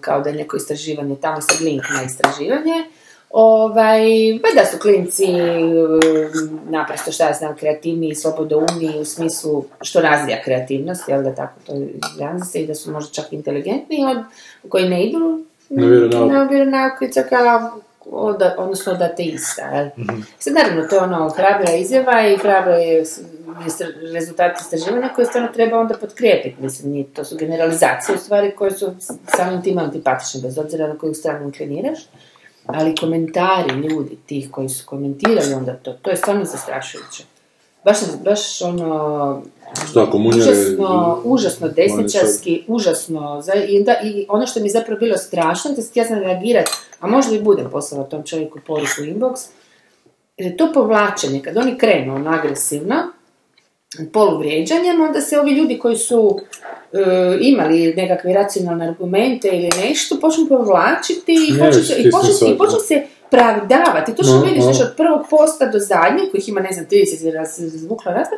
[0.00, 2.84] kao da je neko istraživanje, tamo sad link na istraživanje,
[3.32, 4.02] Ovaj,
[4.42, 10.42] pa da su klinci um, naprosto šta ja znam kreativniji, slobodoumniji u smislu što razvija
[10.44, 14.24] kreativnost, jel da tako to izrazi se i da su možda čak inteligentniji od
[14.68, 16.32] koji ne idu Na vjeronauk.
[16.32, 17.72] na vjeronauk i crkva,
[18.10, 19.62] od, odnosno od ateista.
[19.62, 19.88] Jel?
[20.38, 23.04] Sad naravno to je ono hrabra izjava i hrabra je
[24.12, 26.62] rezultat istraživanja koje stvarno treba onda potkrijepiti.
[26.62, 28.94] Mislim, to su generalizacije u stvari koje su
[29.36, 31.98] samim tim antipatične, bez obzira na koju stranu inkliniraš.
[32.66, 37.24] Ali komentari ljudi, tih koji su komentirali onda to, to je stvarno zastrašujuće.
[37.84, 39.42] Baš, baš ono,
[40.10, 40.50] komunjare...
[40.50, 45.70] užasno, užasno desničarski, užasno, za, i, da, i ono što mi je zapravo bilo strašno,
[45.70, 49.46] da ja sam reagirati, a možda i budem poslala tom čovjeku poruku inbox,
[50.58, 52.94] to povlačenje, kad oni krenu ono agresivno,
[54.12, 56.40] poluvrijeđanjem, onda se ovi ljudi koji su
[56.92, 56.98] e,
[57.40, 62.78] imali nekakve racionalne argumente ili nešto, počnu povlačiti i počnu se, i počnu, i počnu
[62.78, 64.14] se pravdavati.
[64.14, 64.70] To što No, vidiš, no.
[64.70, 68.36] od prvog posta do zadnjeg, kojih ima, ne znam, 30 je raz, zvukla razna,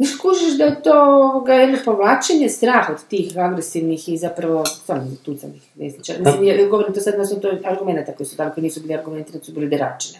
[0.00, 5.10] Znaš, kužiš da je to ovoga, jedno povlačenje, strah od tih agresivnih i zapravo stvarno
[5.24, 6.18] tucanih desničara.
[6.18, 8.94] Mislim, ja govorim to sad na osnovu to argumenta koji su dali, koji nisu bili
[8.94, 10.18] argumenti, nego su bili deračine.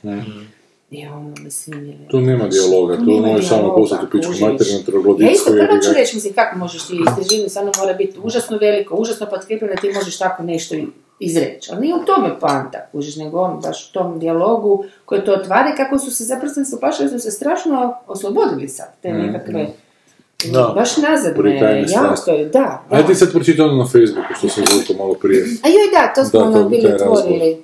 [0.90, 2.08] I ono, mislim, je...
[2.10, 5.92] Tu nema dijaloga, tu možeš samo poslati u pičku materinu Ja troglodicu isto prvo ću
[5.94, 9.92] reći, mislim, kako možeš ti istraživanje, stvarno mora biti užasno veliko, užasno potkrijepljeno da ti
[9.92, 10.74] možeš tako nešto
[11.20, 11.70] izreći.
[11.72, 15.70] Ali nije u tome poanta, kužiš, nego on baš u tom dijalogu koji to otvara
[15.74, 16.76] i kako su se zapravo sam se
[17.10, 19.66] su se strašno oslobodili sad, te nekakve
[20.52, 20.72] Da.
[20.74, 22.44] baš nazadne, Puritajne jako, strasti.
[22.44, 22.84] da, da.
[22.90, 25.42] Ajde ti sad pročita ono na Facebooku što sam zvukao malo prije.
[25.42, 27.62] A joj da, to smo Da, ono bili je otvorili.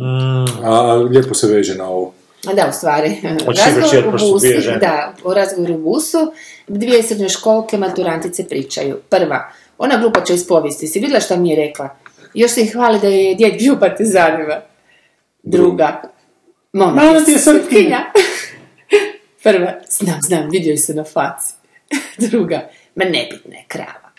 [0.00, 2.12] A, a lijepo se veže na ovo.
[2.42, 3.16] Da, u stvari.
[3.44, 4.46] Pročitati, u busu,
[4.80, 6.32] da, u razgovoru u busu,
[6.68, 9.00] dvije srednjoškolke maturantice pričaju.
[9.08, 11.96] Prva, Ona glupača iz povijesti, si vidjela šta mi je rekla?
[12.34, 14.60] Još se ih hvali da je djed bio partizanima.
[15.42, 16.02] Druga.
[17.24, 17.98] Ti je Srpkinja.
[19.42, 21.54] Prva, znam, znam, vidio se na faci.
[22.28, 24.10] Druga, ma nebitna je krava.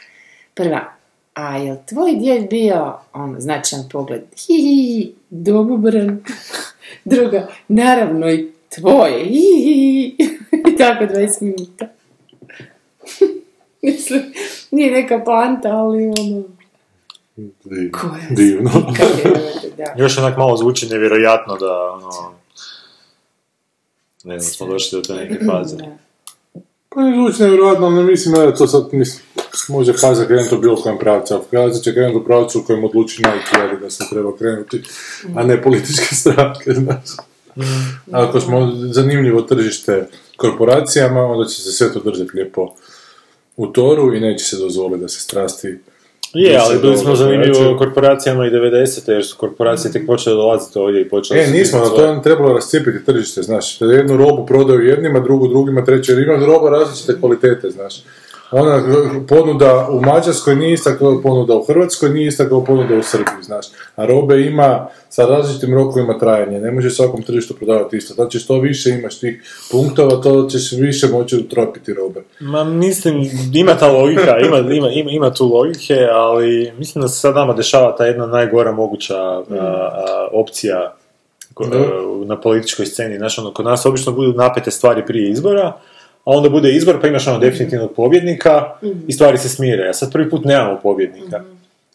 [0.54, 0.94] Prva,
[1.34, 6.24] a jel tvoj djed bio, ono, značajan pogled, hi, hi, hi, domobran.
[7.06, 10.24] Druga, naravno i tvoje, hi, hi, hi.
[10.74, 11.88] I tako 20 minuta.
[13.82, 14.22] Mislim,
[14.72, 16.44] nije neka poanta, ali ono...
[17.64, 18.00] Divno.
[18.02, 18.72] Koja Divno.
[18.72, 19.94] Kako je, da.
[19.98, 22.34] Još onak malo zvuči nevjerojatno da, ono...
[24.24, 25.78] Ne znam, smo došli do te neke faze.
[25.78, 25.98] Da.
[26.96, 29.24] Pa ne zvuči nevjerojatno, ali ne mislim da je to sad, mislim,
[29.70, 32.84] može Kaza krenuti u bilo kojem pravcu, a Kaza će krenuti u pravcu u kojem
[32.84, 34.84] odluči Nike, da se treba krenuti,
[35.36, 37.06] a ne političke stranke, znaš.
[38.12, 42.76] Ako smo zanimljivo tržište korporacijama, onda će se sve to držati lijepo
[43.58, 45.80] u toru i neće se dozvoliti da se strasti
[46.34, 49.12] Je, ali bili smo zanimljivi u korporacijama i 90.
[49.12, 52.22] jer su korporacije tek počele dolaziti ovdje i počele E, su nismo, no to je
[52.22, 53.82] trebalo rascijepiti tržište, znaš.
[53.82, 58.04] Jednu robu prodaju jednima, drugu drugima, treće, jer ima roba različite kvalitete, znaš.
[58.52, 58.84] Ona
[59.28, 63.44] ponuda u Mađarskoj nije ista kao ponuda u Hrvatskoj, nije ista kao ponuda u Srbiji,
[63.44, 63.66] znaš.
[63.96, 68.14] A robe ima sa različitim rokovima trajanja, ne može svakom tržištu prodavati isto.
[68.14, 72.22] Znači što više imaš tih punktova, to ćeš više moći utropiti robe.
[72.40, 77.20] Ma mislim, ima ta logika, ima, ima, ima, ima tu logike, ali mislim da se
[77.20, 80.94] sad nama dešava ta jedna najgora moguća a, a, opcija
[81.54, 83.18] ko- a, na političkoj sceni.
[83.18, 85.74] Znaš, ono, kod nas obično budu napete stvari prije izbora,
[86.26, 88.66] a onda bude izbor pa imaš ono definitivnog pobjednika
[89.08, 89.90] i stvari se smire.
[89.90, 91.44] A sad prvi put nemamo pobjednika.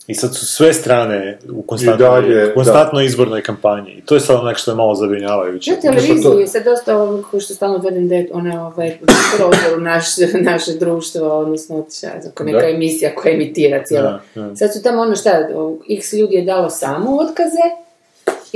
[0.06, 3.90] I sad su sve strane u konstantnoj, dalje, u konstantnoj izbornoj kampanji.
[3.92, 5.70] I to je sad onak što je malo zabrinjavajuće.
[5.70, 8.98] Na televiziji je sad dosta ovo, ko što stalno tvrdim da je ona ovaj,
[9.36, 10.04] prozor u naš,
[10.52, 11.86] naše društvo, odnosno
[12.34, 12.68] ko neka Da.
[12.68, 14.20] emisija koja emitira cijelo.
[14.34, 14.56] Da, da.
[14.56, 15.48] Sad su tamo ono šta,
[15.90, 17.85] x ljudi je dalo samo otkaze,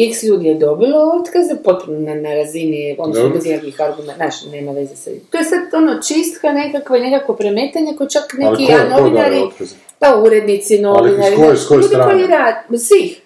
[0.09, 4.73] x ljudi je dobilo otkaze, potpuno na, na razini, odnosno bez ikakvih argumenta, znaš, nema
[4.73, 5.11] veze sa...
[5.31, 8.99] To je sad ono čistka nekakva i nekakvo premetanje koje čak Ali neki ko- ja,
[8.99, 9.41] novinari,
[9.99, 12.13] pa urednici, novinari, znaš, s koje ljudi strane?
[12.13, 13.21] koji rade, svih.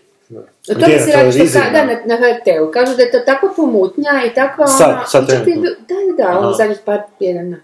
[0.71, 2.71] O tome Gdje, se radi što ka, da, na, na HRT-u.
[2.71, 5.07] Kažu da je to takva pomutnja i takva Sad, ona...
[5.07, 5.63] sad trenutno.
[5.63, 7.57] Da, da, da, ono zadnjih par tjedana.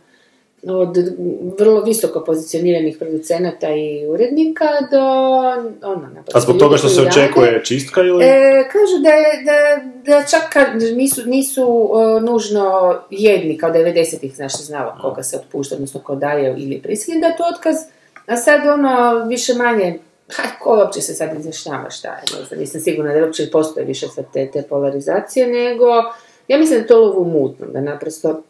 [0.67, 0.97] Od
[1.59, 5.01] vrlo visoko pozicioniranih producenata i urednika do...
[5.89, 7.21] Ono, A zbog toga što se koji rade.
[7.21, 8.25] očekuje čistka ili...
[8.25, 9.83] E, kažu da, je, da,
[10.13, 15.37] da čak kad nisu, nisu e, nužno jedni, kao 90-ih, znaš se znalo koga se
[15.37, 17.77] otpušta, odnosno ko daje ili prisiljen da to otkaz,
[18.27, 19.99] a sad ono, više manje,
[20.33, 23.87] ha, ko uopće se sad izjašnjava šta je, ne znam, nisam sigurna da uopće postoje
[23.87, 25.87] više sad te, te polarizacije, nego,
[26.49, 28.43] ja mislim da to lovu mutno, da naprosto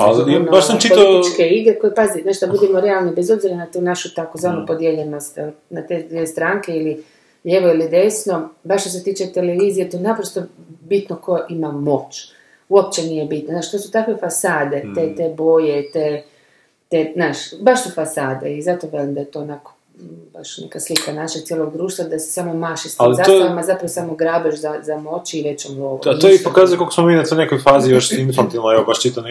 [0.00, 0.96] Ali, ono, baš sam čitao...
[0.96, 5.50] političke igre koje, pazi, nešto budemo realni, bez obzira na tu našu takozvanu podijeljenost eh,
[5.70, 7.04] na te dvije stranke ili
[7.44, 10.42] lijevo ili desno, baš što se tiče televizije, to je naprosto
[10.80, 12.32] bitno ko ima moć.
[12.68, 13.52] Uopće nije bitno.
[13.52, 16.22] Znaš, to su takve fasade, te, te boje, te,
[16.88, 20.80] te, znaš, baš su fasade i zato velim da je to onako mm, baš neka
[20.80, 24.74] slika našeg cijelog društva, da se samo maši s tim zastavama, zapravo samo grabež za,
[24.82, 26.00] za moći i većom lovom.
[26.04, 29.02] Da, to i pokazuje koliko smo mi na toj nekoj fazi još infantilno, evo baš
[29.02, 29.24] čitam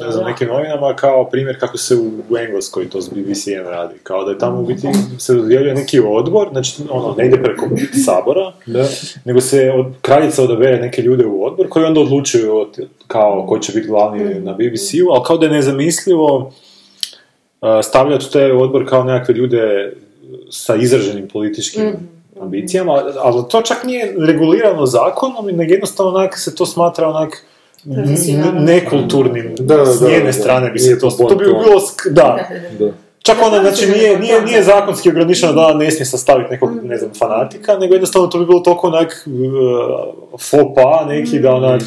[0.00, 3.94] ne, znam, nekim novinama kao primjer kako se u, Engleskoj to s BBC-em radi.
[4.02, 7.68] Kao da je tamo u biti se dodjeljuje neki odbor, znači ono, ne ide preko
[8.04, 8.84] sabora, Da.
[9.24, 13.58] nego se od, kraljica odabere neke ljude u odbor koji onda odlučuju od, kao ko
[13.58, 18.88] će biti glavni na BBC-u, ali kao da je nezamislivo uh, stavljati u taj odbor
[18.88, 19.92] kao nekakve ljude
[20.50, 21.92] sa izraženim političkim
[22.40, 27.44] ambicijama, ali to čak nije regulirano zakonom, nego jednostavno onak se to smatra onak
[28.54, 32.48] nekulturnim, Da, da, s da, njene strane bi se to, to bi bilo, sk- da,
[32.78, 32.92] Da.
[33.22, 36.06] Čak Da, onda, znači, se nije, ne nije, nije zakonski ograničeno da ona ne smije
[36.06, 39.32] sastaviti nekog, ne znam, fanatika, nego jednostavno to bi bilo toliko onak uh,
[40.40, 41.82] faux pas neki da onak,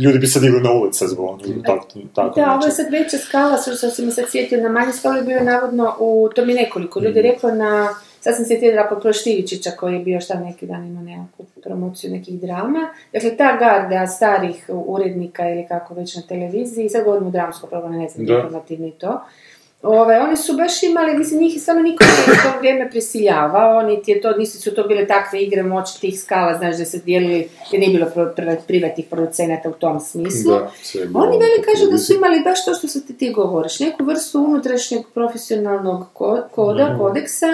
[0.00, 3.56] ljudi bi se digli na ulice zbog tako, tako Da, ovo je sad veća skala,
[3.92, 7.22] što mi sad sjetio na manje skala je bio navodno u, to mi nekoliko ljudi
[7.22, 7.88] reklo na,
[8.22, 12.40] sad sam sjetila po Proštivičića koji je bio šta neki dan imao nekakvu promociju nekih
[12.40, 12.88] drama.
[13.12, 18.08] Dakle, ta garda starih urednika ili kako već na televiziji, sad govorimo dramsko pravo, ne
[18.08, 19.20] znam, informativni to.
[19.82, 24.10] Ove, oni su baš imali, mislim, njih samo niko nije u to vrijeme prisiljavao, niti
[24.10, 27.48] je to, nisu su to bile takve igre moći tih skala, znaš, da se dijelili,
[27.72, 28.32] jer nije bilo
[28.66, 30.52] privatnih producenata u tom smislu.
[30.52, 33.80] Da, je Oni veli kažu da su imali baš to što se ti, ti govoriš,
[33.80, 37.46] neku vrstu unutrašnjeg profesionalnog ko- koda, kodeksa,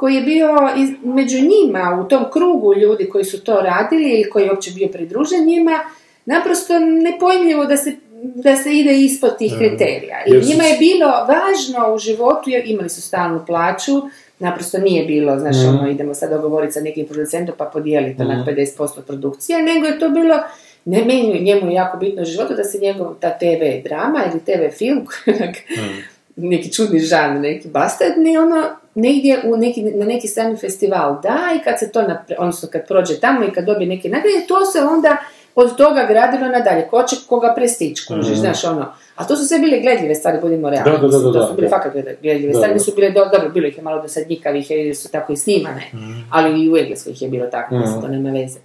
[0.00, 4.30] koji je bio iz, među njima, u tom krugu ljudi koji su to radili ili
[4.30, 5.80] koji je uopće bio pridružen njima,
[6.24, 10.16] naprosto nepojmljivo da se da se ide ispod tih kriterija.
[10.26, 14.02] I njima je bilo važno u životu, jer imali su stalnu plaću,
[14.38, 19.00] naprosto nije bilo, znaš, ono, idemo sad dogovoriti sa nekim producentom pa podijeliti onak 50%
[19.06, 20.38] produkcije, nego je to bilo,
[20.84, 24.40] ne meni, njemu je jako bitno u životu da se njegov, ta TV drama ili
[24.40, 25.56] TV film, onak,
[26.36, 28.62] neki čudni žan, neki bastardni, ono,
[28.94, 32.86] negdje u neki, na neki strani festival da i kad se to, napre, odnosno kad
[32.88, 35.16] prođe tamo i kad dobije neke nagrade, to se onda
[35.54, 36.88] od toga gradilo nadalje.
[36.90, 38.92] Ko će koga prestić, kužiš, znaš, ono.
[39.16, 40.90] A to su sve bile gledljive stvari, budimo realni.
[40.90, 41.76] Da, da, da, da, to su bile da.
[41.76, 41.92] fakat
[42.22, 45.36] gledljive stvari, nisu bile, do, dobro, bilo ih je malo dosadnjikavih jer su tako i
[45.36, 45.82] snimane,
[46.30, 48.58] ali i u Engleskoj ih je bilo tako, mislim, to nema veze.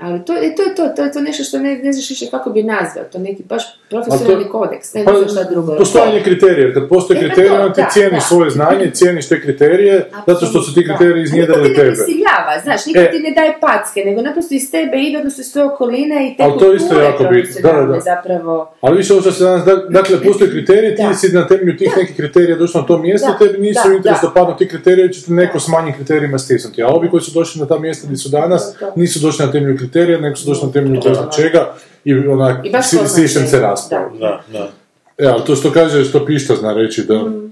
[0.00, 2.26] Ali to, je- to je to, to je to nešto što ne, ne znaš više
[2.26, 5.76] kako bi nazvao, to neki baš profesionalni kodeks, ne, Pa, ne znam šta drugo.
[5.76, 9.40] postojanje kriterija, kad postoje E, pa kriteriji, to, onda ti cijeniš svoje znanje, cijeniš te
[9.40, 9.94] kriterije,
[10.26, 11.96] zato što su ti kriteriji A iznjedrili Niko ti ne tebe.
[11.96, 13.10] prisiljava, znaš, niko E.
[13.10, 16.42] ti ne daje packe, nego naprosto iz tebe ide, odnosno iz svoje okoline i te
[16.42, 18.74] Ali to isto jako bitno, da, da, zapravo.
[18.80, 21.14] Ali više ovo što se danas, dak- dakle, postoje kriteriji, ti Da.
[21.14, 24.18] si na temelju tih nekih kriterija došao na to mjesto, tebi nisu da, da.
[24.22, 26.82] da padnu ti kriteriji, jer će te neko s manjim kriterijima stisnuti.
[26.82, 28.92] A ovi koji su došli na ta mjesta gdje su danas, To, to.
[28.96, 32.66] nisu došli na temelju kriterija, nego su došli na temelju ne znam čega i onak,
[33.06, 34.10] sišem se raspao.
[34.10, 34.68] Da, da.
[35.18, 37.50] E, ali to što kaže, što Pišta zna reći da Mm.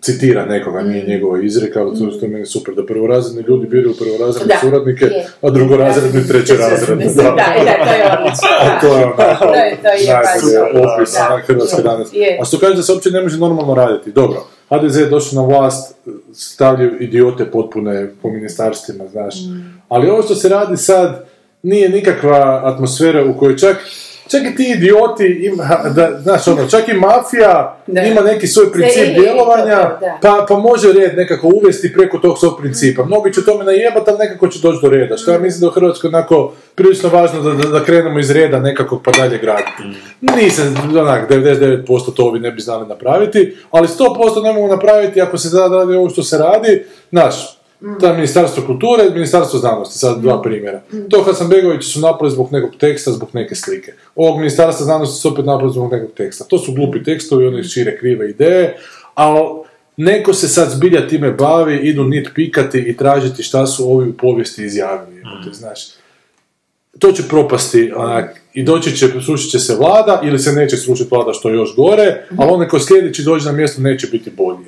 [0.00, 3.94] citira nekoga, nije njegova izreka, ali to, to je meni super, da prvorazredni ljudi biraju
[3.96, 5.26] prvorazredne Da, suradnike, je.
[5.42, 7.04] a drugorazredni trećerazredne.
[7.06, 7.30] Da, da,
[7.64, 8.48] da, to je odlično.
[8.60, 8.78] da.
[8.80, 11.28] to je onako, To je- to je baš najbolje to, opis da.
[11.30, 12.08] onak Hrvatske Je, danas.
[12.12, 12.38] je.
[12.40, 14.12] A što kaže da se uopće ne može normalno raditi.
[14.12, 14.38] Dobro,
[14.70, 15.94] HDZ je došao na vlast,
[16.34, 19.34] stavljaju idiote potpune po ministarstvima, znaš.
[19.36, 19.80] Mm.
[19.88, 21.24] Ali ovo što se radi sad
[21.64, 23.76] nije nikakva atmosfera u kojoj čak
[24.30, 28.02] Čak i ti idioti, ima, da, znaš ono, čak i mafija Da.
[28.02, 32.38] ima neki svoj princip je, djelovanja, to, pa, pa može red nekako uvesti preko tog
[32.38, 33.04] svog principa.
[33.04, 35.16] Mnogi će tome najebat, ali nekako će doći do reda.
[35.16, 38.60] Što ja mislim da u Hrvatskoj onako prilično važno da, da, da krenemo iz reda
[38.60, 39.82] nekako pa dalje graditi.
[40.20, 45.38] Nisam, onak, 99% to ovi ne bi znali napraviti, ali 100% ne mogu napraviti ako
[45.38, 47.58] se radi ovo što se radi, znaš,
[48.00, 50.80] ta ministarstvo kulture i ministarstvo znanosti, sad dva primjera.
[51.10, 53.92] To Hasanbegović su napravili zbog nekog teksta, zbog neke slike.
[54.14, 56.44] Ovog ministarstva znanosti su opet napravili zbog nekog teksta.
[56.44, 58.76] To su glupi tekstovi, oni šire krive ideje,
[59.16, 59.34] a
[59.96, 64.16] neko se sad zbilja time bavi, idu nit pikati i tražiti šta su ovi u
[64.16, 66.03] povijesti izjavili, jebote, znaš.
[66.98, 71.08] To će propasti, onak, i doći će, srušit će se vlada, ili se neće srušiti
[71.10, 74.58] vlada što je još gore, ali onaj ko sljedeći dođe na mjesto neće biti bolji.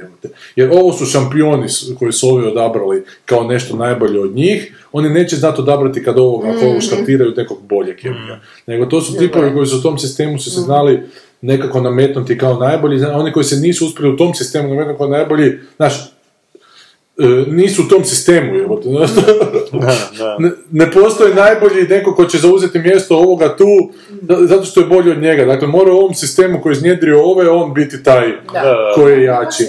[0.57, 1.67] Jer ovo su šampioni
[1.99, 6.45] koji su ovi odabrali kao nešto najbolje od njih, oni neće znati odabrati kad ovog,
[6.65, 8.41] ovo štartiraju nekog boljeg jebiga.
[8.67, 11.03] Nego to su tipovi koji su u tom sistemu su se znali
[11.41, 15.59] nekako nametnuti kao najbolji, oni koji se nisu uspjeli u tom sistemu nametnuti kao najbolji,
[15.77, 16.16] znaš,
[17.47, 18.81] nisu u tom sistemu,
[19.73, 20.37] da.
[20.39, 23.65] ne, ne postoji najbolji neko ko će zauzeti mjesto ovoga tu,
[24.47, 25.45] zato što je bolji od njega.
[25.45, 28.93] Dakle, mora u ovom sistemu koji je iznjedrio ove, on biti taj Da.
[28.95, 29.65] koji je jači.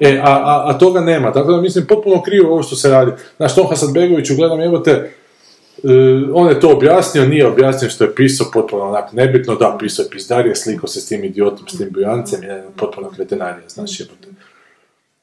[0.00, 1.32] E, a, a, a toga nema.
[1.32, 3.12] Tako da mislim potpuno krivo ovo što se radi.
[3.36, 5.10] Znaš, Tom Hasanbegoviću gledam, evo te, e,
[6.34, 10.10] on je to objasnio, nije objasnio što je pisao potpuno onak nebitno, da, pisao je
[10.10, 14.28] pizdarije, slikao se s tim idiotom, s tim bujancem, je potpuno kretenarija, znaš, jebote.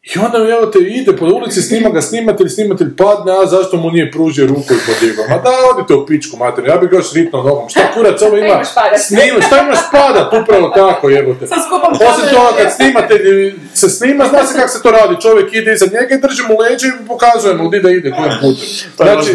[0.03, 3.91] I onda evo te ide po ulici, snima ga snimatelj, snimatelj padne, a zašto mu
[3.91, 5.26] nije pružio ruku i podigao?
[5.30, 7.69] Ma da, odite u pičku mater, ja bih ga još ripnuo nogom.
[7.69, 8.65] Šta kurac ovo ima?
[9.07, 10.34] Snima, šta imaš padat?
[10.43, 11.47] Upravo tako, jebote.
[11.47, 15.21] Sa skupom Osim toga, kad snimatelj se snima, zna se kako se to radi.
[15.21, 18.34] Čovjek ide iza njega i drži mu leđe i pokazuje mu gdje da ide, kojim
[18.41, 18.67] putem.
[18.95, 19.31] Znači,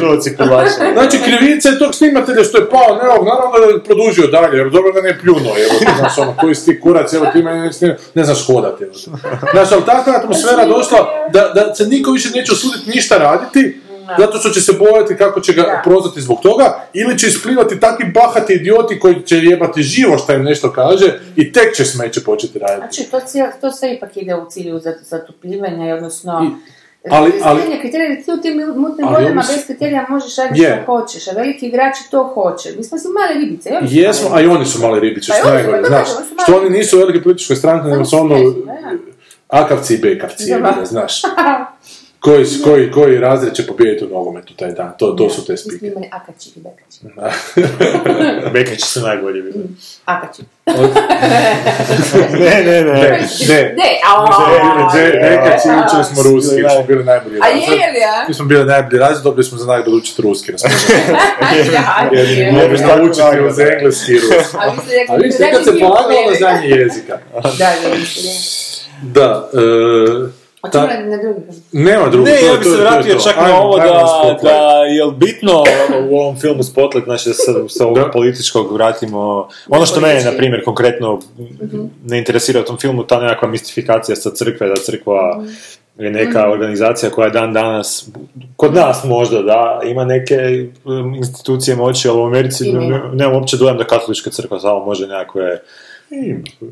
[0.47, 0.93] znači.
[0.93, 4.57] Znači, krivica je tog snimatelja što je pao, ne, ovog, naravno da je produžio dalje,
[4.59, 7.27] jer dobro da ne je pljunuo, evo ti, znaš, ono, koji si ti kurac, evo
[7.33, 7.71] ti ne,
[8.15, 9.11] ne znaš hodati, evo ti.
[9.53, 10.19] Znaš, ali takva je
[10.63, 13.81] atmosfera došla da, da se niko više neće usuditi ništa raditi,
[14.19, 15.81] zato što će se bojati kako će ga Da.
[15.85, 20.43] prozvati zbog toga, ili će isplivati takvi bahati idioti koji će jebati živo šta im
[20.43, 22.79] nešto kaže i tek će smeće početi raditi.
[22.79, 26.43] Znači, to, cijel, to sve ipak ide u cilju zat- zatupljivanja, odnosno...
[26.45, 26.75] I-
[27.11, 30.81] ali- ali- kriterija, ti u tim mutnim vodama bez kriterija možeš raditi Je.
[30.83, 32.69] što hoćeš, a veliki igrači to hoće.
[32.77, 35.51] Mi smo si male ribice, Jesmo, male a i oni su ribići, Pa i što
[35.51, 39.14] najgore, znaš, da, što oni nisu velike političke stranke, nego su ono da.
[39.55, 40.55] Akavci i bekavci, Da.
[40.55, 41.23] jebi ga, znaš.
[42.21, 45.59] Koji, koji, koji razred će pobijediti u nogometu taj dan, to, to su te Mi
[45.59, 45.87] smo spike.
[45.87, 47.01] imali akači i bekači.
[48.55, 49.65] Bekeći su najbolji bili.
[50.05, 50.43] Akači.
[52.33, 52.93] Ne, ne, ne.
[52.93, 53.19] Ne,
[53.49, 57.79] ne, Ne, a Ne, Bekači učili smo ruski, jer smo bili najbolji A je razred.
[57.95, 58.25] li, a?
[58.29, 60.53] Mi smo bili najbolji razred, dobili smo za najbolje učiti ruski.
[62.13, 64.57] Jer ne Tako naučiti uz engleski i ruski.
[65.09, 67.19] A vi ste kad se polagalo na znanje jezika.
[67.35, 68.64] Da, da, da.
[69.13, 71.41] Da, e, A Ta- čemu na drugi?
[71.73, 74.39] Nema drugo, Ne, to ja bi to je- se vratio čak na ovo ajmo da,
[74.43, 75.65] da je bitno
[76.11, 80.33] u ovom filmu Spotlight, znači da se sa ovog političkog vratimo, ono što mene, na
[80.37, 81.21] primjer, konkretno
[82.05, 85.43] ne interesira u tom filmu, ta nekakva mistifikacija sa crkve, da crkva
[85.99, 88.09] je neka organizacija koja dan danas,
[88.57, 90.37] kod nas možda, da, ima neke
[90.85, 92.73] um, institucije moći, ali u Americi
[93.13, 95.61] nemam uopće dojam da katolička crkva samo može nekakve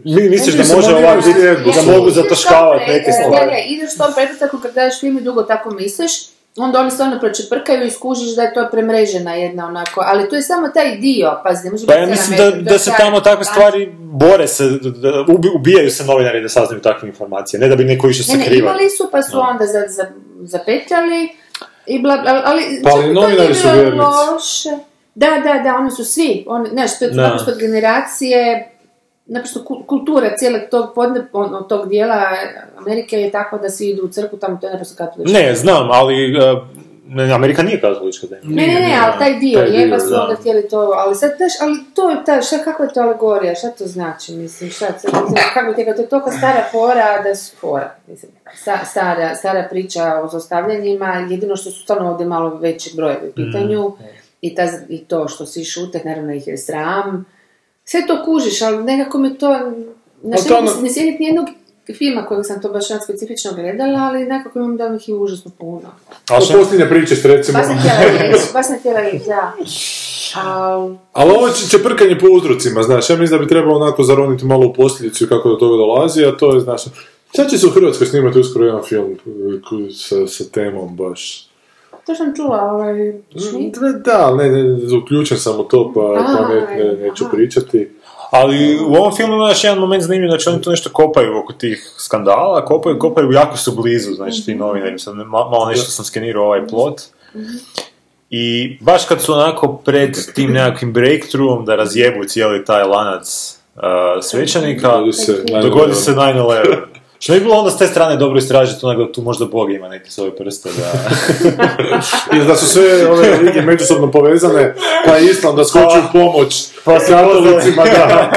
[0.06, 1.40] Mi misliš da može ovako biti,
[1.76, 3.46] da mogu zataškavati neke stvari?
[3.46, 6.12] Ne, ne, ideš tom pretpostavkom kad gledaš film i dugo tako misliš,
[6.56, 10.42] onda oni stvarno pročeprkaju i skužiš da je to premrežena jedna onako, ali to je
[10.42, 13.44] samo taj dio, pazi, ne može Pa biti ja mislim da, da se tamo takve
[13.44, 17.76] stvari bore se, da- da ubi- ubijaju se novinari da saznaju takve informacije, ne da
[17.76, 18.70] bi neko išao Ne, ne, sakrivati.
[18.70, 20.06] imali su pa su onda za, za,
[20.42, 21.28] zapetljali
[21.86, 23.96] i bla, bla, ali Pa ali novinari su vjernici.
[24.32, 24.68] loše.
[25.14, 27.22] Da, da, da, oni su svi, oni, znaš, to je Da.
[27.22, 28.68] naprosto generacije,
[29.26, 32.22] naprosto ku- kultura cijelog tog, podne, ono, tog dijela
[32.76, 35.32] Amerike je takva da svi idu u crku, tamo to je naprosto katoličko.
[35.32, 36.58] Ne, znam, ali uh,
[37.06, 38.44] ne, Amerika nije katolička zemlja.
[38.46, 40.22] Ne, ne, ne, ali taj dio, Taj dio, jeba su da.
[40.22, 43.54] onda htjeli to, ali sad, znaš, ali to je ta, šta, kakva je to alegorija,
[43.54, 45.10] šta to znači, mislim, šta, sad,
[45.54, 49.66] kako bi tega, to je toliko stara fora da su fora, mislim, sta- stara, stara
[49.70, 53.92] priča o zostavljanjima, jedino što su stvarno ovdje malo veći brojevi u pitanju,
[54.40, 57.24] i, ta, i to što svi šute, naravno ih je sram,
[57.92, 59.58] sve to kužiš, ali nekako mi to,
[60.24, 61.46] znaš, ne ono- se ne sjetiti nijednog
[61.98, 65.88] filma kojeg sam to baš specifično gledala, ali nekako imam da ih je užasno puno.
[66.28, 67.58] Ali To posljednja priča što recimo...
[67.58, 69.52] Baš sam htjela reći, baš sam htjela reći, da.
[70.36, 74.44] Al, Ali ovo je čeprkanje po uzrocima, znaš, ja mislim da bi trebalo onako zaroniti
[74.44, 76.82] malo u posljedicu kako do toga dolazi, a to je, znaš,
[77.36, 79.16] sad će se u Hrvatskoj snimati uskoro jedan film
[79.60, 81.48] ko- sa, sa temom baš.
[82.06, 83.12] To sam čula, ovaj,
[83.50, 83.76] šmit.
[84.04, 87.36] Da, ne, ne, uključen sam u to, pa, pa ne, ne, neću Aha.
[87.36, 87.90] pričati.
[88.30, 91.52] Ali u ovom filmu ima još jedan moment zanimljiv, znači oni tu nešto kopaju oko
[91.52, 95.90] tih skandala, kopaju, kopaju, jako su blizu, znači ti novinari, sad ne- ma- malo nešto
[95.90, 97.00] sam skenirao ovaj plot.
[98.30, 103.82] I baš kad su onako pred tim nekakvim breakthroughom da razjebu cijeli taj lanac uh,
[104.24, 104.36] se
[105.62, 106.76] dogodi se 9-11.
[107.22, 109.88] Što bi bilo onda s te strane dobro istražiti, onak da tu možda Bog ima
[109.88, 110.92] neke svoje prste, da...
[112.36, 114.74] I da su sve ove religije međusobno povezane,
[115.06, 118.32] pa je Islam da skoči u pomoć Pa se katolicima da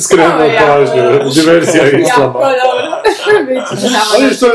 [0.00, 2.40] skrenuo pažnju, Jako Islama.
[4.14, 4.52] Ali što je,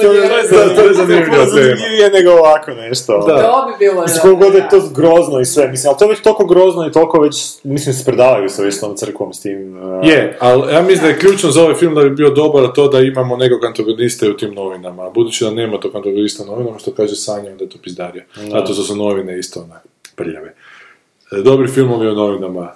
[0.00, 2.08] to je, to je, zanimljiva tema.
[2.12, 3.24] nego ovako nešto.
[3.26, 3.42] Da.
[3.42, 6.08] To bi bilo Mislim, koliko god je to grozno i sve, mislim, ali to je
[6.08, 9.78] već toliko grozno i toliko već, mislim, se predavaju sa istom crkvom s tim...
[9.82, 12.72] uh, Je, ali ja mislim da je ključno za ovaj film da bi bio dobar
[12.74, 15.06] to da imamo nekog antagonista u tim novinama.
[15.06, 18.24] A Budući da nema tog antagonista u novinama, što kaže Sanja, onda je to pizdarija.
[18.50, 20.54] Zato što su novine isto onak prljave.
[21.32, 22.72] E, Dobri filmovi o novinama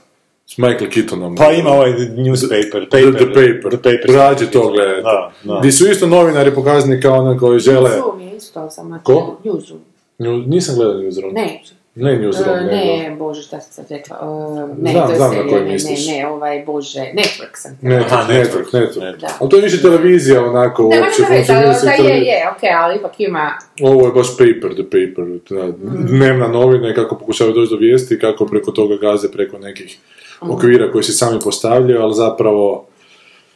[0.47, 1.37] s Michael Keatonom.
[1.37, 3.71] Pa ima ovaj newspaper, The, paper, the Paper.
[3.71, 4.15] the paper.
[4.15, 5.03] Rađe to gledajte.
[5.03, 5.59] Da, da.
[5.59, 7.91] Gdje su isto novinari pokazani kao ono koji žele...
[7.91, 9.01] Zoom je isto samo.
[9.05, 9.37] Ko?
[9.45, 9.79] Newsroom.
[10.19, 11.33] Nju- Nisam gledao Newsroom.
[11.33, 11.63] Ne,
[12.01, 12.77] Ne Newsroom, E, nego...
[12.77, 14.17] ne, bože, šta sam sad rekla?
[14.23, 17.77] E, ne, Znam, to je znam na serija, ne, ne, ne, ovaj, bože, Network sam
[17.77, 17.95] htjela.
[17.97, 19.01] Network, Aha, network, Network.
[19.01, 19.21] network.
[19.21, 19.29] Da.
[19.41, 22.35] Ali to je više televizija onako Ne, uopće funkcionira se da je, televizija.
[22.35, 23.53] je, okej, ali ipak ima...
[23.83, 25.73] Ovo je baš paper, the paper, da,
[26.09, 29.99] dnevna novina i kako pokušavaju doći do vijesti kako preko toga gaze preko nekih
[30.41, 32.87] okvira koji se sami postavljaju, ali zapravo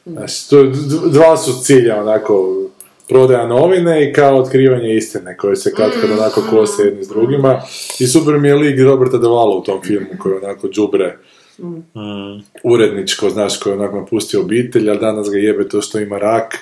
[0.07, 0.63] znači, to,
[1.07, 2.55] dva su cilja onako
[3.09, 7.61] prodaja novine i kao otkrivanje istine koje se kad kad onako kose jedni s drugima.
[8.01, 11.17] I super mi je lik Roberta Devala u tom filmu koji onako džubre
[12.65, 16.55] uredničko, znaš, koji je onako napustio obitelj, ali danas ga jebe to što ima rak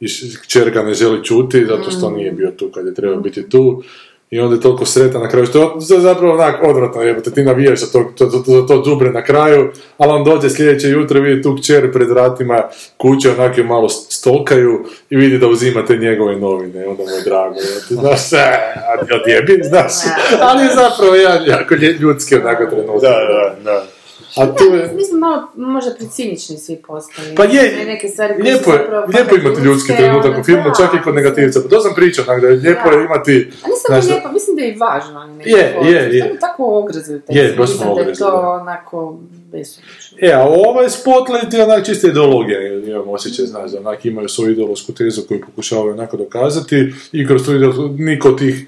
[0.00, 3.20] i š- kćer ga ne želi čuti zato što nije bio tu kad je trebao
[3.20, 3.82] biti tu
[4.30, 7.42] i onda je toliko sretan na kraju, što je je zapravo onak odvratno jebote, ti
[7.42, 11.42] navijaš za to, to, to, to, džubre na kraju, ali on dođe sljedeće jutro, vidi
[11.42, 12.62] tu kćer pred vratima
[12.96, 17.22] kuće, onak je malo stolkaju i vidi da uzima te njegove novine, onda mu je
[17.24, 19.92] drago, jebote, znaš, e, odjebi, znaš,
[20.40, 23.00] ali je zapravo jedan jako ljudski onako trenutak.
[23.02, 23.95] Da, da, da.
[24.36, 27.34] A tu je, Mislim, malo možda precinični svi postali.
[27.34, 28.78] Pa je, neke stvari lijepo je,
[29.14, 31.60] lijepo imati ljudski trenutak ono, u filmu, čak i kod negativca.
[31.62, 32.96] Pa to sam pričao, onak, da je lijepo Da.
[32.96, 33.50] je imati...
[33.62, 35.38] A da da- lijepo, mislim da je i važno.
[35.44, 36.20] Je, je, je.
[36.20, 39.18] To je tako ogrezli taj Je, baš smo da je to onako
[39.52, 40.18] besumično.
[40.20, 44.52] E, a ovaj spotlight je onak čista ideologija, imam osjećaj, znaš, da onak imaju svoju
[44.52, 48.66] ideološku tezu koju pokušavaju onako dokazati i kroz ideološku, niko tih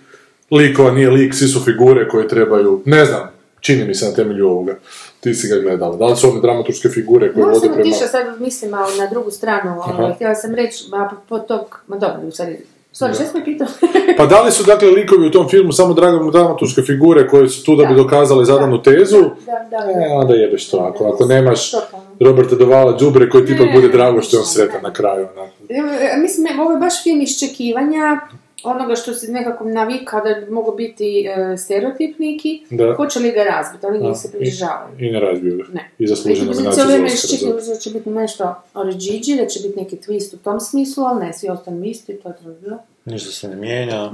[0.50, 3.30] likova nije lik, svi su figure koje trebaju, ne znam,
[3.60, 4.78] čini mi se na temelju ovoga.
[5.20, 5.96] Ti si ga gledala.
[5.96, 7.80] Da li su one dramaturške figure koje vode sam prema...
[7.80, 11.96] otišla, sad mislim malo na drugu stranu, ovaj, htjela sam reći, a po tog, ma
[11.96, 12.56] dobro, u stvari,
[12.92, 13.66] sorry, što sam pitao?
[14.18, 15.94] Pa da li su dakle likovi u tom filmu samo
[16.32, 18.02] dramaturške figure koje su tu da bi Da.
[18.02, 19.18] dokazale zadanu tezu?
[19.20, 21.72] da, da, E, onda jebeš to, ako, ako nemaš.
[22.20, 25.26] Roberta Dovala Đubre koji tipak bude drago što je on sretan na kraju.
[25.36, 25.50] onak.
[25.68, 28.20] E, Mislim, ovo je baš film iščekivanja
[28.64, 32.94] onoga što se nekako navikao da mogu biti e, stereotip neki, Da.
[32.94, 34.96] hoće li ga razbiti, ali njih se približavaju.
[34.98, 35.64] I ne razbio ga.
[35.72, 35.90] Ne.
[35.98, 37.08] I zasluženo nominacija cijelo
[37.52, 41.04] za za- da će biti nešto oriđiđi, da će biti neki twist u tom smislu,
[41.04, 42.78] ali ne, svi ostali isti, to je to bilo.
[43.04, 44.10] Ništa se ne mijenja.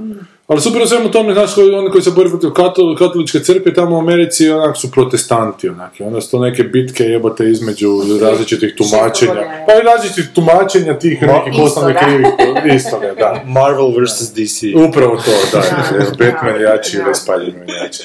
[0.47, 3.73] Ali super u svemu tome, znaš, koji- oni koji se bore protiv katol- katoličke crkve
[3.73, 7.89] tamo u Americi onak su protestanti, onak, i onda su to neke bitke jebote između
[8.21, 9.33] različitih tumačenja.
[9.67, 12.27] Pa i različitih tumačenja tih nekih Isto, osnovnih krivih,
[12.75, 13.41] istoga, da.
[13.45, 14.31] Marvel vs.
[14.31, 14.63] DC.
[14.89, 15.59] Upravo to, da.
[15.59, 17.05] Da, Batman jači i da.
[17.05, 18.03] Raspaljeno jači.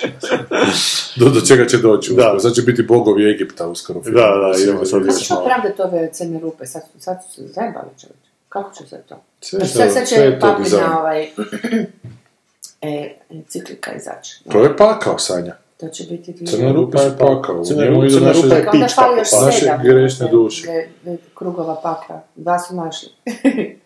[1.17, 2.17] Do, do čega će doći Da.
[2.17, 2.41] uskoro.
[2.41, 4.01] Sad će biti bogovi Egipta uskoro.
[4.01, 5.47] Da, da, idemo sad što malo.
[5.47, 6.67] pravdate ove crne rupe?
[6.67, 8.30] Sad, sad su se zajebali čovječe.
[8.51, 9.23] Kako će se to?
[9.41, 10.99] Sve to- sad, sad sve je će to papina bizarno.
[10.99, 11.23] ovaj,
[12.83, 14.45] e, enciklika izaći.
[14.45, 15.57] To je pakao, Sanja.
[15.77, 16.47] To će biti dvije.
[16.47, 17.63] Crne rupe su pakao.
[17.77, 20.67] Njemu idu crne naše- rupe je Onda pič fali još tako, naše grešne ne, duše.
[20.69, 22.21] ne, ne, krugova pakla.
[22.37, 23.09] Dva su našli.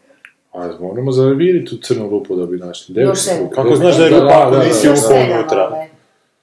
[0.53, 2.95] A moramo zaviriti tu crnu rupu da bi našli.
[2.95, 3.39] Devet Još sedam.
[3.41, 3.55] rupa.
[3.55, 4.93] Kako znaš da je Da, rupa da, da, nisi da,
[5.37, 5.69] unutra?
[5.69, 5.89] ovaj.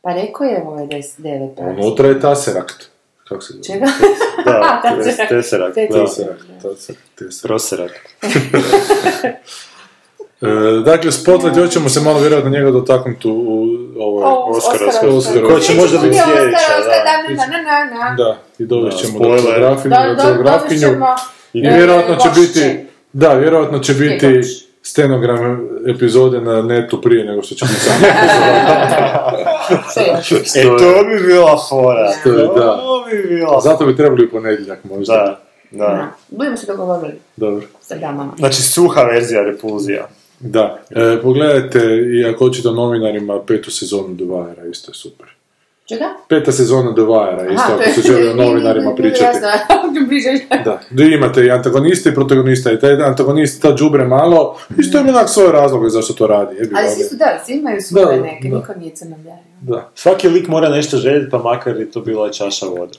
[0.02, 0.88] Pa rekao je ovaj
[1.18, 1.52] devet.
[1.58, 1.64] pa.
[1.64, 2.90] Unutra je Tesseract.
[3.32, 3.64] Kako se zove?
[3.64, 3.86] Čega?
[4.46, 4.82] Da,
[5.30, 5.78] Tesseract.
[7.44, 7.92] Proserak.
[10.42, 10.48] E,
[10.86, 13.32] dakle, Spotlight, još ćemo se malo vjerojatno njega dotaknuti u,
[14.00, 15.44] ovoj O, Oscar, Oscar, Oscar.
[15.44, 16.58] Koja će možda biti sljedeća,
[18.18, 18.38] da.
[18.60, 21.16] i dovest ćemo Do- ćemo,
[21.54, 24.42] I vjerojatno će biti, da, vjerojatno će biti.
[24.82, 27.94] Stenogram epizode na netu prije nego što će biti sam.
[29.92, 30.32] Što još?
[30.56, 32.14] E, to bi bila fora.
[32.24, 32.78] To je, da.
[32.78, 35.14] To bi bila Zato bi trebali u ponedjeljak možda.
[35.14, 35.40] Da,
[35.72, 35.88] da.
[35.88, 36.08] Da.
[36.30, 37.66] Budemo se dogovorili Dobro.
[37.82, 38.34] sa damama.
[38.38, 40.08] Znači, suha verzija repulzija.
[40.40, 41.80] Da, e, pogledajte
[42.14, 45.28] i ako hoćete o novinarima petu sezonu Wire, isto je super.
[45.86, 46.06] Čega?
[46.28, 49.38] Peta sezona The Wire, isto ako se želi o novinarima pričati.
[50.66, 55.10] Da, gdje imate i antagonista i protagonista i taj antagonist, ta džubre malo, isto ima
[55.10, 56.56] onak svoje razloge zašto to radi.
[56.76, 58.58] Ali svi su, da, svi imaju svoje Da, neke, da.
[58.58, 59.40] niko nije crno-bijeli.
[59.62, 62.98] Da, Svaki lik mora nešto željeti, pa makar je to bila čaša vode.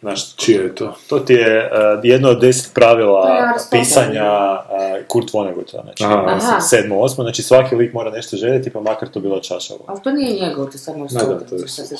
[0.00, 0.94] Znaš, čije je to?
[1.08, 3.80] to ti je uh, jedno od deset pravila Aristotel.
[3.80, 6.24] pisanja uh, Kurt Vonnegutta, znači Aha.
[6.26, 6.60] Aha.
[6.60, 9.84] Sedmo, osmo, znači svaki lik mora nešto željeti, pa makar to bila čaša vode.
[9.86, 11.96] Ali to nije njegov, to samo da, Aristotel, to je što se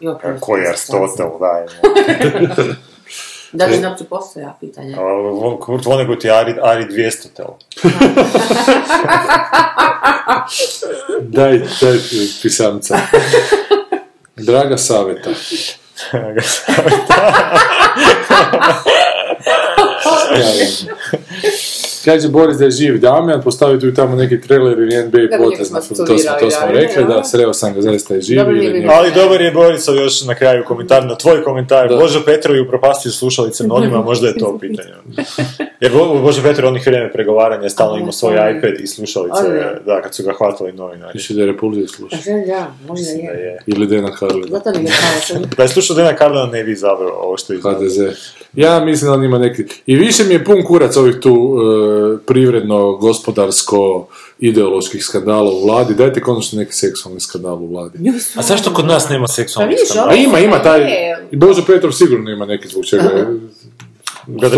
[0.00, 0.18] da.
[0.22, 1.06] Pa, Koji je Aristotel,
[1.40, 2.64] da,
[3.52, 4.90] Da li uopće postoja pitanje?
[4.90, 4.96] je.
[5.60, 7.46] Kurt Vonnegut je Ari, Ari 200 tel.
[11.20, 11.98] Daj, daj
[12.42, 12.98] pisamca.
[14.36, 15.30] Draga saveta.
[16.12, 16.86] Aga saab.
[22.08, 25.70] Ja, Kaže Boris da je živ Damjan, postavite ju tamo neki trailer ili NBA potez,
[25.72, 27.24] to smo, to smo da, rekli, da.
[27.24, 28.38] sreo sam ga, zaista je živ.
[28.90, 31.88] Ali dobar je Borisov još na kraju komentar na tvoj komentar.
[31.88, 31.96] Da.
[31.96, 34.88] Božo Petrov je upropastio slušalice mnogima, možda je to pitanje.
[35.80, 39.60] Jer Bo- Božo Petrov onih vrijeme pregovaranja stalno imao svoj iPad i slušalice, Ali.
[39.86, 41.12] da, kad su ga hvatili novinari.
[41.14, 42.16] Više da je Republika sluša.
[42.16, 43.44] Pa da, možda da je.
[43.44, 43.58] je.
[43.66, 44.46] Ili Dena Karlina.
[44.50, 44.84] Zato je
[45.56, 47.80] Da je slušao Dena Cardona ne bi izabrao ovo što je izabrao.
[47.80, 47.98] HDZ.
[48.54, 49.64] Ja mislim da on ima neki...
[49.86, 54.06] I više mi je pun kurac ovih tu e, privredno, gospodarsko,
[54.38, 55.94] ideoloških skandala u vladi.
[55.94, 57.98] Dajte konačno neki seksualni skandal u vladi.
[58.36, 60.12] A zašto kod nas nema Pa seksualnih vidiš, skandala?
[60.12, 60.80] A ima, ima taj...
[61.30, 63.26] I Božo Petrov sigurno ima neki zbog čega je...
[64.28, 64.56] Da, da,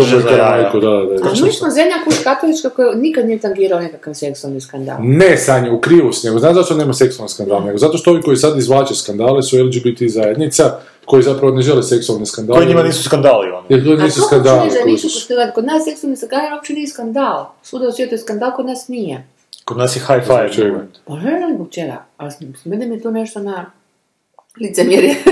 [1.29, 4.97] A mi smo zemlja kuć katolička koja nikad nije tangirao nekakav seksualni skandal.
[4.99, 6.39] Ne, Sanja, u krivu s njegu.
[6.39, 7.65] Znaš zašto nema seksualni skandal?
[7.65, 10.79] Nego zato što ovi koji sad izvlače skandale su LGBT zajednica,
[11.11, 12.57] koji zapravo ne žele seksualne skandale.
[12.57, 13.65] Koji njima nisu skandali, ono.
[13.69, 14.59] Jer to A nisu to skandali.
[14.59, 15.27] hoću reći da nisu kužiš.
[15.55, 17.45] kod- nas seksualni skandal uopće nije skandal.
[17.63, 19.27] Svuda u svijetu je skandal, kod nas nije.
[19.65, 20.53] Kod nas je high five.
[20.53, 20.85] čega?
[21.05, 23.71] Pa ne znam zbog čega, ali smede mi tu nešto na
[24.59, 25.15] licemjerje.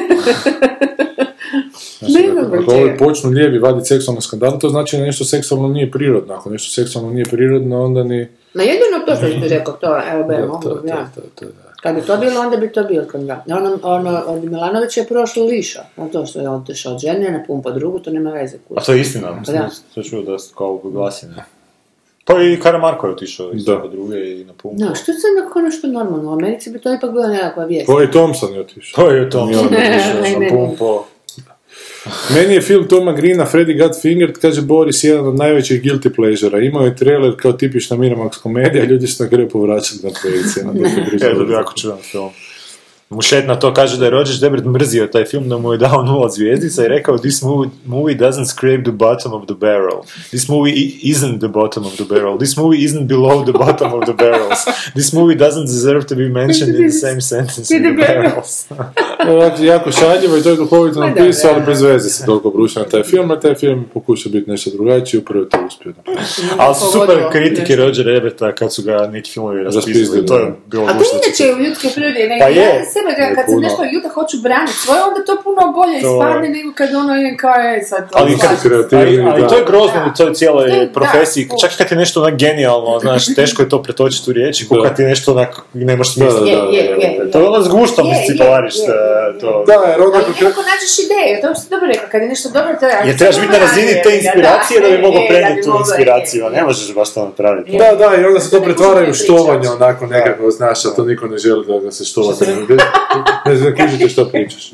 [2.01, 5.91] ne znam zbog Ako počnu lijevi vaditi seksualne skandale, to znači da nešto seksualno nije
[5.91, 6.33] prirodno.
[6.33, 8.27] Ako nešto seksualno nije prirodno, onda ni...
[8.53, 11.09] Ma jedino to što ti rekao, to, evo, be, Da, mogu, to, to, ja.
[11.15, 11.68] to, to, da.
[11.81, 13.37] Kad bi to bilo, onda bi to bio skandal.
[13.47, 15.83] Ono, ono, od Milanovića je prošlo liša.
[15.97, 18.57] Na to što je otišao od žene, na pumpa drugu, to nema veze.
[18.67, 18.81] kuda.
[18.81, 19.69] A to je istina, mislim, Da.
[19.95, 21.45] to čuo da su kao glasine.
[22.25, 23.81] Pa i Karamarko je otišao isto Da.
[23.81, 24.83] po druge i na pumpu.
[24.83, 26.29] No, što je sad nekako nešto normalno?
[26.29, 27.87] U Americi bi to ipak bila nekakva vijest.
[27.87, 29.03] Koji Thompson je otišao.
[29.05, 30.99] To je to, Nije on otišao na pumpu.
[32.35, 36.59] Meni je film Toma Greena, Freddy Got Fingered, kaže Boris, jedan od najvećih guilty pleasura.
[36.59, 40.65] Imao je trailer kao tipična Miramax komedija, ljudi su na kraju povraćali na projekcije.
[40.65, 42.29] Na jako čudan film.
[43.09, 46.03] Mušet na to kaže da je Roger Debret mrzio taj film, da mu je dao
[46.03, 50.01] nula zvijezdica i rekao this movie, movie doesn't scrape the bottom of the barrel.
[50.29, 50.73] This movie
[51.03, 52.37] isn't the bottom of the barrel.
[52.37, 54.59] This movie isn't below the bottom of the barrels.
[54.93, 58.65] This movie doesn't deserve to be mentioned in the same sentence in the barrels.
[59.27, 61.65] Ovako, jako šaljivo i to je duhovito da, napisao, ali da.
[61.65, 65.19] bez veze se toliko bruša na taj film, a taj film pokušao biti nešto drugačije,
[65.19, 65.93] upravo je to uspio.
[66.57, 67.75] Ali su super kritike.
[67.75, 70.25] Roger Debreta kad su ga neki filmovi raspisali.
[70.25, 72.85] To je bilo A to inače u ljudskoj prirodi, Pa je.
[72.99, 73.61] Sebe kad se puno.
[73.61, 77.37] nešto juta hoću braniti svoje, onda to puno bolje To- ispadne nego kad ono je
[77.37, 78.03] kao je sad...
[78.13, 78.43] Ali, ono,
[78.93, 79.47] ali, ali da.
[79.47, 80.05] to je grozno Da.
[80.05, 81.47] u toj cijeloj To je- da, profesiji.
[81.47, 81.55] to.
[81.57, 84.87] Čak kad je nešto onak genijalno, znaš, teško je to pretočiti u riječi, kako Da.
[84.87, 86.51] kad ti nešto onak ne možeš Da, da, smisliti.
[86.51, 88.93] Je, je, je, To je ono s guštom Je, je, iscipavariš je, e,
[89.25, 89.63] je, to.
[89.67, 92.47] Da, jer onda Ali kad- nekako nađeš ideju, to što dobro rekao, kad je nešto
[92.49, 92.95] dobro, to je...
[93.05, 96.61] Jer trebaš biti na razini te inspiracije da bi mogao prenijeti tu inspiraciju, a ne
[96.63, 97.77] možeš baš to napraviti.
[97.77, 100.89] Da, da, i onda se to Ne pretvara u možete štovanje onako nekako, znaš, a
[100.89, 102.33] to niko ne želi da ga se štova.
[103.45, 104.71] Ne, znam, kužite što pričaš.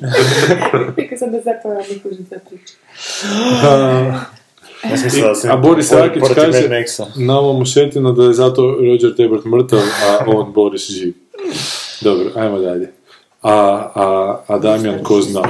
[0.97, 2.73] Rekao sam da zapravo ne kužim za priču.
[4.89, 6.69] Ja sam mislila da sam A Boris Rakić kaže
[7.15, 11.13] na ovom mušetinu da je zato Roger Debert mrtav, a on Boris živ.
[12.01, 12.91] Dobro, ajmo dalje.
[13.41, 13.51] A,
[13.95, 15.41] a, a Damjan ko zna.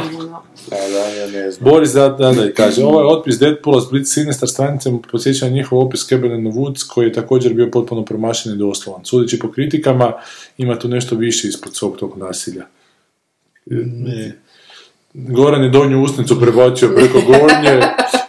[0.71, 1.71] A da, ja ne znam.
[1.71, 5.79] Boris da, da, da, kaže, ovaj otpis Deadpoola s Blitz Sinister stranicom podsjeća na njihov
[5.79, 9.05] opis Cabin in the Woods, koji je također bio potpuno promašen i doslovan.
[9.05, 10.13] Sudeći po kritikama,
[10.57, 12.65] ima tu nešto više ispod svog tog nasilja.
[15.13, 17.81] Goran je donju usnicu prebacio preko gornje,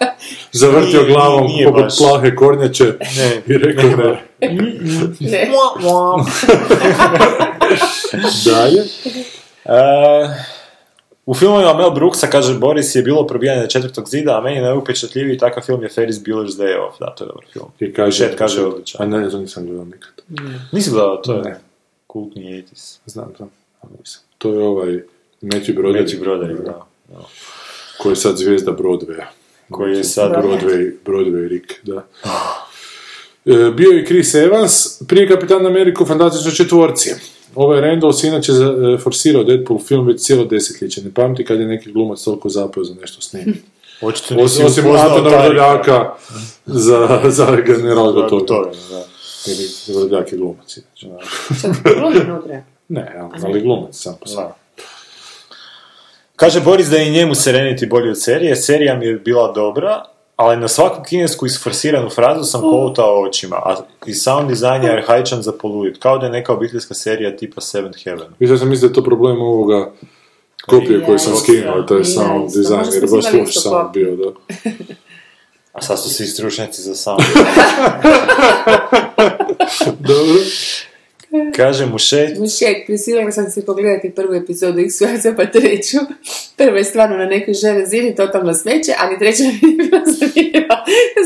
[0.53, 1.99] zavrtio Nije- glavom nije poput baš.
[1.99, 2.85] plahe kornjače
[3.17, 4.23] Ne, i rekao ne.
[5.21, 5.51] Ne.
[8.47, 8.81] Dalje.
[9.65, 9.79] E,
[11.27, 15.63] u filmovima Mel Brooksa, kaže Boris, je bilo probijanje četvrtog zida, a meni najupečatljiviji takav
[15.63, 16.99] film je Ferris Bueller's Day Off.
[17.01, 17.67] Da, to je dobar film.
[17.81, 19.15] I kaže, Šet kaže odličan.
[19.15, 20.11] A ne, to nisam gledao nikad.
[20.73, 21.61] Nisi gledao, to je Ne.
[22.07, 22.99] kultni 80s.
[23.07, 23.51] Znam, znam.
[23.83, 24.23] ali nisam.
[24.39, 25.03] To je ovaj
[25.43, 26.87] Matthew Broderick, Među Broderick, da.
[27.09, 27.25] da.
[27.99, 29.25] koji je sad zvijezda Broadwaya.
[29.71, 30.33] Koji je sad...
[30.33, 32.07] Broadway, Broadway Rick, da.
[33.47, 37.11] E, bio je Chris Evans, prije Kapitan Ameriku u fantastičnoj četvorci.
[37.55, 41.03] Ovaj Randall inače e, forsirao Deadpool film već cijelo desetljeće.
[41.03, 43.63] Ne pamti kad je neki glumac toliko zapeo za nešto snimiti.
[44.01, 45.29] Očito Osim, osim Antona.
[45.29, 46.15] Vrdoljaka
[46.87, 48.73] za, za general Gotovina.
[49.47, 49.57] Jer
[49.89, 50.79] Vrdoljak je glumac.
[52.89, 54.53] Ne, ali glumac sam po.
[56.37, 58.57] Kaže Boris da je i njemu Serenity bolji od serije.
[58.57, 60.05] Serija mi je bila dobra,
[60.37, 63.77] ali na svaku kinesku isforsiranu frazu sam kolutao očima, a
[64.07, 67.99] i sound design je arhaičan za poludit, kao da je neka obiteljska serija tipa Seventh
[68.05, 68.27] Heaven.
[68.39, 69.93] Mislim sam mislio da je to problem ovoga
[70.67, 74.17] kopije Ja, koju sam skinuo, to je Ja, sound design, jer baš loš sound bio,
[74.17, 74.31] da.
[75.73, 77.21] A sad su svi stručnjaci za sound.
[80.09, 80.43] Dobro.
[81.57, 84.95] Kaže mu šet, Mišek, prisilila sam se pogledati prvu epizodu x
[85.37, 85.99] pa treću.
[86.57, 90.03] Prva je stvarno na nekoj žene zini, totalno smeće, a ni treća mi nije bila
[90.07, 90.77] zanimljiva.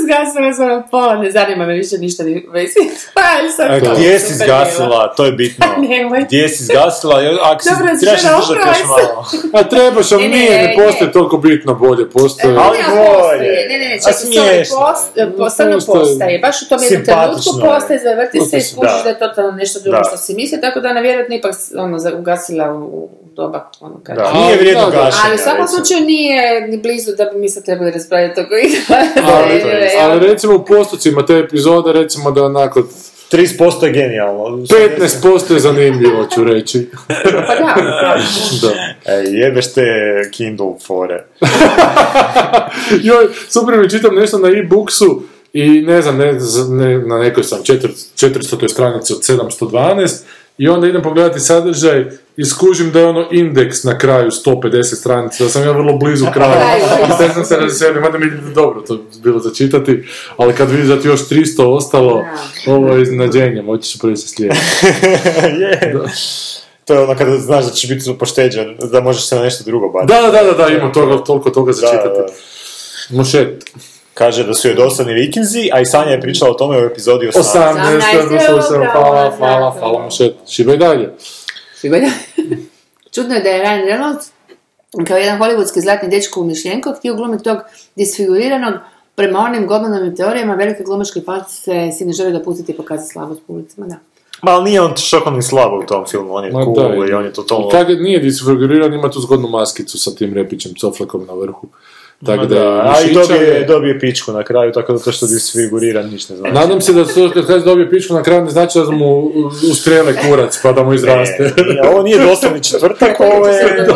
[0.04, 2.74] Zgasila sam na pola, ne zanima me više ništa ni vezi.
[3.14, 3.20] Pa,
[3.64, 5.66] a gdje si zgasila, to je bitno.
[5.88, 6.24] Nemoj.
[6.24, 9.26] Gdje si zgasila, ako si, Dobro, trebaš se žena, držati opravaj još malo.
[9.52, 12.56] A trebaš, ali nije, ne postoje toliko bitno bolje, postoje...
[12.58, 13.50] Ali bolje.
[13.68, 16.38] Ne, ne, ne, A čekaj, sorry, post, postaje.
[16.38, 17.64] Baš u tom jednom trenutku je.
[17.66, 20.02] postaje, zavrti se i skužiš da je totalno nešto drugo Da.
[20.08, 24.22] što si mislio, tako da ona vjerojatno ipak ono, ugasila u, u doba ono kada...
[24.22, 25.22] Da, Ali, nije vrijedno gašenja.
[25.24, 28.54] Ali u svakom slučaju nije ni blizu da bi mi sad trebali raspravljati oko
[29.34, 29.62] Ali,
[30.02, 32.82] ali recimo u postocima te epizode, recimo da onako
[33.32, 34.42] 30% je genijalno.
[34.42, 36.90] 15% je zanimljivo, ću reći.
[37.46, 38.16] Pa da,
[38.62, 39.12] Da.
[39.12, 39.82] E, jebeš te
[40.32, 41.24] Kindle fore.
[43.02, 45.22] Joj, super mi čitam nešto na e-booksu
[45.52, 46.32] i ne znam, ne,
[46.68, 48.68] ne, na nekoj sam četir, 400.
[48.68, 50.22] stranici od 712
[50.58, 52.06] i onda idem pogledati sadržaj
[52.36, 56.26] i skužim da je ono indeks na kraju 150 stranica, da sam ja vrlo blizu
[56.34, 56.52] kraju.
[57.08, 60.04] I sad sam se razveselio, mada mi je dobro to bilo za čitati,
[60.36, 62.24] ali kad vidiš da ti još 300 ostalo,
[62.66, 64.60] ovo je iznenađenje, moći ću prvi se slijediti.
[65.60, 65.94] je.
[66.84, 69.88] To je ono kada znaš da ćeš biti pošteđen, da možeš se na nešto drugo
[69.88, 70.12] baciti.
[70.12, 72.20] Da, da, da, da, ima toga, toliko toga za Da, čitati.
[72.20, 73.16] da.
[73.16, 73.64] Mošet.
[74.20, 77.26] Kaže da su joj dosadni vikinzi, a i Sanja je pričala o tome u epizodi
[77.26, 77.32] 18.
[77.32, 79.78] 18, 18, slušam, evo, hvala, bravo, hvala, znate.
[79.78, 80.34] hvala, Mošet.
[80.48, 81.12] Šivaj dalje.
[83.14, 84.30] Čudno je da je Ryan Reynolds
[85.06, 87.58] kao jedan hollywoodski zlatni dečko u Mišljenko htio glumiti tog
[87.96, 88.74] disfiguriranog
[89.14, 93.96] prema onim teorijama velike glumačke se si ne želi dopustiti i pokazati slabost publicima, da.
[94.42, 97.06] Ma ali nije on šokom ni slabo u tom filmu, on je Ma cool da,
[97.06, 97.68] i on je totalno...
[97.88, 101.68] Je, nije disfiguriran, ima tu zgodnu maskicu sa tim repićem coflekom na vrhu.
[102.26, 105.26] Tako da, da, a i dobije, je- dobije pičku na kraju, tako da to što
[105.26, 106.54] disfigurira ništa ne znači.
[106.54, 109.32] Nadam se da to kad kaže dobije pičku na kraju ne znači da mu
[109.70, 111.42] ustrele kurac pa da mu izraste.
[111.56, 113.86] Ne, nije, ovo nije doslovni četvrtak, ovo je...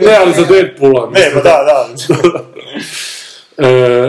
[0.00, 1.10] ne, ali za Deadpoola.
[1.10, 1.88] Ne, pa da, da.
[3.58, 3.64] E,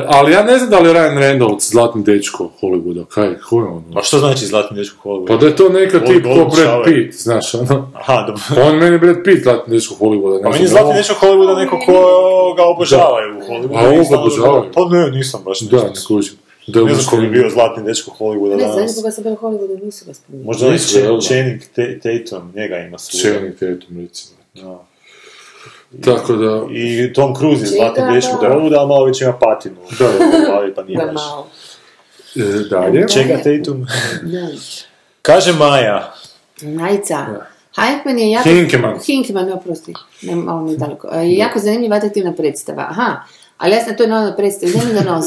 [0.08, 3.66] ali ja ne znam da li je Ryan Reynolds zlatni dečko Hollywooda, kaj, ko je
[3.66, 3.84] on?
[3.90, 5.28] Ma što znači zlatni dečko Hollywood?
[5.28, 6.84] Pa da je to neka Gold- tip ko Brad.
[6.86, 7.92] Pitt, znaš, ono.
[7.96, 8.44] Aha, dobro.
[8.68, 11.80] On meni Brad Pitt zlatni dečko Hollywooda, ne Pa meni zlatni ovo- dečko Hollywooda neko
[11.80, 11.94] ko
[12.58, 13.78] ga obožavaju u Hollywoodu.
[13.78, 14.72] A ovo ga obožavaju?
[14.74, 15.88] Pa ne, nisam baš Da, nešto.
[15.90, 16.34] ne kužim.
[16.68, 18.96] Da Ne znam ko bi bio zlatni dečko Hollywooda Ne znam, danas.
[18.96, 20.46] koga sam bio u Hollywoodu, nisu ga spominjali.
[20.46, 20.78] Možda da?
[21.22, 23.22] Channing Ta- Tatum, njega ima svuda.
[23.24, 24.38] Channing Tatum, recimo.
[24.56, 24.86] Da.
[26.02, 28.48] Tako da, I Tom Cruise je zlatni dečko da.
[28.48, 29.76] Hollywooda, ali malo već ima patinu.
[30.00, 30.06] Da.
[30.46, 31.14] glavi, pa nije Da, baš.
[31.16, 31.48] malo.
[32.36, 33.08] e, dalje.
[33.08, 33.86] Čega Tatum?
[34.34, 34.48] Da.
[35.22, 36.14] Kaže Maja.
[36.62, 37.26] Majica.
[37.76, 38.50] Hankman je jako...
[38.50, 39.00] Hinkeman.
[39.06, 39.94] Hinkeman, ne oprosti.
[40.22, 41.08] Ne, malo mi je daleko.
[41.14, 42.82] E, jako zanimljiva atraktivna predstava.
[42.90, 43.16] Aha.
[43.58, 45.26] Ali ja sam to nova predstava, ne mi da nos.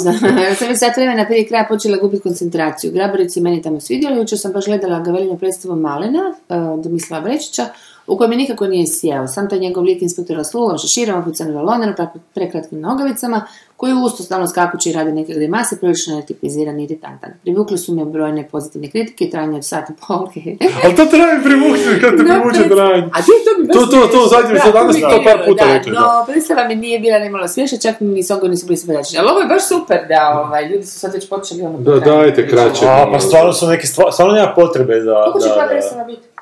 [0.48, 2.93] Ja sam već sat vremena prije kraja počela gubiti koncentraciju.
[2.93, 7.66] Grabarić se meni tamo svidjelo, jučer sam baš gledala Gavelinu predstavu Malena, uh, Domislava Brečića,
[8.07, 9.27] u kojem mi nikako nije sjeo.
[9.27, 13.47] Sam taj njegov lik inspektora s lulom, šeširom, opucanim balonerom, pre- prekratkim nogavicama,
[13.77, 17.31] koji usto stalno skakući i radi neke grimase, prilično je tipiziran i iritantan.
[17.43, 20.16] Privukli su me brojne pozitivne kritike i trajanje od sata i pol.
[20.85, 23.09] Ali to traje privući, kad te No, privuče trajanje.
[23.12, 25.73] A ti to baš To, to, to, zadnje, Da, to danas to par puta da,
[25.73, 29.19] rekli, No, predstava mi nije bila nimalo smiješna, čak ni songo nisu bili simpatični.
[29.19, 31.78] Ali ovo je baš super da ovaj, ljudi su sad već počeli ono...
[31.78, 32.87] Da, dajte kraće.
[32.87, 35.23] A, pa stvarno su neke stvari, stvarno nema potrebe da...
[35.23, 35.66] Koliko će da.
[35.69, 36.35] predstava biti?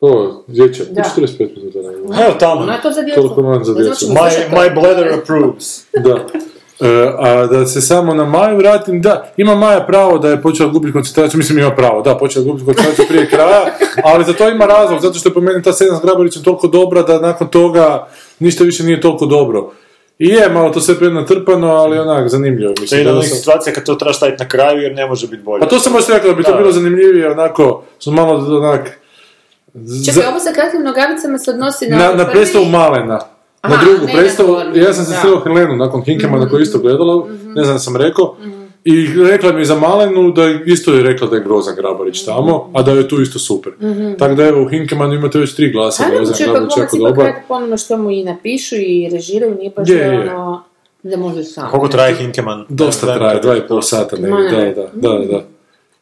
[0.00, 1.02] O, dječje, Da.
[1.16, 2.60] 45 minuta ne Evo tamo.
[2.60, 3.20] Ono je to za djecu.
[3.20, 4.06] Toliko man za djecu.
[4.06, 5.84] My, my bladder approves.
[6.04, 6.16] Da.
[6.80, 10.68] E, a da se samo na Maju vratim, da, ima Maja pravo da je počela
[10.68, 13.64] gubiti koncentraciju, mislim ima pravo, da, počela gubiti koncentraciju prije kraja,
[14.12, 16.66] ali za to ima razlog, zato što je po meni ta scena s Grabarićem toliko
[16.68, 18.06] dobra da nakon toga
[18.38, 19.70] ništa više nije toliko dobro.
[20.18, 22.72] I je malo to sve prenatrpano, ali onak zanimljivo.
[22.74, 25.26] To je Mislim, jedna sam- situacija kad to treba staviti na kraju jer ne može
[25.28, 25.60] biti bolje.
[25.60, 26.56] Pa to sam baš rekao da bi to Da.
[26.58, 28.98] bilo zanimljivije, onako, su malo onak...
[30.06, 31.96] Čekaj, za- ovo sa kratkim nogavicama se odnosi na...
[31.98, 33.18] na, na predstavu Malena.
[33.64, 37.52] Na drugu predstavu, ja sam se sreo Helenu nakon Hinkemana koju isto gledala, Mhm.
[37.52, 38.36] ne znam da sam rekao,
[38.84, 38.92] i
[39.22, 42.26] rekla mi je za Malenu da je- isto je rekla da je grozan Grabarić Mhm.
[42.26, 43.72] tamo, a da je tu isto super.
[44.18, 46.76] Tako da evo u Hinkemanu imate već tri glasa, A da je ne, grozan Grabarić
[46.76, 47.26] jako dobar.
[47.26, 50.20] radi po onome što mu i napišu i režiraju, nije baš Je, da je.
[50.30, 50.62] ono...
[51.02, 51.70] Da može sam.
[51.70, 52.64] Koliko traje Hinkeman?
[52.68, 54.28] Dosta traje, dva i pol sata ne.
[54.30, 54.36] da,
[54.72, 55.42] da, da, da.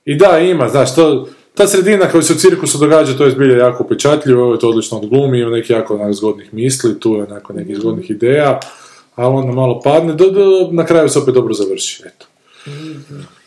[0.05, 3.57] I da, ima, znaš, to, ta sredina koja se u cirkusu događa, to je zbilja
[3.57, 7.23] jako upečatljivo, ovo je to odlično odglumi, ima neki jako onak zgodnih misli, tu je
[7.23, 8.61] onako nekih zgodnih ideja,
[9.15, 12.27] a onda malo padne, do, do, na kraju se opet dobro završi, eto.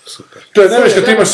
[0.05, 0.41] Super.
[0.53, 1.29] To je, ne veš, kad ti imaš,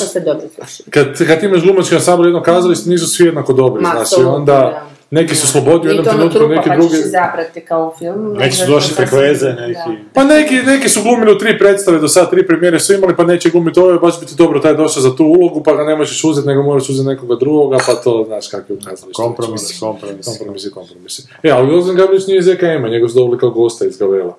[0.90, 4.36] kad, kad imaš glumački ansambl jedno kazalište, nisu svi jednako dobri, Ma, znaš, i apsolutno,
[4.36, 4.88] onda da.
[5.14, 6.96] Neki su slobodni u jednom ono trenutku, trupa, neki pa drugi...
[6.96, 8.34] izabrati kao u filmu.
[8.34, 9.68] Neki su došli preko veze, da.
[9.68, 10.04] neki...
[10.14, 13.24] Pa neki, neki su glumili u tri predstave, do sad tri premijere su imali, pa
[13.24, 15.96] neće glumiti ovo, baš bi ti dobro taj došao za tu ulogu, pa ga ne
[15.96, 19.14] možeš uzeti, nego moraš uzeti nekoga drugoga, pa to, znaš, kakvi ukazali.
[19.14, 20.26] Kompromis, kompromis.
[20.26, 21.24] Kompromisi, kompromisi.
[21.44, 24.38] E, ali Gozan Gabrić nije iz EKM-a, njega su dobili kao gosta iz Gavela.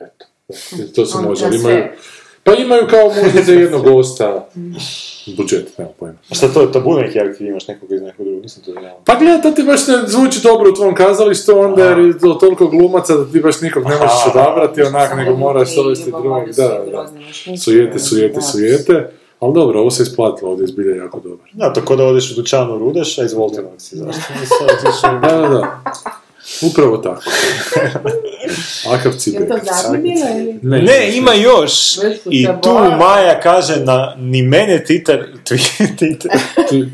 [0.00, 0.24] Eto,
[0.94, 1.84] to se Ono može, ali imaju...
[2.44, 4.48] Pa imaju kao možda za jednog gosta
[5.36, 6.18] budžet, nema pojma.
[6.30, 9.00] A šta to je tabu neki aktiv, imaš nekoga iz nekog drugog, nisam to znao.
[9.04, 12.34] Pa gledaj, to ti baš ne zvuči dobro u tvom kazalištu, onda jer je to
[12.34, 16.84] toliko glumaca da ti baš nikog ne možeš odabrati, onak, nego moraš dovesti drugog, da,
[16.92, 17.10] da.
[17.64, 19.10] Sujete, sujete, sujete.
[19.40, 21.46] Ali dobro, ovo se isplatilo, ovdje je zbilja jako dobro.
[21.52, 25.18] Da, to ko da odeš u dućanu rudeš, a izvolite nam si, zašto?
[25.22, 25.80] Da, da, da.
[26.62, 27.22] Upravo tako.
[28.90, 29.48] Akav Je cibek.
[29.48, 29.54] to
[29.92, 30.58] bilo ili?
[30.62, 31.72] Ne, ima još.
[32.26, 32.70] I tu.
[32.98, 36.30] Maja kaže na ni mene Twitter, twi- Twitter,
[36.82, 36.90] Ti-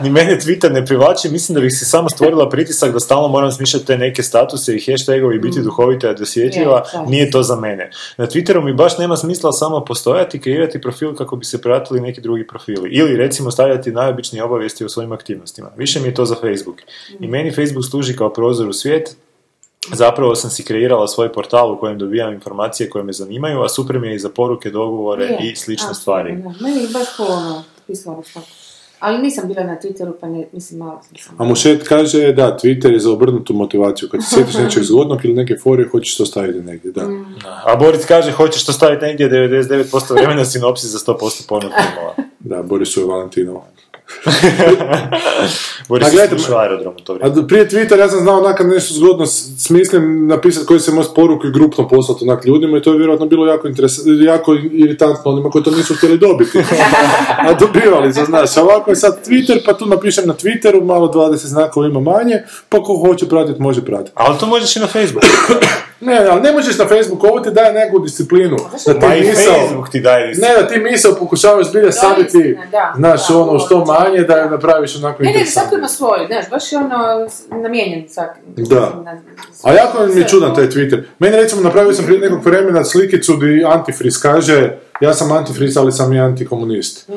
[0.00, 3.52] ni mene Twitter ne privlači, mislim da bih si samo stvorila pritisak da stalno moram
[3.52, 7.90] smišljati te neke statuse i hashtagovi i biti duhovita i dosjetljiva, nije to za mene.
[8.16, 12.20] Na Twitteru mi baš nema smisla samo postojati, kreirati profil kako bi se pratili neki
[12.20, 12.90] drugi profili.
[12.92, 15.70] Ili recimo stavljati najobičnije obavijesti o svojim aktivnostima.
[15.76, 16.76] Više mi je to za Facebook.
[17.20, 19.16] I meni Facebook služi kao prozor u svijet,
[19.94, 23.98] Zapravo sam si kreirala svoj portal u kojem dobijam informacije koje me zanimaju, a super
[23.98, 26.32] mi je i za poruke, dogovore Je, i slične apsolutno, stvari.
[26.60, 28.22] Meni je baš polno pisalo.
[28.98, 31.34] Ali nisam bila na Twitteru, pa ne, mislim, malo sam sam.
[31.38, 34.08] A Mušet kaže, da, Twitter je za obrnutu motivaciju.
[34.08, 37.08] Kad se sjetiš nečeg zgodnog ili neke fore, hoćeš to staviti negdje, da.
[37.64, 42.14] A Boris kaže, hoćeš to staviti negdje 99% vremena sinopsis za 100% porno filmova.
[42.38, 43.66] Da, Borisu je Valentinovo.
[45.88, 47.34] Boris A je gledajte, slušao aerodrom u to A vrijeme.
[47.34, 49.26] do- prije Twitter ja sam znao onak kad nešto zgodno
[49.58, 53.26] smislim napisati koji se može poruku i grupno poslati onak ljudima i to je vjerojatno
[53.26, 53.92] bilo jako, interes,
[54.24, 56.58] jako iritantno onima koji to nisu htjeli dobiti.
[57.46, 61.08] A dobivali se, znaš, a ovako je sad Twitter, pa tu napišem na Twitteru, malo
[61.08, 62.34] 20 znakova ima manje,
[62.68, 64.12] pa ko hoće pratiti, može pratiti.
[64.14, 65.26] Ali to možeš i na Facebooku.
[66.00, 68.56] Ne, ali ne možeš na Facebooku, ovo ti daje neku disciplinu.
[68.86, 71.90] Da ti Ma misao, Facebook ti daje ne, da ti misao pokušavaš istina,
[72.70, 72.92] da.
[72.96, 76.72] znaš, ono, što manje, da je napraviš onako Ne, ne, svako ima svoju, znaš, baš
[76.72, 76.98] je ono
[77.52, 78.40] namijenjen svaki.
[78.46, 78.92] Da.
[79.04, 79.20] na-
[79.64, 81.02] A jako mi je čudan taj Twitter.
[81.18, 84.70] Meni recimo napravio sam prije nekog vremena slikicu di antifriz kaže
[85.00, 87.10] ja sam antifriz, ali sam i antikomunist.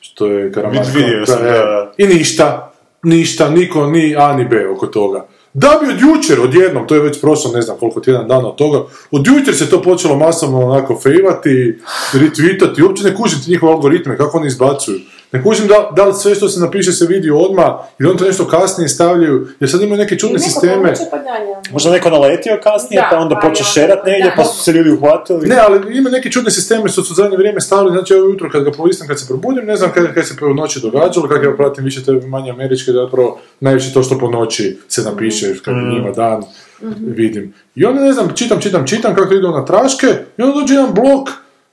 [0.00, 0.88] Što je Karamarko.
[0.94, 1.92] Vidio sam, Da, da.
[1.96, 2.72] I ništa,
[3.02, 5.26] ništa, niko, ni A ni B oko toga.
[5.54, 8.56] Da bi od jučer, odjednom, to je već prošlo ne znam koliko tjedan dana od
[8.56, 8.78] toga,
[9.10, 11.78] od jučer se to počelo masovno onako fejvati,
[12.12, 14.98] retweetati, uopće ne kužim ti njihove algoritme, kako oni izbacuju.
[15.32, 18.24] Ne kužim da, da li sve što se napiše se vidi odmah, ili on to
[18.24, 20.94] nešto kasnije stavljaju, jer sad imaju neke čudne sisteme.
[21.10, 21.72] pa.
[21.72, 24.36] Možda neko naletio kasnije, Da, pa onda pa počeo je šerat negdje, da.
[24.36, 25.48] pa su se ljudi uhvatili.
[25.48, 28.64] Ne, ali ima neke čudne sisteme što su zadnje vrijeme stavili, znači ovo jutro kad
[28.64, 31.56] ga polistam, kad se probudim, ne znam kad, kad se po noći događalo, kako ja
[31.56, 35.74] pratim više te manje američke, da zapravo najviše to što po noći se napiše, kad
[35.76, 36.42] je njima dan,
[37.00, 37.54] vidim.
[37.74, 40.06] I onda ne znam, čitam, čitam, čitam kako idu na traške,
[40.38, 41.28] i onda dođe jedan blok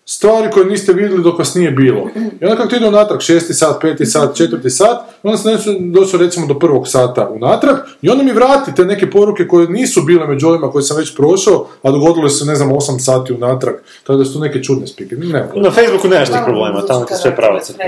[0.05, 2.09] stvari koje niste vidjeli dok vas nije bilo.
[2.41, 5.73] I onda kako ti idu unatrag, šesti sat, peti sat, četvrti sat, onda sam nešto
[5.79, 10.01] došao recimo do prvog sata unatrag i onda mi vrati te neke poruke koje nisu
[10.01, 13.75] bile među ovima koje sam već prošao, a dogodilo se, ne znam, 8 sati unatrag.
[14.03, 15.15] Tako da su neke čudne spike.
[15.15, 17.83] Ne, Na Facebooku nemaš tih problema, tamo ti sve prostora.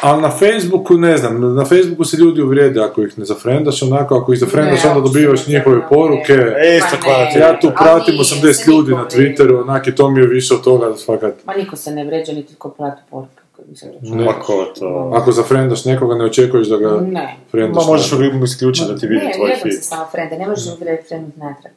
[0.00, 4.16] Ali na Facebooku, ne znam, na Facebooku se ljudi uvrijede ako ih ne zafrendaš, onako,
[4.16, 6.32] ako ih zafrendaš, onda dobivaš njihove poruke.
[6.32, 7.40] E, isto ne.
[7.40, 10.54] Ja tu pratim nije, 80 se ljudi na Twitteru, onak, i to mi je više
[10.54, 11.46] od toga da fakat...
[11.46, 13.42] Ma niko se ne vređa, niti ko prati poruke.
[13.50, 14.16] kako bi se reklo.
[14.16, 14.24] Ne.
[14.24, 15.12] Ma ko to?
[15.14, 17.36] Ako zafrendaš nekoga, ne očekuješ da ga Ne.
[17.50, 17.76] frendaš.
[17.76, 19.74] Ma možeš mu isključiti da ti vidi Ne, tvoj feed.
[19.74, 21.72] se samo frende, ne možeš vrediti frendit natrag.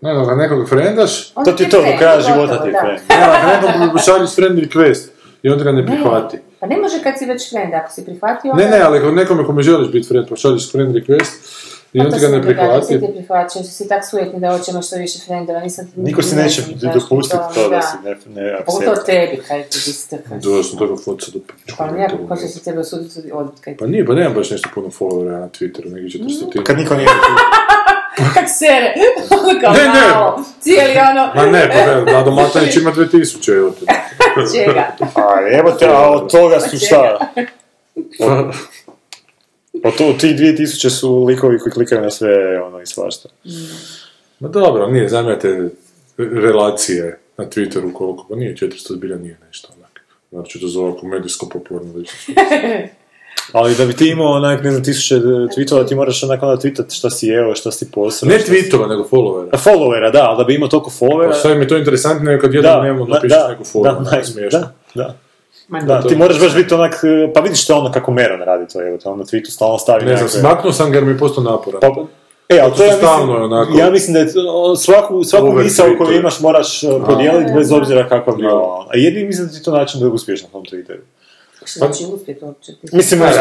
[0.00, 2.78] Ne, ako nekoga frendaš, Onda To ti je to, do kraja života ti je da.
[2.80, 3.00] friend.
[3.10, 3.16] ne,
[3.58, 5.08] ako nekom šalješ friend request
[5.42, 6.38] i on ga ne prihvati.
[6.60, 8.54] Pa ne može kad si već friend, ako si prihvatio...
[8.54, 11.32] Ne, onda- ne, ali ako nekome kome želiš biti friend, pošalješ friend request
[11.92, 12.86] i Pa on ti ga ne događa, prihvati.
[12.86, 15.92] Svi ti prihvaćaju, si tak sujetni da hoćemo što više frendova, nisam...
[15.96, 16.62] Niko si ne neće
[16.94, 19.06] dopustiti to da si ne, ne Pogotovo accept.
[19.06, 20.38] tebi, kaj ti tako...
[20.42, 21.40] Dođe sam toga foca do
[21.78, 23.78] Pa nekako ko će se tebe osuditi odbit kaj ti...
[23.78, 27.08] Pa nije, pa nemam baš nešto puno followera na Twitteru, neki 400 Kad niko nije...
[28.34, 28.94] Kak sere,
[29.30, 30.14] ono kao Ne, ne.
[30.14, 31.32] malo, cijeli ono...
[31.34, 33.86] Ma ne, pa ne, Nado Matanić ima 2000, evo te.
[34.54, 34.96] Čega?
[35.00, 37.18] A evo te, a od toga su šta?
[39.82, 43.28] Pa, to, tih 2000 su likovi koji klikaju na sve ono i svašta.
[44.40, 45.68] Ma dobro, nije, zamijate
[46.18, 50.00] relacije na Twitteru koliko, pa nije 400 zbilja nije nešto onak.
[50.30, 51.92] Znači to za ovako medijsko popularno.
[53.52, 56.96] Ali da bi ti imao onak, ne znam, tisuće tweetova, ti moraš onak onda tweetat
[56.96, 58.28] šta si jeo, šta si posao.
[58.28, 59.50] Ne tweetova, nego followera.
[59.64, 61.42] Followera, da, ali da bi imao toliko Pa followera...
[61.42, 64.58] sve mi je to interesantnije kad jednom dnevno ma- napišeš da, neku follow, da, da.
[64.58, 65.16] Da, da.
[65.78, 67.00] Da, ti je moraš baš biti onak,
[67.34, 70.16] pa vidiš to ono kako Meron radi to, evo on na tweetu stalno stavi Ne
[70.16, 71.80] znam, smaknuo sam ga jer mi je postao naporan.
[71.80, 71.86] Pa,
[72.48, 74.28] e, ali to ja mislim, je onako- ja mislim da je
[74.76, 78.86] svaku, svaku misao koju imaš moraš e, podijeliti bez obzira kakva bila.
[78.88, 81.00] A jedini mislim da ti je to način da uspiješ na tom Twitteru.
[81.64, 82.72] Što znači uspjet uopće?
[82.72, 83.32] Ti- Mislim, Da, da,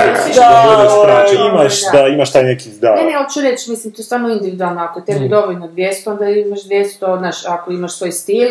[1.06, 1.91] da, imaš, Da.
[1.93, 2.95] da, imaš taj neki, da.
[2.95, 4.81] Ne, ne, hoću reći, mislim, to je stvarno individualno.
[4.81, 5.30] Ako tebi Mm.
[5.30, 8.47] dovoljno 200, onda imaš 200, znaš, ako imaš svoj stil,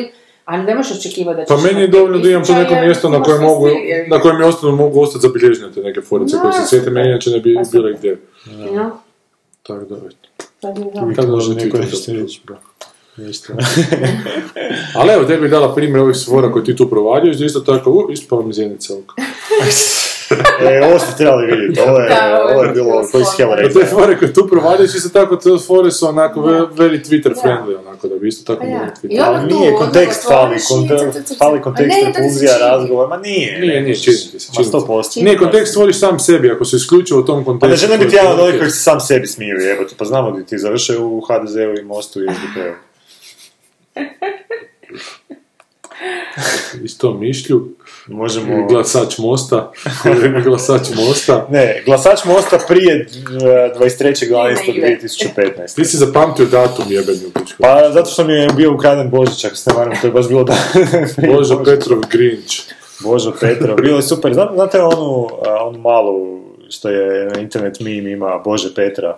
[0.49, 1.49] a ne možeš očekivati da ćeš...
[1.49, 3.67] Pa meni je dovoljno da imam to neko mjesto na kojem mogu,
[4.09, 7.09] na kojem je ostalo mogu ostati zabilježene te neke forice koje se Da, sjete, meni
[7.09, 8.19] inače ne bi Pa bile gdje.
[8.75, 8.91] Ja,
[9.63, 10.11] Tako da, dobro.
[10.61, 12.41] Tako da može može neko Twitter nešto da- reći.
[13.17, 13.53] Ništa.
[14.99, 18.13] Ali evo, tebi dala primjer ovih svora koje ti tu provaljuješ, da isto tako, u,
[18.13, 19.15] ispala mi zjenica oko.
[20.63, 23.75] E, ovo ste trebali vidjeti, ovo je, Da, ovo je je bilo koji A reći.
[23.75, 27.41] te fore koje tu provaljuješ, isto tako, te fore su onako ve- very Twitter Da.
[27.43, 28.73] friendly, onako, da bi isto tako Pa ja.
[28.75, 29.23] mogli I Twitter.
[29.25, 30.57] Ali nije, odmah kontekst fali,
[31.39, 31.99] fali kontekst,
[32.31, 32.59] se čini.
[32.61, 33.61] razgovor, ma nije.
[33.61, 34.71] Nije, ne, nije, čini ti se, čini se.
[34.71, 35.17] 100%.
[35.17, 37.71] Nije, kontekst stvoriš sam sebi, ako se isključivo u tom Pa kontekstu.
[37.71, 40.31] ne želim biti jedan od onih koji se sam sebi smiju, evo ti, pa znamo
[40.31, 42.75] da ti završe u HDZ-u i Mostu i SDP-u.
[46.85, 47.69] Isto mišlju,
[48.07, 48.67] Možemo...
[48.67, 49.73] glasač Mosta,
[50.45, 51.47] glasač Mosta.
[51.51, 53.07] Ne, glasač Mosta prije eh,
[53.81, 55.75] 23.12.2015.
[55.75, 57.63] Ti si zapamtio datum jebeni u pičku.
[57.63, 60.29] Pa zato što mi je bio ukraden Božić, ako se ne varam, to je baš
[60.29, 60.55] bilo da...
[61.33, 62.55] Božo Petrov Grinch.
[63.01, 64.35] Božo Petrov, bilo je super.
[64.35, 66.39] Zna- Znate onu, a, onu malu
[66.71, 69.17] što je na internet meme ima Bože Petra?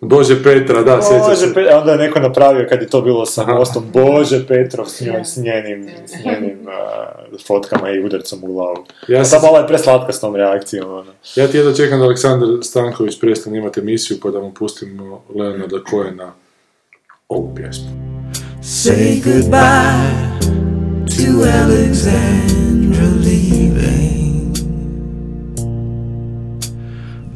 [0.00, 1.54] Bože Petra, da, sjećam Bože, se.
[1.54, 5.24] Pe- onda je neko napravio kad je to bilo sa mostom, Bože Petrov s njoj,
[5.24, 8.84] s njenim, s njenim uh, fotkama i udarcom u glavu.
[9.08, 11.12] Ja sam- je preslatka s tom reakcijom, ono.
[11.36, 15.76] Ja ti jedno čekam da Aleksandar Stanković prestane imati emisiju pa da mu pustimo Leonarda
[15.90, 16.32] Cohena
[17.28, 17.86] ovu pjesmu.
[18.62, 20.40] Say goodbye
[21.06, 24.54] to Alexandra leaving.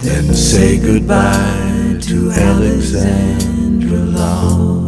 [0.03, 1.74] Then say goodbye
[2.07, 4.84] to Alexandra love.